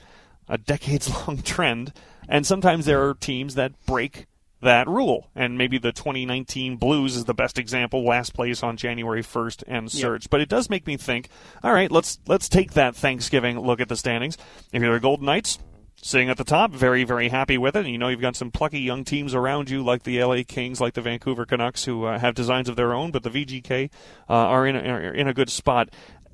a 0.49 0.59
decades 0.59 1.09
long 1.09 1.39
trend. 1.43 1.93
And 2.29 2.47
sometimes 2.47 2.87
there 2.87 3.09
are 3.09 3.15
teams 3.15 3.55
that 3.55 3.73
break 3.87 4.27
that 4.63 4.89
rule. 4.89 5.31
And 5.35 5.57
maybe 5.57 5.79
the 5.79 5.93
2019 5.93 6.77
Blues 6.77 7.17
is 7.17 7.25
the 7.25 7.35
best 7.35 7.59
example, 7.59 8.05
last 8.05 8.35
place 8.35 8.63
on 8.63 8.77
January 8.77 9.23
1st 9.23 9.65
and 9.67 9.91
surge. 9.91 10.25
Yep. 10.25 10.31
But 10.31 10.41
it 10.41 10.49
does 10.49 10.71
make 10.71 10.87
me 10.87 10.97
think, 10.97 11.29
all 11.63 11.73
right, 11.73 11.91
let's 11.91 12.19
let's 12.27 12.49
take 12.49 12.73
that 12.73 12.95
Thanksgiving 12.95 13.59
look 13.59 13.81
at 13.81 13.89
the 13.89 13.97
standings. 13.97 14.37
If 14.73 14.83
you're 14.83 14.95
the 14.95 15.01
Golden 15.01 15.27
Knights, 15.27 15.59
sitting 16.03 16.31
at 16.31 16.37
the 16.37 16.45
top, 16.45 16.73
very, 16.73 17.05
very 17.05 17.29
happy 17.29 17.59
with 17.59 17.77
it. 17.77 17.81
And 17.81 17.91
you 17.91 17.99
know 17.99 18.09
you've 18.09 18.21
got 18.21 18.37
some 18.37 18.51
plucky 18.51 18.81
young 18.81 19.05
teams 19.05 19.35
around 19.35 19.71
you, 19.71 19.83
like 19.83 20.03
the 20.03 20.23
LA 20.23 20.43
Kings, 20.47 20.81
like 20.81 20.95
the 20.95 21.03
Vancouver 21.03 21.47
Canucks, 21.47 21.85
who 21.85 22.05
uh, 22.05 22.19
have 22.19 22.35
designs 22.35 22.69
of 22.69 22.77
their 22.77 22.93
own, 22.93 23.11
but 23.11 23.23
the 23.23 23.31
VGK 23.31 23.91
uh, 24.29 24.33
are 24.33 24.67
in 24.67 24.77
a, 24.77 24.81
are 24.81 25.15
in 25.15 25.29
a 25.29 25.35
good 25.35 25.51
spot. 25.51 25.91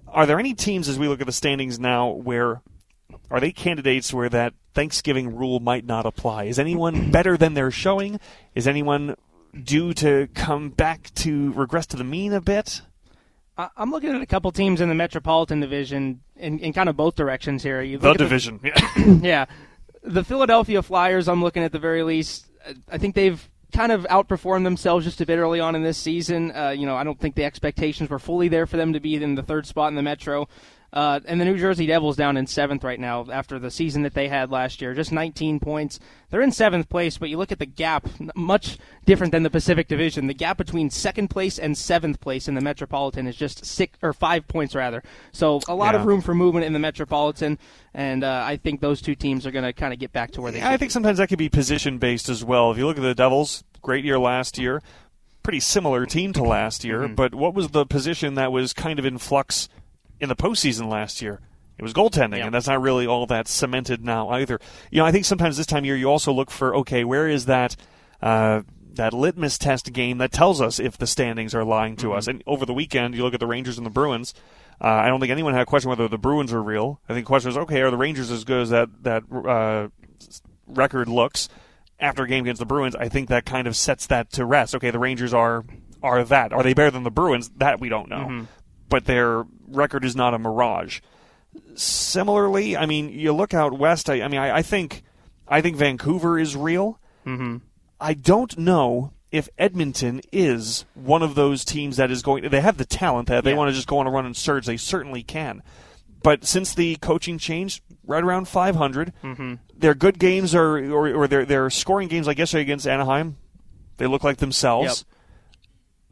Are 0.09 0.27
there 0.27 0.39
any 0.39 0.55
teams, 0.55 0.89
as 0.89 0.99
we 0.99 1.09
look 1.09 1.20
at 1.20 1.27
the 1.27 1.33
standings 1.33 1.79
now, 1.79 2.09
where 2.11 2.62
are 3.31 3.41
they 3.41 3.53
candidates 3.53 4.12
where 4.12 4.29
that 4.29 4.55
Thanksgiving 4.77 5.35
rule 5.35 5.59
might 5.59 5.87
not 5.87 6.05
apply? 6.05 6.45
Is 6.45 6.59
anyone 6.59 7.11
better 7.11 7.39
than 7.39 7.55
they're 7.55 7.70
showing? 7.70 8.20
Is 8.55 8.68
anyone 8.68 9.16
due 9.64 9.95
to 9.95 10.29
come 10.35 10.68
back 10.68 11.11
to 11.14 11.51
regress 11.55 11.87
to 11.87 11.97
the 11.97 12.05
mean 12.05 12.35
a 12.35 12.43
bit? 12.43 12.83
I'm 13.57 13.91
looking 13.91 14.14
at 14.14 14.20
a 14.20 14.27
couple 14.27 14.53
teams 14.53 14.83
in 14.83 14.91
the 14.91 14.95
Metropolitan 14.95 15.61
Division 15.61 16.20
in, 16.37 16.59
in 16.59 16.74
kind 16.74 16.91
of 16.91 16.97
both 16.97 17.14
directions 17.14 17.62
here. 17.62 17.81
You 17.81 17.97
the 17.97 18.12
division, 18.12 18.61
the, 18.62 18.68
yeah. 18.68 19.07
yeah. 19.22 19.47
The 20.03 20.22
Philadelphia 20.22 20.83
Flyers, 20.83 21.27
I'm 21.27 21.43
looking 21.43 21.62
at 21.62 21.72
the 21.72 21.79
very 21.79 22.03
least. 22.03 22.47
I 22.93 22.99
think 22.99 23.14
they've 23.14 23.49
kind 23.72 23.93
of 23.93 24.05
outperformed 24.11 24.64
themselves 24.64 25.07
just 25.07 25.22
a 25.22 25.27
bit 25.27 25.39
early 25.39 25.59
on 25.59 25.74
in 25.74 25.85
this 25.85 25.97
season. 25.97 26.55
Uh, 26.55 26.68
you 26.68 26.85
know, 26.85 26.97
I 26.97 27.03
don't 27.03 27.18
think 27.18 27.35
the 27.35 27.45
expectations 27.45 28.11
were 28.11 28.18
fully 28.18 28.49
there 28.49 28.66
for 28.66 28.77
them 28.77 28.93
to 28.93 29.01
be 29.01 29.14
in 29.14 29.37
the 29.37 29.43
third 29.43 29.66
spot 29.66 29.89
in 29.89 29.95
the 29.95 30.03
Metro. 30.03 30.49
Uh, 30.97 31.21
and 31.27 31.39
the 31.39 31.45
New 31.45 31.59
Jersey 31.59 31.85
Devils 31.85 32.17
down 32.17 32.39
in 32.39 32.47
seventh 32.47 32.83
right 32.83 32.99
now 32.99 33.27
after 33.31 33.59
the 33.59 33.71
season 33.71 34.03
that 34.05 34.15
they 34.15 34.29
had 34.29 34.51
last 34.51 34.81
year, 34.81 34.95
just 34.95 35.13
19 35.13 35.61
points. 35.61 36.01
They're 36.31 36.41
in 36.41 36.53
seventh 36.53 36.89
place, 36.89 37.19
but 37.19 37.29
you 37.29 37.37
look 37.37 37.53
at 37.53 37.59
the 37.59 37.67
gap, 37.67 38.09
much 38.35 38.79
different 39.05 39.33
than 39.33 39.43
the 39.43 39.51
Pacific 39.51 39.89
Division. 39.89 40.27
The 40.27 40.33
gap 40.33 40.57
between 40.57 40.89
second 40.89 41.29
place 41.29 41.59
and 41.59 41.77
seventh 41.77 42.19
place 42.19 42.49
in 42.49 42.55
the 42.55 42.63
Metropolitan 42.63 43.27
is 43.27 43.37
just 43.37 43.67
six 43.67 43.99
or 44.01 44.15
five 44.15 44.49
points 44.49 44.75
rather. 44.75 45.03
So 45.33 45.61
a 45.69 45.75
lot 45.75 45.95
yeah. 45.95 46.01
of 46.01 46.07
room 46.07 46.23
for 46.23 46.35
movement 46.35 46.65
in 46.65 46.73
the 46.73 46.79
Metropolitan, 46.79 47.59
and 47.93 48.25
uh, 48.25 48.45
I 48.47 48.57
think 48.57 48.81
those 48.81 49.03
two 49.03 49.15
teams 49.15 49.47
are 49.47 49.51
going 49.51 49.67
to 49.67 49.75
kind 49.75 49.93
of 49.93 49.99
get 49.99 50.13
back 50.13 50.31
to 50.31 50.41
where 50.41 50.51
they. 50.51 50.61
Yeah, 50.61 50.71
I 50.71 50.79
think 50.79 50.93
sometimes 50.93 51.19
that 51.19 51.29
could 51.29 51.39
be 51.39 51.51
position 51.51 51.99
based 51.99 52.31
as 52.31 52.43
well. 52.43 52.71
If 52.71 52.79
you 52.79 52.87
look 52.87 52.97
at 52.97 53.03
the 53.03 53.15
Devils, 53.15 53.65
great 53.83 54.03
year 54.03 54.19
last 54.19 54.57
year, 54.57 54.81
pretty 55.43 55.61
similar 55.61 56.07
team 56.07 56.33
to 56.33 56.43
last 56.43 56.85
year, 56.85 57.01
mm-hmm. 57.01 57.17
but 57.17 57.35
what 57.35 57.53
was 57.53 57.69
the 57.69 57.85
position 57.85 58.35
that 58.37 58.51
was 58.51 58.73
kind 58.73 58.99
of 58.99 59.05
in 59.05 59.19
flux? 59.19 59.69
In 60.21 60.29
the 60.29 60.37
postseason 60.37 60.89
last 60.91 61.23
year. 61.23 61.41
It 61.79 61.83
was 61.83 61.93
goaltending, 61.93 62.39
yeah. 62.39 62.47
and 62.47 62.55
that's 62.55 62.67
not 62.67 62.81
really 62.81 63.07
all 63.07 63.27
that 63.27 63.49
cemented 63.49 64.03
now 64.03 64.31
either. 64.31 64.59
You 64.91 65.01
know, 65.01 65.07
I 65.07 65.12
think 65.12 65.27
sometimes 65.27 65.59
this 65.59 65.67
time 65.67 65.81
of 65.81 65.85
year 65.85 65.97
you 65.97 66.07
also 66.07 66.33
look 66.33 66.51
for 66.51 66.75
okay, 66.77 67.05
where 67.05 67.29
is 67.29 67.47
that 67.47 67.77
uh, 68.23 68.62
that 68.95 69.12
litmus 69.12 69.59
test 69.59 69.93
game 69.93 70.17
that 70.19 70.33
tells 70.33 70.62
us 70.62 70.81
if 70.81 70.97
the 70.97 71.07
standings 71.07 71.55
are 71.55 71.64
lying 71.64 71.97
to 71.97 72.09
mm-hmm. 72.09 72.17
us? 72.17 72.29
And 72.29 72.43
over 72.47 72.64
the 72.64 72.73
weekend, 72.73 73.14
you 73.14 73.23
look 73.23 73.35
at 73.35 73.41
the 73.41 73.47
Rangers 73.47 73.77
and 73.77 73.85
the 73.85 73.91
Bruins. 73.91 74.33
Uh, 74.81 74.89
I 74.89 75.09
don't 75.09 75.21
think 75.21 75.31
anyone 75.31 75.53
had 75.53 75.62
a 75.62 75.67
question 75.67 75.91
whether 75.91 76.09
the 76.09 76.19
Bruins 76.19 76.53
are 76.53 76.62
real. 76.62 77.01
I 77.09 77.12
think 77.12 77.27
the 77.27 77.29
question 77.29 77.51
is 77.51 77.59
okay, 77.59 77.83
are 77.83 77.91
the 77.91 77.99
Rangers 77.99 78.31
as 78.31 78.45
good 78.45 78.62
as 78.62 78.71
that 78.71 78.89
that 79.03 79.25
uh, 79.31 79.89
record 80.67 81.09
looks 81.09 81.51
after 82.01 82.23
a 82.23 82.29
game 82.29 82.45
against 82.45 82.61
the 82.61 82.67
Bruins? 82.67 82.97
I 82.97 83.11
think 83.11 83.29
that 83.29 83.45
kind 83.45 83.67
of 83.67 83.77
sets 83.77 84.07
that 84.07 84.33
to 84.33 84.47
rest. 84.47 84.75
Okay, 84.75 84.91
the 84.91 84.99
Rangers 84.99 85.35
are 85.35 85.67
are 86.03 86.25
that. 86.25 86.55
Are 86.55 86.62
they 86.62 86.73
better 86.73 86.91
than 86.91 87.03
the 87.03 87.11
Bruins? 87.11 87.51
That 87.59 87.81
we 87.81 87.91
don't 87.91 88.09
know. 88.09 88.17
Mm-hmm 88.17 88.45
but 88.89 89.05
their 89.05 89.45
record 89.67 90.05
is 90.05 90.17
not 90.17 90.35
a 90.35 90.39
mirage. 90.39 91.01
Similarly, 91.75 92.77
I 92.77 92.87
mean, 92.87 93.09
you 93.09 93.33
look 93.33 93.55
out 93.55 93.79
west. 93.79 94.11
I, 94.11 94.23
I 94.23 94.29
mean, 94.29 94.41
I, 94.41 94.59
I, 94.59 94.62
think, 94.62 95.03
I 95.49 95.61
think 95.61 95.77
Vancouver 95.77 96.39
is 96.39 96.57
real. 96.57 97.01
Mm-hmm. 97.27 97.59
I 98.01 98.14
don't 98.14 98.57
know 98.59 99.12
if 99.31 99.49
Edmonton 99.59 100.21
is 100.33 100.85
one 100.95 101.23
of 101.23 101.35
those 101.35 101.64
teams 101.64 101.97
that 101.97 102.11
is 102.11 102.23
going. 102.23 102.49
They 102.49 102.61
have 102.61 102.77
the 102.77 102.85
talent 102.85 103.29
that 103.29 103.45
they 103.45 103.51
yeah. 103.51 103.57
want 103.57 103.71
to 103.71 103.75
just 103.75 103.89
go 103.89 103.99
on 103.99 104.07
a 104.07 104.11
run 104.11 104.27
and 104.27 104.37
surge. 104.37 104.67
They 104.67 104.77
certainly 104.77 105.23
can. 105.23 105.62
But 106.23 106.45
since 106.45 106.75
the 106.75 106.97
coaching 106.97 107.39
changed, 107.39 107.83
right 108.05 108.23
around 108.23 108.49
500, 108.49 109.12
mm-hmm. 109.23 109.55
their 109.77 109.95
good 109.95 110.19
games 110.19 110.55
are, 110.55 110.79
or, 110.93 111.12
or 111.12 111.29
their 111.29 111.45
their 111.45 111.71
scoring 111.71 112.09
games 112.09 112.27
like 112.27 112.39
yesterday 112.39 112.62
against 112.62 112.87
Anaheim, 112.87 113.37
they 113.97 114.07
look 114.07 114.25
like 114.25 114.39
themselves. 114.39 115.05
Yep 115.07 115.16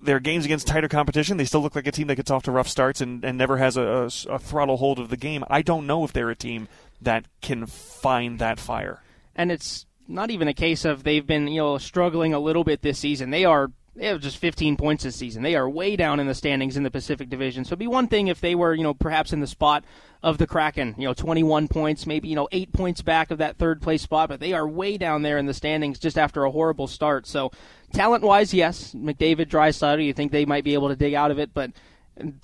their 0.04 0.20
games 0.20 0.44
against 0.44 0.66
tighter 0.66 0.88
competition, 0.88 1.36
they 1.36 1.44
still 1.44 1.62
look 1.62 1.74
like 1.74 1.86
a 1.86 1.92
team 1.92 2.06
that 2.08 2.16
gets 2.16 2.30
off 2.30 2.44
to 2.44 2.52
rough 2.52 2.68
starts 2.68 3.00
and, 3.00 3.24
and 3.24 3.38
never 3.38 3.56
has 3.56 3.76
a, 3.76 3.82
a, 3.82 4.34
a 4.34 4.38
throttle 4.38 4.76
hold 4.76 4.98
of 4.98 5.08
the 5.08 5.16
game. 5.16 5.44
I 5.48 5.62
don't 5.62 5.86
know 5.86 6.04
if 6.04 6.12
they're 6.12 6.30
a 6.30 6.36
team 6.36 6.68
that 7.00 7.26
can 7.40 7.66
find 7.66 8.38
that 8.38 8.60
fire. 8.60 9.02
And 9.34 9.50
it's 9.50 9.86
not 10.06 10.30
even 10.30 10.48
a 10.48 10.54
case 10.54 10.84
of 10.84 11.02
they've 11.02 11.26
been 11.26 11.48
you 11.48 11.60
know 11.60 11.78
struggling 11.78 12.34
a 12.34 12.38
little 12.38 12.64
bit 12.64 12.82
this 12.82 12.98
season. 12.98 13.30
They 13.30 13.44
are 13.44 13.70
they 13.96 14.06
have 14.06 14.20
just 14.20 14.38
15 14.38 14.76
points 14.76 15.04
this 15.04 15.14
season. 15.14 15.42
They 15.42 15.54
are 15.54 15.68
way 15.68 15.94
down 15.94 16.18
in 16.18 16.26
the 16.26 16.34
standings 16.34 16.76
in 16.76 16.82
the 16.82 16.90
Pacific 16.90 17.28
Division. 17.28 17.64
So 17.64 17.70
it'd 17.70 17.78
be 17.78 17.86
one 17.86 18.08
thing 18.08 18.28
if 18.28 18.40
they 18.40 18.54
were, 18.54 18.74
you 18.74 18.82
know, 18.82 18.94
perhaps 18.94 19.32
in 19.32 19.40
the 19.40 19.46
spot 19.46 19.84
of 20.22 20.38
the 20.38 20.46
Kraken, 20.46 20.94
you 20.98 21.06
know, 21.06 21.14
21 21.14 21.68
points, 21.68 22.06
maybe, 22.06 22.28
you 22.28 22.34
know, 22.34 22.48
eight 22.50 22.72
points 22.72 23.02
back 23.02 23.30
of 23.30 23.38
that 23.38 23.56
third 23.56 23.80
place 23.80 24.02
spot, 24.02 24.28
but 24.28 24.40
they 24.40 24.52
are 24.52 24.66
way 24.66 24.98
down 24.98 25.22
there 25.22 25.38
in 25.38 25.46
the 25.46 25.54
standings 25.54 25.98
just 25.98 26.18
after 26.18 26.44
a 26.44 26.50
horrible 26.50 26.88
start. 26.88 27.26
So 27.26 27.52
talent 27.92 28.24
wise, 28.24 28.52
yes, 28.52 28.94
McDavid, 28.94 29.46
Draisaitl, 29.46 30.04
you 30.04 30.12
think 30.12 30.32
they 30.32 30.44
might 30.44 30.64
be 30.64 30.74
able 30.74 30.88
to 30.88 30.96
dig 30.96 31.14
out 31.14 31.30
of 31.30 31.38
it, 31.38 31.54
but 31.54 31.70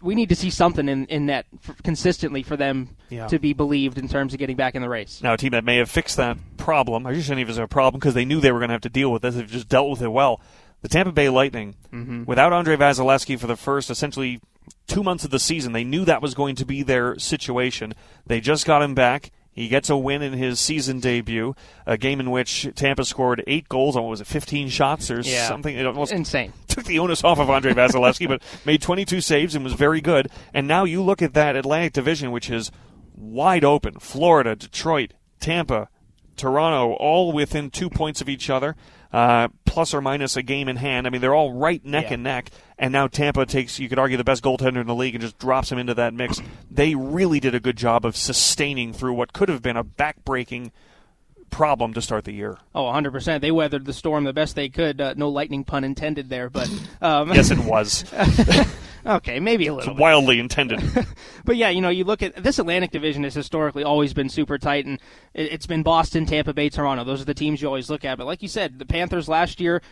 we 0.03 0.15
need 0.15 0.29
to 0.29 0.37
see 0.37 0.51
something 0.51 0.89
in, 0.89 1.07
in 1.07 1.27
net 1.27 1.47
for, 1.61 1.75
consistently 1.83 2.43
for 2.43 2.57
them 2.57 2.97
yeah. 3.09 3.29
to 3.29 3.39
be 3.39 3.53
believed 3.53 3.99
in 3.99 4.09
terms 4.09 4.33
of 4.33 4.39
getting 4.39 4.57
back 4.57 4.75
in 4.75 4.83
the 4.83 4.89
race. 4.89 5.23
Now, 5.23 5.35
a 5.35 5.37
team 5.37 5.53
that 5.53 5.65
may 5.65 5.77
have 5.77 5.91
fixed 5.91 6.17
that 6.17 6.39
problem, 6.57 7.07
I 7.07 7.15
just 7.15 7.27
shouldn't 7.27 7.41
even 7.41 7.51
it's 7.51 7.59
a 7.59 7.67
problem 7.67 8.01
because 8.01 8.15
they 8.15 8.25
knew 8.25 8.41
they 8.41 8.53
were 8.53 8.59
going 8.59 8.69
to 8.69 8.75
have 8.75 8.83
to 8.83 8.89
deal 8.89 9.13
with 9.13 9.23
this, 9.23 9.35
they've 9.35 9.51
just 9.51 9.69
dealt 9.69 9.91
with 9.91 10.03
it 10.03 10.09
well. 10.09 10.41
The 10.83 10.89
Tampa 10.89 11.13
Bay 11.13 11.29
Lightning, 11.29 11.77
mm-hmm. 11.93 12.25
without 12.25 12.53
Andrei 12.53 12.77
Vasilevskiy 12.77 13.39
for 13.39 13.47
the 13.47 13.57
first 13.57 13.91
essentially 13.91 14.41
two 14.87 15.03
months 15.03 15.25
of 15.25 15.31
the 15.31 15.39
season, 15.39 15.73
they 15.73 15.85
knew 15.85 16.05
that 16.05 16.23
was 16.23 16.35
going 16.35 16.57
to 16.57 16.65
be 16.65 16.83
their 16.83 17.19
situation. 17.19 17.95
They 18.27 18.41
just 18.41 18.67
got 18.67 18.83
him 18.83 18.95
back. 18.95 19.31
He 19.53 19.69
gets 19.69 19.91
a 19.91 19.97
win 19.97 20.23
in 20.23 20.33
his 20.33 20.61
season 20.61 21.01
debut, 21.01 21.55
a 21.85 21.99
game 21.99 22.21
in 22.21 22.31
which 22.31 22.69
Tampa 22.77 23.05
scored 23.05 23.43
eight 23.47 23.69
goals 23.69 23.97
on 23.97 24.05
what 24.05 24.11
was 24.11 24.21
it, 24.21 24.27
15 24.27 24.69
shots 24.69 25.11
or 25.11 25.21
yeah. 25.21 25.49
something? 25.49 25.77
It 25.77 25.85
almost 25.87 26.13
insane. 26.13 26.53
Took 26.69 26.85
the 26.85 26.99
onus 27.01 27.25
off 27.25 27.39
of 27.39 27.51
Andrei 27.51 27.75
Vasilevskiy, 27.75 28.29
but 28.29 28.43
made 28.65 28.81
22 28.81 29.21
saves 29.21 29.55
and 29.55 29.65
was 29.65 29.75
very 29.75 30.01
good. 30.01 30.29
And 30.55 30.69
now 30.69 30.85
you 30.85 31.03
look 31.03 31.21
at 31.21 31.35
that 31.35 31.57
Atlantic 31.57 31.93
Division, 31.93 32.31
which 32.31 32.49
is 32.49 32.71
wide 33.15 33.65
open: 33.65 33.99
Florida, 33.99 34.55
Detroit, 34.55 35.15
Tampa, 35.41 35.89
Toronto, 36.37 36.93
all 36.95 37.33
within 37.33 37.71
two 37.71 37.91
points 37.91 38.21
of 38.21 38.29
each 38.29 38.49
other 38.49 38.77
uh, 39.13 39.49
plus 39.65 39.95
or 39.95 40.01
minus 40.01 40.37
a 40.37 40.43
game 40.43 40.69
in 40.69 40.77
hand. 40.77 41.07
I 41.07 41.11
mean, 41.11 41.21
they're 41.21 41.35
all 41.35 41.53
right 41.53 41.85
neck 41.85 42.07
yeah. 42.07 42.15
and 42.15 42.23
neck. 42.23 42.51
And 42.79 42.93
now 42.93 43.07
Tampa 43.07 43.47
takes, 43.47 43.79
you 43.79 43.89
could 43.89 43.99
argue, 43.99 44.17
the 44.17 44.25
best 44.25 44.43
goaltender 44.43 44.81
in 44.81 44.87
the 44.87 44.95
league 44.95 45.15
and 45.15 45.23
just 45.23 45.39
drops 45.39 45.71
him 45.71 45.79
into 45.79 45.95
that 45.95 46.15
mix. 46.15 46.41
They 46.73 46.95
really 46.95 47.41
did 47.41 47.55
a 47.55 47.61
good 47.61 47.77
job 47.77 48.07
of 48.07 48.17
sustaining 48.17 48.93
through 48.93 49.15
what 49.15 49.33
could 49.33 49.49
have 49.49 49.61
been 49.61 49.77
a 49.77 49.85
backbreaking 49.85 50.71
problem 51.51 51.93
to 51.95 52.01
start 52.01 52.25
the 52.25 52.33
year. 52.33 52.59
Oh, 52.75 52.85
100%. 52.85 53.41
They 53.41 53.51
weathered 53.51 53.85
the 53.85 53.93
storm 53.93 54.25
the 54.25 54.33
best 54.33 54.55
they 54.55 54.69
could. 54.69 55.01
Uh, 55.01 55.15
no 55.17 55.29
lightning 55.29 55.65
pun 55.65 55.85
intended 55.85 56.29
there, 56.29 56.49
but. 56.49 56.71
Um, 57.03 57.33
yes, 57.33 57.51
it 57.51 57.59
was. 57.59 58.05
okay, 59.05 59.41
maybe 59.41 59.67
a 59.67 59.75
little. 59.75 59.95
wildly 59.95 60.39
intended. 60.39 60.83
but 61.45 61.57
yeah, 61.57 61.69
you 61.69 61.81
know, 61.81 61.89
you 61.89 62.05
look 62.05 62.23
at 62.23 62.43
this 62.43 62.59
Atlantic 62.59 62.91
Division 62.91 63.25
has 63.25 63.35
historically 63.35 63.85
always 63.85 64.13
been 64.15 64.29
super 64.29 64.59
tight, 64.59 64.87
and 64.87 64.99
it, 65.35 65.53
it's 65.53 65.67
been 65.67 65.83
Boston, 65.83 66.27
Tampa 66.27 66.53
Bay, 66.53 66.69
Toronto. 66.69 67.05
Those 67.05 67.23
are 67.23 67.27
the 67.27 67.35
teams 67.35 67.63
you 67.63 67.69
always 67.69 67.91
look 67.91 68.05
at. 68.05 68.19
But 68.19 68.27
like 68.27 68.43
you 68.43 68.49
said, 68.49 68.79
the 68.79 68.87
Panthers 68.87 69.29
last 69.29 69.61
year 69.61 69.83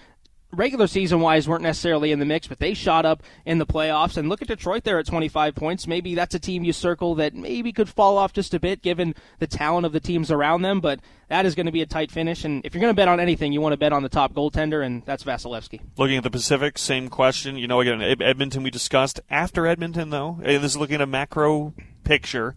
regular 0.53 0.87
season 0.87 1.21
wise 1.21 1.49
weren't 1.49 1.63
necessarily 1.63 2.13
in 2.13 2.19
the 2.19 2.25
mix, 2.25 2.47
but 2.47 2.59
they 2.59 2.75
shot 2.75 3.05
up 3.05 3.23
in 3.45 3.59
the 3.59 3.67
playoffs. 3.67 4.17
And 4.17 4.29
look 4.29 4.43
at 4.43 4.49
Detroit 4.49 4.85
there 4.85 4.99
at 4.99 5.07
25 5.07 5.55
points. 5.55 5.87
Maybe 5.87 6.15
that's 6.15 6.35
a 6.35 6.39
team 6.39 6.65
you 6.65 6.73
circle 6.73 7.15
that 7.17 7.35
maybe 7.35 7.73
could 7.73 7.89
fall 7.89 8.17
off 8.17 8.33
just 8.33 8.55
a 8.55 8.61
bit 8.61 8.83
given 8.83 9.15
the 9.39 9.47
talent 9.47 9.87
of 9.87 9.93
the 9.93 10.01
teams 10.01 10.31
around 10.31 10.63
them, 10.63 10.81
but 10.81 11.01
that 11.29 11.45
is 11.45 11.55
going 11.55 11.67
to 11.67 11.73
be 11.73 11.83
a 11.83 11.87
tight 11.87 12.11
finish. 12.11 12.45
And 12.45 12.65
if 12.65 12.75
you're 12.75 12.81
going 12.81 12.93
to 12.93 12.97
bet 12.97 13.09
on 13.09 13.21
anything, 13.21 13.53
you 13.53 13.61
want 13.61 13.73
to 13.73 13.79
bet 13.79 13.93
on 13.93 14.03
the 14.03 14.09
top 14.09 14.33
goaltender, 14.33 14.85
and 14.85 15.05
that's 15.05 15.25
Vasilevskiy. 15.25 15.81
Looking 15.97 16.17
at 16.17 16.23
the 16.23 16.31
Pacific, 16.31 16.79
same 16.79 17.09
question. 17.09 17.57
You 17.57 17.69
know, 17.69 17.81
again, 17.81 18.01
Edmonton 18.21 18.63
we 18.63 18.71
discussed. 18.71 19.21
After 19.31 19.67
Edmonton, 19.67 20.11
though, 20.11 20.41
and 20.43 20.63
this 20.65 20.73
is 20.73 20.77
looking 20.77 20.97
at 20.97 21.03
a 21.03 21.07
macro 21.07 21.75
picture 22.05 22.55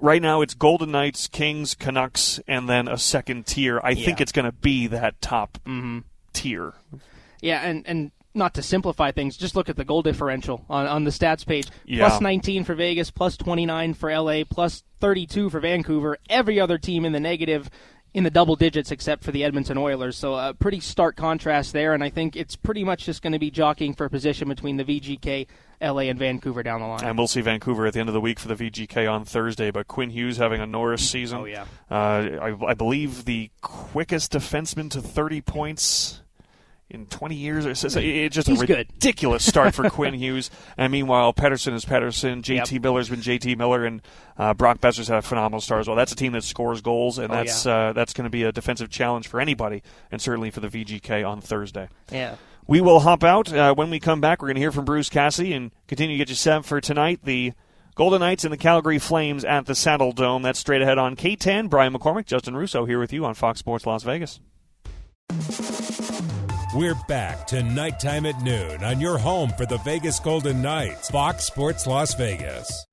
right 0.00 0.20
now 0.20 0.40
it's 0.42 0.54
Golden 0.54 0.90
Knights, 0.90 1.28
Kings, 1.28 1.74
Canucks, 1.74 2.40
and 2.48 2.68
then 2.68 2.88
a 2.88 2.98
second 2.98 3.46
tier. 3.46 3.80
I 3.82 3.90
yeah. 3.90 4.04
think 4.04 4.20
it's 4.20 4.32
going 4.32 4.44
to 4.44 4.52
be 4.52 4.88
that 4.88 5.20
top 5.22 5.58
mm-hmm 5.64 6.00
tier. 6.34 6.74
Yeah, 7.40 7.62
and 7.62 7.86
and 7.86 8.12
not 8.34 8.54
to 8.54 8.62
simplify 8.62 9.12
things, 9.12 9.36
just 9.36 9.54
look 9.54 9.68
at 9.68 9.76
the 9.76 9.84
goal 9.84 10.02
differential 10.02 10.64
on, 10.68 10.86
on 10.86 11.04
the 11.04 11.10
stats 11.10 11.46
page. 11.46 11.68
Yeah. 11.86 12.08
Plus 12.08 12.20
19 12.20 12.64
for 12.64 12.74
Vegas, 12.74 13.10
plus 13.10 13.36
29 13.36 13.94
for 13.94 14.12
LA, 14.12 14.42
plus 14.48 14.82
32 15.00 15.50
for 15.50 15.60
Vancouver. 15.60 16.18
Every 16.28 16.58
other 16.58 16.76
team 16.76 17.04
in 17.04 17.12
the 17.12 17.20
negative 17.20 17.70
in 18.12 18.22
the 18.22 18.30
double 18.30 18.54
digits 18.54 18.92
except 18.92 19.24
for 19.24 19.32
the 19.32 19.42
Edmonton 19.42 19.76
Oilers. 19.76 20.16
So 20.16 20.34
a 20.34 20.54
pretty 20.54 20.80
stark 20.80 21.16
contrast 21.16 21.72
there, 21.72 21.94
and 21.94 22.02
I 22.02 22.10
think 22.10 22.36
it's 22.36 22.56
pretty 22.56 22.84
much 22.84 23.04
just 23.04 23.22
going 23.22 23.32
to 23.32 23.38
be 23.38 23.50
jockeying 23.50 23.94
for 23.94 24.08
position 24.08 24.48
between 24.48 24.76
the 24.76 24.84
VGK, 24.84 25.48
LA, 25.82 26.02
and 26.02 26.18
Vancouver 26.18 26.62
down 26.62 26.80
the 26.80 26.86
line. 26.86 27.04
And 27.04 27.18
we'll 27.18 27.26
see 27.26 27.40
Vancouver 27.40 27.86
at 27.86 27.92
the 27.92 28.00
end 28.00 28.08
of 28.08 28.12
the 28.12 28.20
week 28.20 28.38
for 28.38 28.48
the 28.48 28.54
VGK 28.54 29.10
on 29.10 29.24
Thursday. 29.24 29.72
But 29.72 29.88
Quinn 29.88 30.10
Hughes 30.10 30.36
having 30.36 30.60
a 30.60 30.66
Norris 30.66 31.08
season. 31.08 31.40
Oh 31.40 31.44
yeah. 31.44 31.66
Uh, 31.90 31.94
I, 32.40 32.66
I 32.68 32.74
believe 32.74 33.24
the 33.24 33.50
quickest 33.60 34.32
defenseman 34.32 34.90
to 34.92 35.00
30 35.00 35.40
points 35.40 36.20
in 36.90 37.06
20 37.06 37.34
years. 37.34 37.66
It's 37.66 37.82
just, 37.82 37.96
it's 37.96 38.34
just 38.34 38.48
a 38.48 38.54
ridiculous 38.54 39.44
start 39.44 39.74
for 39.74 39.88
Quinn 39.90 40.14
Hughes. 40.14 40.50
And 40.76 40.92
meanwhile, 40.92 41.32
Pettersson 41.32 41.74
is 41.74 41.84
Pettersson. 41.84 42.42
JT 42.42 42.72
yep. 42.72 42.82
Miller's 42.82 43.08
been 43.08 43.20
JT 43.20 43.56
Miller, 43.56 43.84
and 43.84 44.02
uh, 44.38 44.54
Brock 44.54 44.80
Boeser's 44.80 45.08
had 45.08 45.18
a 45.18 45.22
phenomenal 45.22 45.60
start 45.60 45.80
as 45.80 45.88
well. 45.88 45.96
That's 45.96 46.12
a 46.12 46.16
team 46.16 46.32
that 46.32 46.44
scores 46.44 46.80
goals, 46.80 47.18
and 47.18 47.32
oh, 47.32 47.36
that's 47.36 47.66
yeah. 47.66 47.76
uh, 47.76 47.92
that's 47.92 48.12
going 48.12 48.24
to 48.24 48.30
be 48.30 48.42
a 48.44 48.52
defensive 48.52 48.90
challenge 48.90 49.28
for 49.28 49.40
anybody, 49.40 49.82
and 50.10 50.20
certainly 50.20 50.50
for 50.50 50.60
the 50.60 50.68
VGK 50.68 51.26
on 51.28 51.40
Thursday. 51.40 51.88
Yeah. 52.10 52.36
We 52.66 52.80
will 52.80 53.00
hop 53.00 53.24
out. 53.24 53.52
Uh, 53.52 53.74
when 53.74 53.90
we 53.90 54.00
come 54.00 54.20
back, 54.20 54.40
we're 54.40 54.48
going 54.48 54.56
to 54.56 54.60
hear 54.60 54.72
from 54.72 54.86
Bruce 54.86 55.10
Cassidy 55.10 55.52
and 55.52 55.70
continue 55.86 56.16
to 56.16 56.18
get 56.18 56.30
you 56.30 56.34
set 56.34 56.64
for 56.64 56.80
tonight. 56.80 57.20
The 57.22 57.52
Golden 57.94 58.20
Knights 58.20 58.44
and 58.44 58.52
the 58.52 58.58
Calgary 58.58 58.98
Flames 58.98 59.44
at 59.44 59.66
the 59.66 59.74
Saddledome. 59.74 60.42
That's 60.42 60.58
straight 60.58 60.80
ahead 60.80 60.96
on 60.96 61.14
K10. 61.14 61.68
Brian 61.68 61.92
McCormick, 61.92 62.24
Justin 62.24 62.56
Russo 62.56 62.86
here 62.86 62.98
with 62.98 63.12
you 63.12 63.24
on 63.26 63.34
Fox 63.34 63.58
Sports 63.58 63.86
Las 63.86 64.02
Vegas. 64.02 64.40
We're 66.74 66.96
back 67.06 67.46
to 67.48 67.62
Knight 67.62 68.00
Time 68.00 68.26
at 68.26 68.42
noon 68.42 68.82
on 68.82 69.00
your 69.00 69.16
home 69.16 69.50
for 69.50 69.64
the 69.64 69.78
Vegas 69.78 70.18
Golden 70.18 70.60
Knights, 70.60 71.08
Fox 71.08 71.44
Sports 71.44 71.86
Las 71.86 72.14
Vegas. 72.14 72.84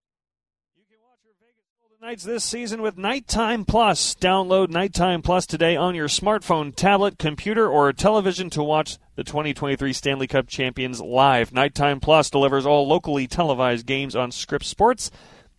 You 0.77 0.83
can 0.87 0.99
watch 1.01 1.17
your 1.23 1.33
Vegas 1.41 1.65
Golden 1.81 2.07
Knights 2.07 2.23
this 2.23 2.43
season 2.43 2.83
with 2.83 2.95
KnightTime 2.95 3.65
Plus. 3.65 4.13
Download 4.13 4.67
KnightTime 4.67 5.23
Plus 5.23 5.47
today 5.47 5.75
on 5.75 5.95
your 5.95 6.09
smartphone, 6.09 6.75
tablet, 6.75 7.17
computer, 7.17 7.67
or 7.67 7.91
television 7.91 8.51
to 8.51 8.61
watch 8.61 8.99
the 9.15 9.23
2023 9.23 9.93
Stanley 9.93 10.27
Cup 10.27 10.45
champions 10.45 11.01
live. 11.01 11.49
KnightTime 11.49 12.03
Plus 12.03 12.29
delivers 12.29 12.67
all 12.67 12.87
locally 12.87 13.25
televised 13.25 13.87
games 13.87 14.15
on 14.15 14.31
Scripps 14.31 14.67
Sports, 14.67 15.09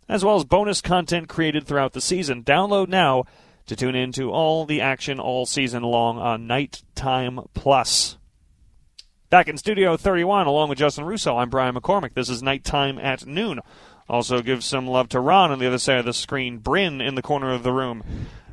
as 0.08 0.24
well 0.24 0.36
as 0.36 0.44
bonus 0.44 0.80
content 0.80 1.28
created 1.28 1.66
throughout 1.66 1.92
the 1.92 2.00
season. 2.00 2.44
Download 2.44 2.86
now 2.86 3.24
to 3.66 3.76
tune 3.76 3.94
in 3.94 4.12
to 4.12 4.30
all 4.30 4.64
the 4.64 4.80
action 4.80 5.20
all 5.20 5.46
season 5.46 5.82
long 5.82 6.18
on 6.18 6.46
KnightTime 6.46 7.48
Plus. 7.54 8.18
Back 9.30 9.48
in 9.48 9.56
Studio 9.56 9.96
31, 9.96 10.46
along 10.46 10.68
with 10.68 10.78
Justin 10.78 11.04
Russo, 11.04 11.36
I'm 11.38 11.48
Brian 11.48 11.74
McCormick. 11.74 12.14
This 12.14 12.28
is 12.28 12.42
Knight 12.42 12.64
Time 12.64 12.98
at 12.98 13.26
Noon. 13.26 13.60
Also, 14.08 14.42
give 14.42 14.62
some 14.62 14.86
love 14.86 15.08
to 15.10 15.20
Ron 15.20 15.50
on 15.50 15.58
the 15.58 15.66
other 15.66 15.78
side 15.78 15.98
of 15.98 16.04
the 16.04 16.12
screen, 16.12 16.58
Bryn 16.58 17.00
in 17.00 17.14
the 17.14 17.22
corner 17.22 17.52
of 17.52 17.62
the 17.62 17.72
room, 17.72 18.02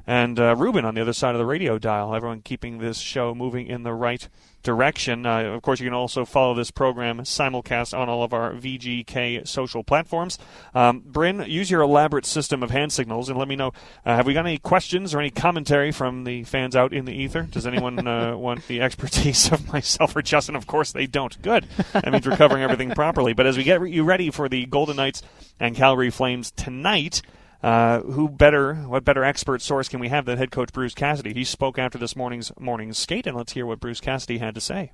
and 0.09 0.39
uh, 0.39 0.55
Ruben 0.55 0.85
on 0.85 0.95
the 0.95 1.01
other 1.01 1.13
side 1.13 1.35
of 1.35 1.39
the 1.39 1.45
radio 1.45 1.77
dial. 1.77 2.15
Everyone 2.15 2.41
keeping 2.41 2.79
this 2.79 2.97
show 2.97 3.35
moving 3.35 3.67
in 3.67 3.83
the 3.83 3.93
right 3.93 4.27
direction. 4.63 5.23
Uh, 5.23 5.43
of 5.43 5.61
course, 5.61 5.79
you 5.79 5.85
can 5.85 5.93
also 5.93 6.25
follow 6.25 6.55
this 6.55 6.71
program 6.71 7.19
simulcast 7.19 7.95
on 7.95 8.09
all 8.09 8.23
of 8.23 8.33
our 8.33 8.53
VGK 8.53 9.47
social 9.47 9.83
platforms. 9.83 10.39
Um, 10.73 11.03
Bryn, 11.05 11.45
use 11.47 11.69
your 11.69 11.81
elaborate 11.81 12.25
system 12.25 12.63
of 12.63 12.71
hand 12.71 12.91
signals 12.91 13.29
and 13.29 13.37
let 13.37 13.47
me 13.47 13.55
know 13.55 13.67
uh, 14.03 14.15
have 14.15 14.25
we 14.25 14.33
got 14.33 14.47
any 14.47 14.57
questions 14.57 15.13
or 15.13 15.19
any 15.19 15.29
commentary 15.29 15.91
from 15.91 16.23
the 16.23 16.43
fans 16.43 16.75
out 16.75 16.91
in 16.91 17.05
the 17.05 17.13
ether? 17.13 17.43
Does 17.43 17.67
anyone 17.67 18.07
uh, 18.07 18.35
want 18.35 18.65
the 18.65 18.81
expertise 18.81 19.51
of 19.51 19.71
myself 19.71 20.15
or 20.15 20.23
Justin? 20.23 20.55
Of 20.55 20.65
course, 20.65 20.91
they 20.91 21.05
don't. 21.05 21.39
Good. 21.43 21.67
That 21.93 22.11
means 22.11 22.27
we're 22.27 22.35
covering 22.35 22.63
everything 22.63 22.89
properly. 22.95 23.33
But 23.33 23.45
as 23.45 23.57
we 23.57 23.63
get 23.63 23.87
you 23.87 24.03
ready 24.03 24.31
for 24.31 24.49
the 24.49 24.65
Golden 24.65 24.95
Knights 24.95 25.21
and 25.59 25.75
Calgary 25.75 26.09
Flames 26.09 26.49
tonight, 26.49 27.21
uh, 27.61 28.01
who 28.01 28.29
better, 28.29 28.75
what 28.75 29.03
better 29.03 29.23
expert 29.23 29.61
source 29.61 29.89
can 29.89 29.99
we 29.99 30.09
have 30.09 30.25
than 30.25 30.37
head 30.37 30.51
coach 30.51 30.71
Bruce 30.71 30.93
Cassidy? 30.93 31.33
He 31.33 31.43
spoke 31.43 31.77
after 31.77 31.97
this 31.97 32.15
morning's 32.15 32.51
morning 32.59 32.93
skate, 32.93 33.27
and 33.27 33.35
let's 33.35 33.53
hear 33.53 33.65
what 33.65 33.79
Bruce 33.79 33.99
Cassidy 33.99 34.37
had 34.37 34.55
to 34.55 34.61
say. 34.61 34.93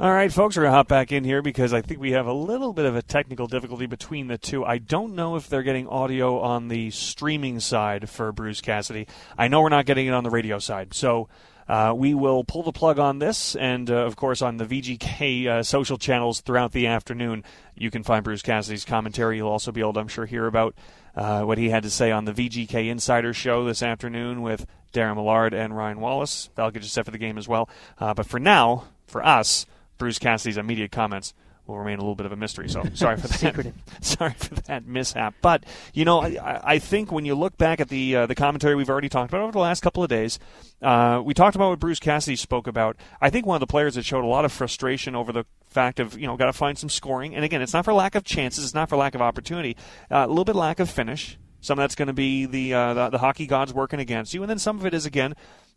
All 0.00 0.10
right, 0.10 0.32
folks, 0.32 0.56
we're 0.56 0.64
going 0.64 0.72
to 0.72 0.76
hop 0.76 0.88
back 0.88 1.12
in 1.12 1.22
here 1.22 1.40
because 1.40 1.72
I 1.72 1.80
think 1.80 2.00
we 2.00 2.10
have 2.12 2.26
a 2.26 2.32
little 2.32 2.72
bit 2.72 2.84
of 2.84 2.96
a 2.96 3.02
technical 3.02 3.46
difficulty 3.46 3.86
between 3.86 4.26
the 4.26 4.36
two. 4.36 4.64
I 4.64 4.78
don't 4.78 5.14
know 5.14 5.36
if 5.36 5.48
they're 5.48 5.62
getting 5.62 5.86
audio 5.86 6.40
on 6.40 6.66
the 6.66 6.90
streaming 6.90 7.60
side 7.60 8.10
for 8.10 8.32
Bruce 8.32 8.60
Cassidy. 8.60 9.06
I 9.38 9.46
know 9.46 9.62
we're 9.62 9.68
not 9.68 9.86
getting 9.86 10.08
it 10.08 10.12
on 10.12 10.24
the 10.24 10.30
radio 10.30 10.58
side. 10.58 10.94
So 10.94 11.28
uh, 11.68 11.94
we 11.96 12.14
will 12.14 12.44
pull 12.44 12.62
the 12.62 12.72
plug 12.72 12.98
on 12.98 13.18
this, 13.18 13.56
and 13.56 13.90
uh, 13.90 13.94
of 13.94 14.16
course, 14.16 14.42
on 14.42 14.56
the 14.58 14.64
VGK 14.64 15.46
uh, 15.46 15.62
social 15.62 15.96
channels 15.98 16.40
throughout 16.40 16.72
the 16.72 16.86
afternoon, 16.86 17.44
you 17.74 17.90
can 17.90 18.02
find 18.02 18.22
Bruce 18.24 18.42
Cassidy's 18.42 18.84
commentary. 18.84 19.36
You'll 19.36 19.48
also 19.48 19.72
be 19.72 19.80
able 19.80 19.94
to, 19.94 20.00
I'm 20.00 20.08
sure, 20.08 20.26
hear 20.26 20.46
about 20.46 20.74
uh, 21.16 21.42
what 21.42 21.58
he 21.58 21.70
had 21.70 21.82
to 21.84 21.90
say 21.90 22.10
on 22.10 22.24
the 22.24 22.32
VGK 22.32 22.88
Insider 22.88 23.32
Show 23.32 23.64
this 23.64 23.82
afternoon 23.82 24.42
with 24.42 24.66
Darren 24.92 25.16
Millard 25.16 25.54
and 25.54 25.76
Ryan 25.76 26.00
Wallace. 26.00 26.50
That'll 26.54 26.70
get 26.70 26.82
you 26.82 26.88
set 26.88 27.04
for 27.04 27.10
the 27.10 27.18
game 27.18 27.38
as 27.38 27.48
well. 27.48 27.68
Uh, 27.98 28.14
but 28.14 28.26
for 28.26 28.38
now, 28.38 28.84
for 29.06 29.24
us, 29.24 29.66
Bruce 29.98 30.18
Cassidy's 30.18 30.56
immediate 30.56 30.92
comments 30.92 31.34
will 31.66 31.78
remain 31.78 31.98
a 31.98 32.02
little 32.02 32.14
bit 32.14 32.26
of 32.26 32.32
a 32.32 32.36
mystery. 32.36 32.68
So 32.68 32.84
sorry 32.94 33.16
for 33.16 33.28
that. 33.28 33.72
sorry 34.00 34.34
for 34.34 34.54
that 34.54 34.86
mishap. 34.86 35.34
But 35.40 35.64
you 35.92 36.04
know, 36.04 36.22
I, 36.22 36.74
I 36.74 36.78
think 36.78 37.10
when 37.10 37.24
you 37.24 37.34
look 37.34 37.56
back 37.56 37.80
at 37.80 37.88
the 37.88 38.16
uh, 38.16 38.26
the 38.26 38.34
commentary 38.34 38.74
we've 38.74 38.90
already 38.90 39.08
talked 39.08 39.30
about 39.30 39.42
over 39.42 39.52
the 39.52 39.58
last 39.58 39.82
couple 39.82 40.02
of 40.02 40.08
days, 40.08 40.38
uh, 40.82 41.22
we 41.24 41.34
talked 41.34 41.56
about 41.56 41.70
what 41.70 41.78
Bruce 41.78 42.00
Cassidy 42.00 42.36
spoke 42.36 42.66
about. 42.66 42.96
I 43.20 43.30
think 43.30 43.46
one 43.46 43.56
of 43.56 43.60
the 43.60 43.66
players 43.66 43.94
that 43.94 44.04
showed 44.04 44.24
a 44.24 44.28
lot 44.28 44.44
of 44.44 44.52
frustration 44.52 45.14
over 45.14 45.32
the 45.32 45.44
fact 45.66 46.00
of 46.00 46.18
you 46.18 46.26
know 46.26 46.36
got 46.36 46.46
to 46.46 46.52
find 46.52 46.78
some 46.78 46.88
scoring. 46.88 47.34
And 47.34 47.44
again, 47.44 47.62
it's 47.62 47.72
not 47.72 47.84
for 47.84 47.92
lack 47.92 48.14
of 48.14 48.24
chances. 48.24 48.64
It's 48.64 48.74
not 48.74 48.88
for 48.88 48.96
lack 48.96 49.14
of 49.14 49.22
opportunity. 49.22 49.76
Uh, 50.10 50.24
a 50.26 50.28
little 50.28 50.44
bit 50.44 50.56
lack 50.56 50.80
of 50.80 50.90
finish. 50.90 51.38
Some 51.60 51.78
of 51.78 51.82
that's 51.82 51.94
going 51.94 52.08
to 52.08 52.12
be 52.12 52.44
the, 52.44 52.74
uh, 52.74 52.92
the, 52.92 53.08
the 53.08 53.18
hockey 53.18 53.46
gods 53.46 53.72
working 53.72 53.98
against 53.98 54.34
you, 54.34 54.42
and 54.42 54.50
then 54.50 54.58
some 54.58 54.78
of 54.78 54.84
it 54.84 54.92
is 54.92 55.06
again 55.06 55.34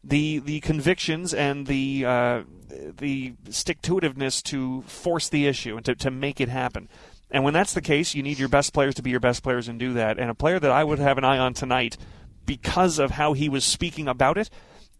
the 0.07 0.39
the 0.39 0.59
convictions 0.61 1.33
and 1.33 1.67
the 1.67 2.05
uh, 2.05 2.43
the 2.97 3.33
stick 3.49 3.81
to 3.83 3.95
itiveness 3.95 4.41
to 4.43 4.81
force 4.83 5.29
the 5.29 5.47
issue 5.47 5.75
and 5.75 5.85
to, 5.85 5.95
to 5.95 6.11
make 6.11 6.39
it 6.39 6.49
happen. 6.49 6.89
And 7.29 7.43
when 7.43 7.53
that's 7.53 7.73
the 7.73 7.81
case, 7.81 8.15
you 8.15 8.23
need 8.23 8.39
your 8.39 8.47
best 8.47 8.73
players 8.73 8.95
to 8.95 9.01
be 9.01 9.09
your 9.09 9.19
best 9.19 9.43
players 9.43 9.67
and 9.67 9.77
do 9.77 9.93
that. 9.93 10.17
And 10.17 10.29
a 10.29 10.35
player 10.35 10.59
that 10.59 10.71
I 10.71 10.83
would 10.83 10.99
have 10.99 11.17
an 11.17 11.25
eye 11.25 11.37
on 11.37 11.53
tonight 11.53 11.97
because 12.45 12.99
of 12.99 13.11
how 13.11 13.33
he 13.33 13.49
was 13.49 13.65
speaking 13.65 14.07
about 14.07 14.37
it 14.37 14.49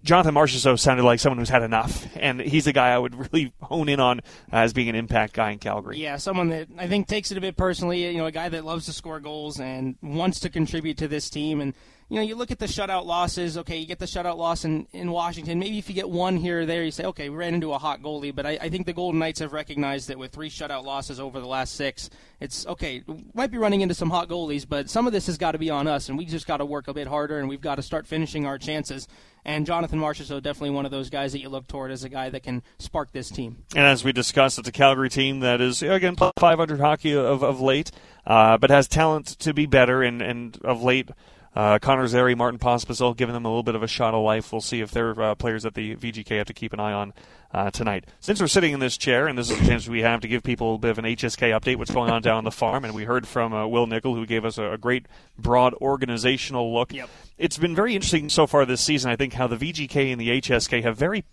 Jonathan 0.04 0.36
Marchessault 0.36 0.80
sounded 0.80 1.04
like 1.04 1.20
someone 1.20 1.40
who's 1.40 1.50
had 1.50 1.64
enough, 1.64 2.08
and 2.16 2.40
he's 2.40 2.68
a 2.68 2.74
guy 2.74 2.90
I 2.90 2.98
would 2.98 3.16
really 3.34 3.54
hone 3.62 3.90
in 3.90 4.00
on 4.00 4.22
as 4.52 4.74
being 4.74 4.90
an 4.90 4.96
impact 4.96 5.34
guy 5.34 5.52
in 5.52 5.60
Calgary. 5.60 5.98
Yeah, 5.98 6.18
someone 6.18 6.50
that 6.50 6.68
I 6.78 6.88
think 6.88 7.08
takes 7.08 7.32
it 7.32 7.38
a 7.38 7.42
bit 7.42 7.58
personally. 7.58 8.06
You 8.06 8.18
know, 8.18 8.26
a 8.26 8.32
guy 8.32 8.50
that 8.50 8.66
loves 8.66 8.86
to 8.86 8.94
score 8.94 9.20
goals 9.20 9.60
and 9.60 9.96
wants 10.02 10.40
to 10.42 10.50
contribute 10.50 10.98
to 11.00 11.08
this 11.08 11.30
team. 11.30 11.62
And 11.62 11.74
you 12.10 12.16
know, 12.16 12.22
you 12.22 12.36
look 12.36 12.52
at 12.52 12.60
the 12.60 12.68
shutout 12.68 13.06
losses. 13.06 13.58
Okay, 13.58 13.78
you 13.78 13.86
get 13.86 14.00
the 14.00 14.06
shutout 14.06 14.38
loss 14.38 14.64
in, 14.64 14.88
in 14.94 15.12
Washington. 15.12 15.60
Maybe 15.60 15.78
if 15.78 15.90
you 15.90 15.96
get 15.96 16.10
one 16.10 16.38
here 16.38 16.62
or 16.62 16.66
there, 16.66 16.84
you 16.84 16.92
say, 16.92 17.04
okay, 17.04 17.30
we 17.30 17.36
ran 17.36 17.54
into 17.54 17.74
a 17.74 17.78
hot 17.78 18.02
goalie. 18.02 18.34
But 18.34 18.46
I, 18.46 18.58
I 18.62 18.70
think 18.70 18.86
the 18.86 18.94
Golden 18.94 19.20
Knights 19.20 19.42
have 19.42 19.52
recognized 19.52 20.08
that 20.08 20.18
with 20.18 20.32
three 20.32 20.50
shutout 20.50 20.86
losses 20.86 21.20
over 21.20 21.42
the 21.42 21.48
last 21.48 21.76
six, 21.76 22.10
it's 22.40 22.66
okay. 22.66 23.04
Might 23.34 23.52
be 23.52 23.58
running 23.58 23.82
into 23.82 23.94
some 23.94 24.10
hot 24.10 24.30
goalies, 24.30 24.66
but 24.68 24.90
some 24.90 25.06
of 25.06 25.12
this 25.12 25.28
has 25.28 25.38
got 25.38 25.52
to 25.52 25.58
be 25.58 25.70
on 25.70 25.86
us, 25.86 26.08
and 26.08 26.18
we 26.18 26.26
just 26.26 26.48
got 26.48 26.58
to 26.58 26.66
work 26.66 26.88
a 26.88 26.94
bit 26.94 27.08
harder, 27.08 27.40
and 27.40 27.50
we've 27.50 27.62
got 27.62 27.76
to 27.76 27.82
start 27.82 28.08
finishing 28.08 28.46
our 28.46 28.58
chances. 28.58 29.08
And 29.44 29.66
Jonathan 29.66 30.00
Marchessault 30.00 30.44
definitely 30.44 30.72
one 30.72 30.86
of 30.86 30.92
those 30.92 31.10
guys 31.10 31.34
that 31.34 31.40
you 31.40 31.50
look 31.50 31.68
toward 31.68 31.92
as 31.92 32.04
a 32.04 32.10
guy 32.10 32.30
that 32.30 32.44
can 32.44 32.64
spark 32.80 33.12
this 33.12 33.30
team. 33.30 33.64
And 33.76 33.86
as 33.86 34.04
we 34.04 34.14
discussed, 34.14 34.60
it's 34.60 34.68
a 34.68 34.74
Calgary 34.74 35.10
team 35.10 35.42
that 35.42 35.60
is 35.60 35.82
again 35.84 36.16
500 36.16 36.80
hockey 36.80 37.14
of, 37.14 37.44
of 37.44 37.60
late, 37.60 37.92
uh, 38.26 38.58
but 38.58 38.70
has 38.70 38.88
talent 38.88 39.28
to 39.40 39.54
be 39.54 39.66
better, 39.66 40.04
and, 40.04 40.22
and 40.22 40.58
of 40.64 40.82
late 40.82 41.10
uh, 41.58 41.80
Connor 41.80 42.06
Zary, 42.06 42.36
Martin 42.36 42.60
Pospisil, 42.60 43.18
giving 43.18 43.34
them 43.34 43.44
a 43.44 43.48
little 43.48 43.64
bit 43.64 43.74
of 43.74 43.82
a 43.82 43.88
shot 43.88 44.14
of 44.14 44.24
life. 44.24 44.52
We'll 44.52 44.62
see 44.62 44.80
if 44.80 44.92
they're 44.92 45.20
uh, 45.20 45.34
players 45.34 45.64
that 45.64 45.74
the 45.74 45.96
VGK 45.96 46.38
have 46.38 46.46
to 46.46 46.54
keep 46.54 46.72
an 46.72 46.80
eye 46.80 46.94
on 46.94 47.14
uh, 47.52 47.72
tonight. 47.72 48.06
Since 48.20 48.40
we're 48.40 48.46
sitting 48.46 48.74
in 48.74 48.80
this 48.80 48.96
chair, 48.96 49.26
and 49.26 49.36
this 49.36 49.50
is 49.50 49.60
a 49.60 49.66
chance 49.66 49.90
we 49.90 50.04
have 50.04 50.22
to 50.22 50.28
give 50.28 50.44
people 50.44 50.76
a 50.76 50.78
bit 50.78 50.92
of 50.92 51.00
an 51.00 51.06
HSK 51.06 51.60
update, 51.60 51.78
what's 51.78 51.90
going 51.90 52.12
on 52.12 52.22
down 52.22 52.38
on 52.38 52.44
the 52.44 52.52
farm, 52.52 52.86
and 52.86 52.94
we 52.94 53.06
heard 53.06 53.28
from 53.28 53.54
uh, 53.54 53.66
Wil 53.66 53.88
Nichol, 53.88 54.14
who 54.14 54.28
gave 54.28 54.46
us 54.46 54.60
a, 54.60 54.74
a 54.74 54.78
great, 54.78 55.08
broad 55.40 55.74
organizational 55.82 56.72
look. 56.72 56.94
Yep. 56.94 57.10
It's 57.40 57.58
been 57.58 57.74
very 57.74 57.96
interesting 57.96 58.30
so 58.30 58.46
far 58.46 58.64
this 58.64 58.82
season, 58.82 59.10
I 59.10 59.16
think, 59.16 59.34
how 59.34 59.48
the 59.48 59.58
VGK 59.58 60.12
and 60.12 60.22
the 60.22 60.40
HSK 60.40 60.84
have 60.84 60.96
very 60.96 61.26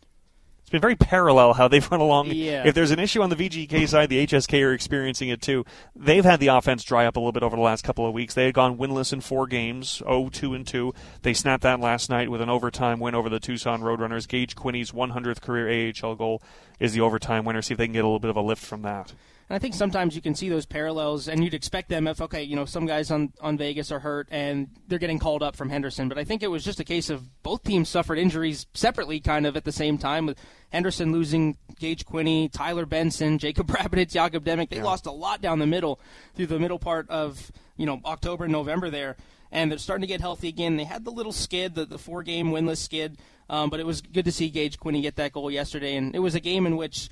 it's 0.64 0.70
been 0.70 0.80
very 0.80 0.96
parallel 0.96 1.52
how 1.52 1.68
they've 1.68 1.86
run 1.90 2.00
along. 2.00 2.28
Yeah. 2.28 2.66
If 2.66 2.74
there's 2.74 2.90
an 2.90 2.98
issue 2.98 3.20
on 3.20 3.28
the 3.28 3.36
VGK 3.36 3.86
side, 3.86 4.08
the 4.08 4.26
HSK 4.26 4.64
are 4.64 4.72
experiencing 4.72 5.28
it 5.28 5.42
too. 5.42 5.66
They've 5.94 6.24
had 6.24 6.40
the 6.40 6.46
offense 6.46 6.82
dry 6.84 7.04
up 7.04 7.16
a 7.16 7.20
little 7.20 7.32
bit 7.32 7.42
over 7.42 7.54
the 7.54 7.60
last 7.60 7.84
couple 7.84 8.06
of 8.06 8.14
weeks. 8.14 8.32
They 8.32 8.46
had 8.46 8.54
gone 8.54 8.78
winless 8.78 9.12
in 9.12 9.20
four 9.20 9.46
games, 9.46 10.02
0-2 10.06 10.56
and 10.56 10.66
2. 10.66 10.94
They 11.20 11.34
snapped 11.34 11.64
that 11.64 11.80
last 11.80 12.08
night 12.08 12.30
with 12.30 12.40
an 12.40 12.48
overtime 12.48 12.98
win 12.98 13.14
over 13.14 13.28
the 13.28 13.40
Tucson 13.40 13.82
Roadrunners. 13.82 14.26
Gage 14.26 14.56
Quinney's 14.56 14.90
100th 14.90 15.42
career 15.42 15.92
AHL 16.02 16.14
goal 16.14 16.42
is 16.80 16.94
the 16.94 17.02
overtime 17.02 17.44
winner. 17.44 17.60
See 17.60 17.74
if 17.74 17.78
they 17.78 17.86
can 17.86 17.92
get 17.92 18.04
a 18.04 18.08
little 18.08 18.18
bit 18.18 18.30
of 18.30 18.36
a 18.36 18.40
lift 18.40 18.64
from 18.64 18.80
that. 18.82 19.12
And 19.48 19.56
I 19.56 19.58
think 19.58 19.74
sometimes 19.74 20.16
you 20.16 20.22
can 20.22 20.34
see 20.34 20.48
those 20.48 20.64
parallels, 20.64 21.28
and 21.28 21.44
you'd 21.44 21.52
expect 21.52 21.90
them 21.90 22.06
if, 22.06 22.20
okay, 22.20 22.42
you 22.42 22.56
know, 22.56 22.64
some 22.64 22.86
guys 22.86 23.10
on, 23.10 23.32
on 23.40 23.58
Vegas 23.58 23.92
are 23.92 24.00
hurt 24.00 24.26
and 24.30 24.68
they're 24.88 24.98
getting 24.98 25.18
called 25.18 25.42
up 25.42 25.54
from 25.54 25.68
Henderson. 25.68 26.08
But 26.08 26.16
I 26.16 26.24
think 26.24 26.42
it 26.42 26.50
was 26.50 26.64
just 26.64 26.80
a 26.80 26.84
case 26.84 27.10
of 27.10 27.42
both 27.42 27.62
teams 27.62 27.88
suffered 27.88 28.18
injuries 28.18 28.66
separately, 28.72 29.20
kind 29.20 29.46
of 29.46 29.56
at 29.56 29.64
the 29.64 29.72
same 29.72 29.98
time, 29.98 30.24
with 30.26 30.38
Henderson 30.70 31.12
losing 31.12 31.58
Gage 31.78 32.06
Quinney, 32.06 32.50
Tyler 32.50 32.86
Benson, 32.86 33.38
Jacob 33.38 33.66
Brabenec, 33.68 34.10
Jakob 34.10 34.44
Demek, 34.44 34.70
They 34.70 34.76
yeah. 34.76 34.84
lost 34.84 35.06
a 35.06 35.12
lot 35.12 35.42
down 35.42 35.58
the 35.58 35.66
middle 35.66 36.00
through 36.34 36.46
the 36.46 36.58
middle 36.58 36.78
part 36.78 37.08
of, 37.10 37.52
you 37.76 37.84
know, 37.84 38.00
October 38.04 38.44
and 38.44 38.52
November 38.52 38.88
there. 38.88 39.16
And 39.52 39.70
they're 39.70 39.78
starting 39.78 40.02
to 40.02 40.08
get 40.08 40.20
healthy 40.20 40.48
again. 40.48 40.76
They 40.76 40.84
had 40.84 41.04
the 41.04 41.12
little 41.12 41.32
skid, 41.32 41.74
the, 41.74 41.84
the 41.84 41.98
four 41.98 42.22
game 42.22 42.50
winless 42.50 42.78
skid. 42.78 43.18
Um, 43.48 43.68
but 43.68 43.78
it 43.78 43.86
was 43.86 44.00
good 44.00 44.24
to 44.24 44.32
see 44.32 44.48
Gage 44.48 44.78
Quinney 44.78 45.02
get 45.02 45.16
that 45.16 45.32
goal 45.32 45.50
yesterday. 45.50 45.96
And 45.96 46.14
it 46.14 46.18
was 46.18 46.34
a 46.34 46.40
game 46.40 46.66
in 46.66 46.76
which, 46.76 47.10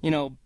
you 0.00 0.10
know, 0.10 0.36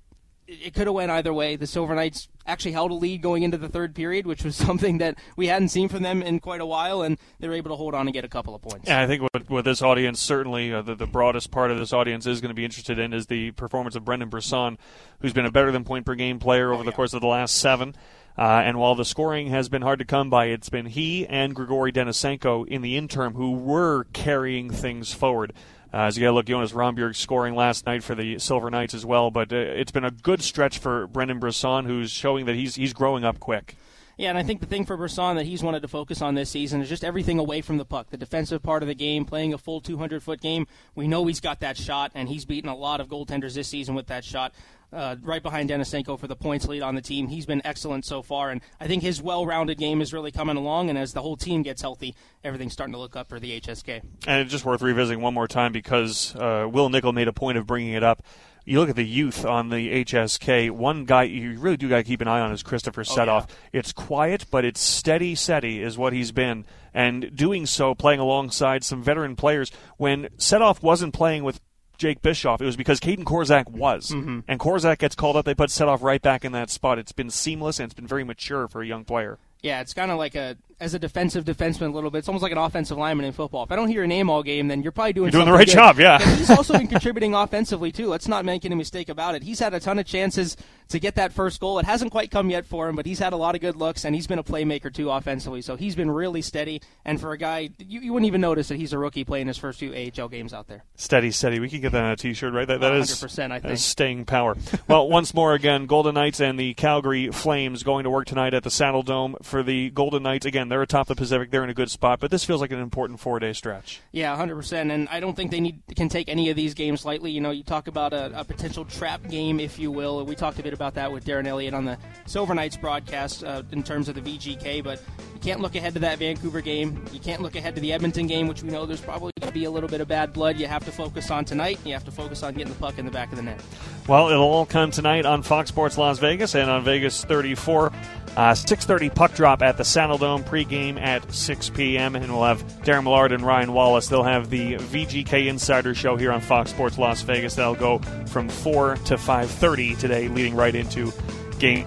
it 0.48 0.72
could 0.72 0.86
have 0.86 0.94
went 0.94 1.10
either 1.10 1.32
way. 1.32 1.56
The 1.56 1.66
Silver 1.66 1.94
Knights 1.94 2.28
actually 2.46 2.72
held 2.72 2.90
a 2.90 2.94
lead 2.94 3.20
going 3.20 3.42
into 3.42 3.58
the 3.58 3.68
third 3.68 3.94
period, 3.94 4.26
which 4.26 4.42
was 4.44 4.56
something 4.66 4.98
that 4.98 5.16
we 5.36 5.46
hadn't 5.46 5.68
seen 5.68 5.88
from 5.88 6.02
them 6.02 6.22
in 6.22 6.40
quite 6.40 6.60
a 6.60 6.66
while, 6.66 7.02
and 7.02 7.18
they 7.38 7.48
were 7.48 7.54
able 7.54 7.70
to 7.70 7.76
hold 7.76 7.94
on 7.94 8.06
and 8.06 8.14
get 8.14 8.24
a 8.24 8.28
couple 8.28 8.54
of 8.54 8.62
points. 8.62 8.88
Yeah, 8.88 9.00
I 9.00 9.06
think 9.06 9.22
what, 9.22 9.50
what 9.50 9.64
this 9.64 9.82
audience 9.82 10.20
certainly 10.20 10.72
uh, 10.72 10.82
the, 10.82 10.94
the 10.94 11.06
broadest 11.06 11.50
part 11.50 11.70
of 11.70 11.78
this 11.78 11.92
audience 11.92 12.26
is 12.26 12.40
going 12.40 12.50
to 12.50 12.54
be 12.54 12.64
interested 12.64 12.98
in 12.98 13.12
is 13.12 13.26
the 13.26 13.50
performance 13.52 13.94
of 13.94 14.04
Brendan 14.04 14.30
Brisson, 14.30 14.78
who's 15.20 15.34
been 15.34 15.46
a 15.46 15.52
better 15.52 15.70
than 15.70 15.84
point 15.84 16.06
per 16.06 16.14
game 16.14 16.38
player 16.38 16.72
over 16.72 16.80
oh, 16.80 16.84
yeah. 16.84 16.90
the 16.90 16.96
course 16.96 17.12
of 17.12 17.20
the 17.20 17.26
last 17.26 17.56
seven. 17.56 17.94
Uh, 18.38 18.62
and 18.64 18.78
while 18.78 18.94
the 18.94 19.04
scoring 19.04 19.48
has 19.48 19.68
been 19.68 19.82
hard 19.82 19.98
to 19.98 20.04
come 20.04 20.30
by, 20.30 20.46
it's 20.46 20.68
been 20.68 20.86
he 20.86 21.26
and 21.26 21.56
Grigory 21.56 21.90
Denisenko 21.90 22.66
in 22.68 22.82
the 22.82 22.96
interim 22.96 23.34
who 23.34 23.50
were 23.50 24.04
carrying 24.12 24.70
things 24.70 25.12
forward. 25.12 25.52
Uh, 25.92 26.02
as 26.02 26.18
you 26.18 26.22
got 26.22 26.30
to 26.30 26.34
look, 26.34 26.46
Jonas 26.46 26.72
Rondbjerg 26.72 27.16
scoring 27.16 27.54
last 27.54 27.86
night 27.86 28.02
for 28.02 28.14
the 28.14 28.38
Silver 28.38 28.70
Knights 28.70 28.92
as 28.92 29.06
well. 29.06 29.30
But 29.30 29.52
uh, 29.52 29.56
it's 29.56 29.90
been 29.90 30.04
a 30.04 30.10
good 30.10 30.42
stretch 30.42 30.78
for 30.78 31.06
Brendan 31.06 31.38
Brisson, 31.38 31.86
who's 31.86 32.10
showing 32.10 32.44
that 32.46 32.54
he's 32.54 32.74
he's 32.74 32.92
growing 32.92 33.24
up 33.24 33.40
quick. 33.40 33.76
Yeah, 34.18 34.30
and 34.30 34.38
I 34.38 34.42
think 34.42 34.58
the 34.58 34.66
thing 34.66 34.84
for 34.84 34.96
Brisson 34.96 35.36
that 35.36 35.46
he's 35.46 35.62
wanted 35.62 35.82
to 35.82 35.88
focus 35.88 36.20
on 36.20 36.34
this 36.34 36.50
season 36.50 36.82
is 36.82 36.88
just 36.88 37.04
everything 37.04 37.38
away 37.38 37.60
from 37.60 37.78
the 37.78 37.84
puck, 37.84 38.10
the 38.10 38.16
defensive 38.16 38.64
part 38.64 38.82
of 38.82 38.88
the 38.88 38.94
game, 38.94 39.24
playing 39.24 39.54
a 39.54 39.58
full 39.58 39.80
200 39.80 40.24
foot 40.24 40.40
game. 40.40 40.66
We 40.96 41.06
know 41.06 41.24
he's 41.26 41.38
got 41.38 41.60
that 41.60 41.76
shot, 41.76 42.10
and 42.16 42.28
he's 42.28 42.44
beaten 42.44 42.68
a 42.68 42.74
lot 42.74 43.00
of 43.00 43.06
goaltenders 43.06 43.54
this 43.54 43.68
season 43.68 43.94
with 43.94 44.08
that 44.08 44.24
shot. 44.24 44.52
Uh, 44.92 45.14
right 45.22 45.42
behind 45.42 45.70
Denisenko 45.70 46.18
for 46.18 46.26
the 46.26 46.34
points 46.34 46.66
lead 46.66 46.82
on 46.82 46.96
the 46.96 47.02
team. 47.02 47.28
He's 47.28 47.46
been 47.46 47.62
excellent 47.64 48.06
so 48.06 48.22
far, 48.22 48.50
and 48.50 48.60
I 48.80 48.88
think 48.88 49.04
his 49.04 49.22
well-rounded 49.22 49.78
game 49.78 50.00
is 50.00 50.12
really 50.12 50.32
coming 50.32 50.56
along. 50.56 50.88
And 50.88 50.98
as 50.98 51.12
the 51.12 51.22
whole 51.22 51.36
team 51.36 51.62
gets 51.62 51.82
healthy, 51.82 52.16
everything's 52.42 52.72
starting 52.72 52.94
to 52.94 52.98
look 52.98 53.14
up 53.14 53.28
for 53.28 53.38
the 53.38 53.60
HSK. 53.60 54.00
And 54.26 54.40
it's 54.40 54.50
just 54.50 54.64
worth 54.64 54.82
revisiting 54.82 55.20
one 55.20 55.34
more 55.34 55.46
time 55.46 55.70
because 55.70 56.34
uh, 56.34 56.66
Wil 56.68 56.88
Nichol 56.88 57.12
made 57.12 57.28
a 57.28 57.32
point 57.32 57.56
of 57.56 57.68
bringing 57.68 57.92
it 57.92 58.02
up 58.02 58.24
you 58.68 58.80
look 58.80 58.90
at 58.90 58.96
the 58.96 59.06
youth 59.06 59.44
on 59.44 59.70
the 59.70 60.04
HSK. 60.04 60.70
One 60.70 61.04
guy 61.04 61.24
you 61.24 61.58
really 61.58 61.76
do 61.76 61.88
got 61.88 61.96
to 61.96 62.04
keep 62.04 62.20
an 62.20 62.28
eye 62.28 62.40
on 62.40 62.52
is 62.52 62.62
Christopher 62.62 63.02
Sedoff. 63.02 63.46
Oh, 63.48 63.54
yeah. 63.72 63.80
It's 63.80 63.92
quiet, 63.92 64.46
but 64.50 64.64
it's 64.64 64.80
steady, 64.80 65.34
steady 65.34 65.82
is 65.82 65.96
what 65.96 66.12
he's 66.12 66.32
been, 66.32 66.66
and 66.92 67.34
doing 67.34 67.66
so 67.66 67.94
playing 67.94 68.20
alongside 68.20 68.84
some 68.84 69.02
veteran 69.02 69.36
players. 69.36 69.72
When 69.96 70.24
Sedoff 70.36 70.82
wasn't 70.82 71.14
playing 71.14 71.44
with 71.44 71.60
Jake 71.96 72.20
Bischoff, 72.20 72.60
it 72.60 72.66
was 72.66 72.76
because 72.76 73.00
Kaedan 73.00 73.24
Korczak 73.24 73.70
was. 73.70 74.10
Mm-hmm. 74.10 74.40
And 74.46 74.60
Korczak 74.60 74.98
gets 74.98 75.14
called 75.14 75.36
up, 75.36 75.46
they 75.46 75.54
put 75.54 75.70
Sedoff 75.70 76.02
right 76.02 76.20
back 76.20 76.44
in 76.44 76.52
that 76.52 76.70
spot. 76.70 76.98
It's 76.98 77.12
been 77.12 77.30
seamless 77.30 77.80
and 77.80 77.86
it's 77.86 77.94
been 77.94 78.06
very 78.06 78.24
mature 78.24 78.68
for 78.68 78.82
a 78.82 78.86
young 78.86 79.04
player. 79.04 79.38
Yeah, 79.62 79.80
it's 79.80 79.94
kind 79.94 80.10
of 80.10 80.18
like 80.18 80.34
a 80.34 80.56
as 80.80 80.94
a 80.94 80.98
defensive 80.98 81.44
defenseman 81.44 81.88
a 81.88 81.90
little 81.90 82.10
bit. 82.10 82.18
It's 82.18 82.28
almost 82.28 82.42
like 82.42 82.52
an 82.52 82.58
offensive 82.58 82.96
lineman 82.96 83.26
in 83.26 83.32
football. 83.32 83.64
If 83.64 83.72
I 83.72 83.76
don't 83.76 83.88
hear 83.88 83.96
your 84.00 84.06
name 84.06 84.30
all 84.30 84.42
game, 84.42 84.68
then 84.68 84.82
you're 84.82 84.92
probably 84.92 85.12
doing 85.12 85.26
you're 85.32 85.42
doing 85.42 85.46
the 85.46 85.52
right 85.52 85.66
good. 85.66 85.72
job. 85.72 85.98
Yeah, 85.98 86.18
he's 86.36 86.50
also 86.50 86.74
been 86.74 86.86
contributing 86.86 87.34
offensively 87.34 87.90
too. 87.92 88.06
Let's 88.06 88.28
not 88.28 88.44
make 88.44 88.64
any 88.64 88.74
mistake 88.74 89.08
about 89.08 89.34
it. 89.34 89.42
He's 89.42 89.58
had 89.58 89.74
a 89.74 89.80
ton 89.80 89.98
of 89.98 90.06
chances 90.06 90.56
to 90.88 90.98
get 90.98 91.16
that 91.16 91.32
first 91.32 91.60
goal. 91.60 91.78
It 91.78 91.84
hasn't 91.84 92.10
quite 92.10 92.30
come 92.30 92.50
yet 92.50 92.66
for 92.66 92.88
him, 92.88 92.96
but 92.96 93.06
he's 93.06 93.18
had 93.18 93.32
a 93.32 93.36
lot 93.36 93.54
of 93.54 93.60
good 93.60 93.76
looks 93.76 94.04
and 94.04 94.14
he's 94.14 94.26
been 94.26 94.38
a 94.38 94.44
playmaker 94.44 94.92
too 94.92 95.10
offensively. 95.10 95.62
So 95.62 95.76
he's 95.76 95.94
been 95.94 96.10
really 96.10 96.42
steady. 96.42 96.80
And 97.04 97.20
for 97.20 97.32
a 97.32 97.38
guy, 97.38 97.70
you, 97.78 98.00
you 98.00 98.12
wouldn't 98.12 98.26
even 98.26 98.40
notice 98.40 98.68
that 98.68 98.76
he's 98.76 98.92
a 98.92 98.98
rookie 98.98 99.24
playing 99.24 99.46
his 99.46 99.58
first 99.58 99.78
few 99.78 99.92
AHL 99.92 100.28
games 100.28 100.54
out 100.54 100.66
there. 100.66 100.84
Steady, 100.96 101.30
steady. 101.30 101.60
We 101.60 101.68
can 101.68 101.80
get 101.80 101.92
that 101.92 102.04
on 102.04 102.10
a 102.12 102.16
T-shirt, 102.16 102.52
right? 102.52 102.66
That, 102.66 102.80
that 102.80 102.92
100%, 102.92 103.24
is, 103.24 103.38
I 103.38 103.60
think. 103.60 103.78
staying 103.78 104.24
power. 104.24 104.56
well, 104.86 105.08
once 105.18 105.34
more 105.34 105.54
again, 105.54 105.86
Golden 105.86 106.14
Knights 106.14 106.40
and 106.40 106.58
the 106.58 106.74
Calgary 106.74 107.28
Flames 107.30 107.82
going 107.82 108.04
to 108.04 108.10
work 108.10 108.26
tonight 108.26 108.54
at 108.54 108.62
the 108.62 108.70
Saddledome 108.70 109.44
for 109.44 109.62
the 109.62 109.90
Golden 109.90 110.22
Knights. 110.22 110.46
Again, 110.46 110.68
they're 110.68 110.82
atop 110.82 111.06
the 111.06 111.14
Pacific. 111.14 111.50
They're 111.50 111.64
in 111.64 111.70
a 111.70 111.74
good 111.74 111.90
spot, 111.90 112.20
but 112.20 112.30
this 112.30 112.44
feels 112.44 112.60
like 112.60 112.72
an 112.72 112.80
important 112.80 113.20
four-day 113.20 113.52
stretch. 113.52 114.00
Yeah, 114.12 114.36
100%. 114.36 114.90
And 114.90 115.08
I 115.10 115.20
don't 115.20 115.36
think 115.36 115.50
they 115.50 115.60
need 115.60 115.82
can 115.96 116.08
take 116.08 116.28
any 116.28 116.50
of 116.50 116.56
these 116.56 116.74
games 116.74 117.04
lightly. 117.04 117.30
You 117.30 117.40
know, 117.40 117.50
you 117.50 117.62
talk 117.62 117.88
about 117.88 118.12
a, 118.12 118.40
a 118.40 118.44
potential 118.44 118.84
trap 118.84 119.28
game, 119.28 119.60
if 119.60 119.78
you 119.78 119.90
will. 119.90 120.24
We 120.24 120.34
talked 120.34 120.58
a 120.58 120.62
bit 120.62 120.72
about 120.78 120.94
that 120.94 121.10
with 121.10 121.24
Darren 121.24 121.48
Elliott 121.48 121.74
on 121.74 121.84
the 121.84 121.98
Silver 122.26 122.54
Knights 122.54 122.76
broadcast 122.76 123.42
uh, 123.42 123.64
in 123.72 123.82
terms 123.82 124.08
of 124.08 124.14
the 124.14 124.20
VGK, 124.20 124.84
but 124.84 125.02
you 125.34 125.40
can't 125.40 125.60
look 125.60 125.74
ahead 125.74 125.94
to 125.94 126.00
that 126.00 126.20
Vancouver 126.20 126.60
game. 126.60 127.04
You 127.12 127.18
can't 127.18 127.42
look 127.42 127.56
ahead 127.56 127.74
to 127.74 127.80
the 127.80 127.92
Edmonton 127.92 128.28
game, 128.28 128.46
which 128.46 128.62
we 128.62 128.70
know 128.70 128.86
there's 128.86 129.00
probably 129.00 129.32
going 129.40 129.52
to 129.52 129.58
be 129.58 129.64
a 129.64 129.70
little 129.70 129.88
bit 129.88 130.00
of 130.00 130.06
bad 130.06 130.32
blood. 130.32 130.56
You 130.56 130.68
have 130.68 130.84
to 130.84 130.92
focus 130.92 131.32
on 131.32 131.44
tonight. 131.44 131.80
You 131.84 131.92
have 131.94 132.04
to 132.04 132.12
focus 132.12 132.44
on 132.44 132.54
getting 132.54 132.72
the 132.72 132.78
puck 132.78 132.98
in 132.98 133.04
the 133.04 133.10
back 133.10 133.30
of 133.30 133.36
the 133.36 133.42
net. 133.42 133.60
Well, 134.06 134.28
it'll 134.28 134.44
all 134.44 134.66
come 134.66 134.92
tonight 134.92 135.26
on 135.26 135.42
Fox 135.42 135.68
Sports 135.68 135.98
Las 135.98 136.20
Vegas 136.20 136.54
and 136.54 136.70
on 136.70 136.84
Vegas 136.84 137.24
34. 137.24 137.92
Uh, 138.36 138.52
6.30 138.52 139.14
puck 139.14 139.34
drop 139.34 139.62
at 139.62 139.76
the 139.76 139.82
Saddledome 139.82 140.44
pregame 140.44 141.00
at 141.00 141.32
6 141.32 141.70
p.m. 141.70 142.16
And 142.16 142.32
we'll 142.32 142.44
have 142.44 142.62
Darren 142.82 143.04
Millard 143.04 143.32
and 143.32 143.44
Ryan 143.44 143.72
Wallace. 143.72 144.08
They'll 144.08 144.22
have 144.22 144.50
the 144.50 144.74
VGK 144.74 145.46
Insider 145.46 145.94
Show 145.94 146.16
here 146.16 146.32
on 146.32 146.40
Fox 146.40 146.70
Sports 146.70 146.98
Las 146.98 147.22
Vegas. 147.22 147.54
That'll 147.54 147.74
go 147.74 147.98
from 148.26 148.48
4 148.48 148.96
to 148.96 149.16
5.30 149.16 149.98
today, 149.98 150.28
leading 150.28 150.54
right 150.54 150.74
into 150.74 151.12
game. 151.58 151.86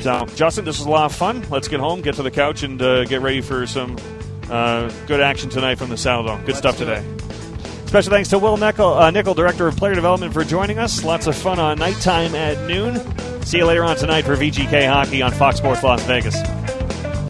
So, 0.00 0.26
Justin, 0.34 0.64
this 0.64 0.78
was 0.78 0.86
a 0.86 0.90
lot 0.90 1.04
of 1.04 1.14
fun. 1.14 1.44
Let's 1.48 1.68
get 1.68 1.80
home, 1.80 2.00
get 2.00 2.16
to 2.16 2.22
the 2.22 2.30
couch, 2.30 2.64
and 2.64 2.80
uh, 2.82 3.04
get 3.04 3.20
ready 3.20 3.40
for 3.40 3.66
some 3.66 3.96
uh, 4.50 4.90
good 5.06 5.20
action 5.20 5.48
tonight 5.48 5.76
from 5.76 5.90
the 5.90 5.94
Saddledome. 5.94 6.40
Good 6.40 6.56
Let's 6.56 6.58
stuff 6.58 6.76
today. 6.76 7.04
Special 7.92 8.10
thanks 8.10 8.30
to 8.30 8.38
Wil 8.38 8.56
Nichol, 8.56 8.94
uh, 8.94 9.10
Nichol, 9.10 9.34
Director 9.34 9.68
of 9.68 9.76
Player 9.76 9.94
Development, 9.94 10.32
for 10.32 10.44
joining 10.44 10.78
us. 10.78 11.04
Lots 11.04 11.26
of 11.26 11.36
fun 11.36 11.58
on 11.58 11.78
Knight 11.78 12.00
Time 12.00 12.34
at 12.34 12.66
noon. 12.66 12.98
See 13.44 13.58
you 13.58 13.66
later 13.66 13.84
on 13.84 13.96
tonight 13.96 14.22
for 14.22 14.34
VGK 14.34 14.88
Hockey 14.88 15.20
on 15.20 15.30
Fox 15.30 15.58
Sports 15.58 15.82
Las 15.82 16.02
Vegas. 16.04 16.40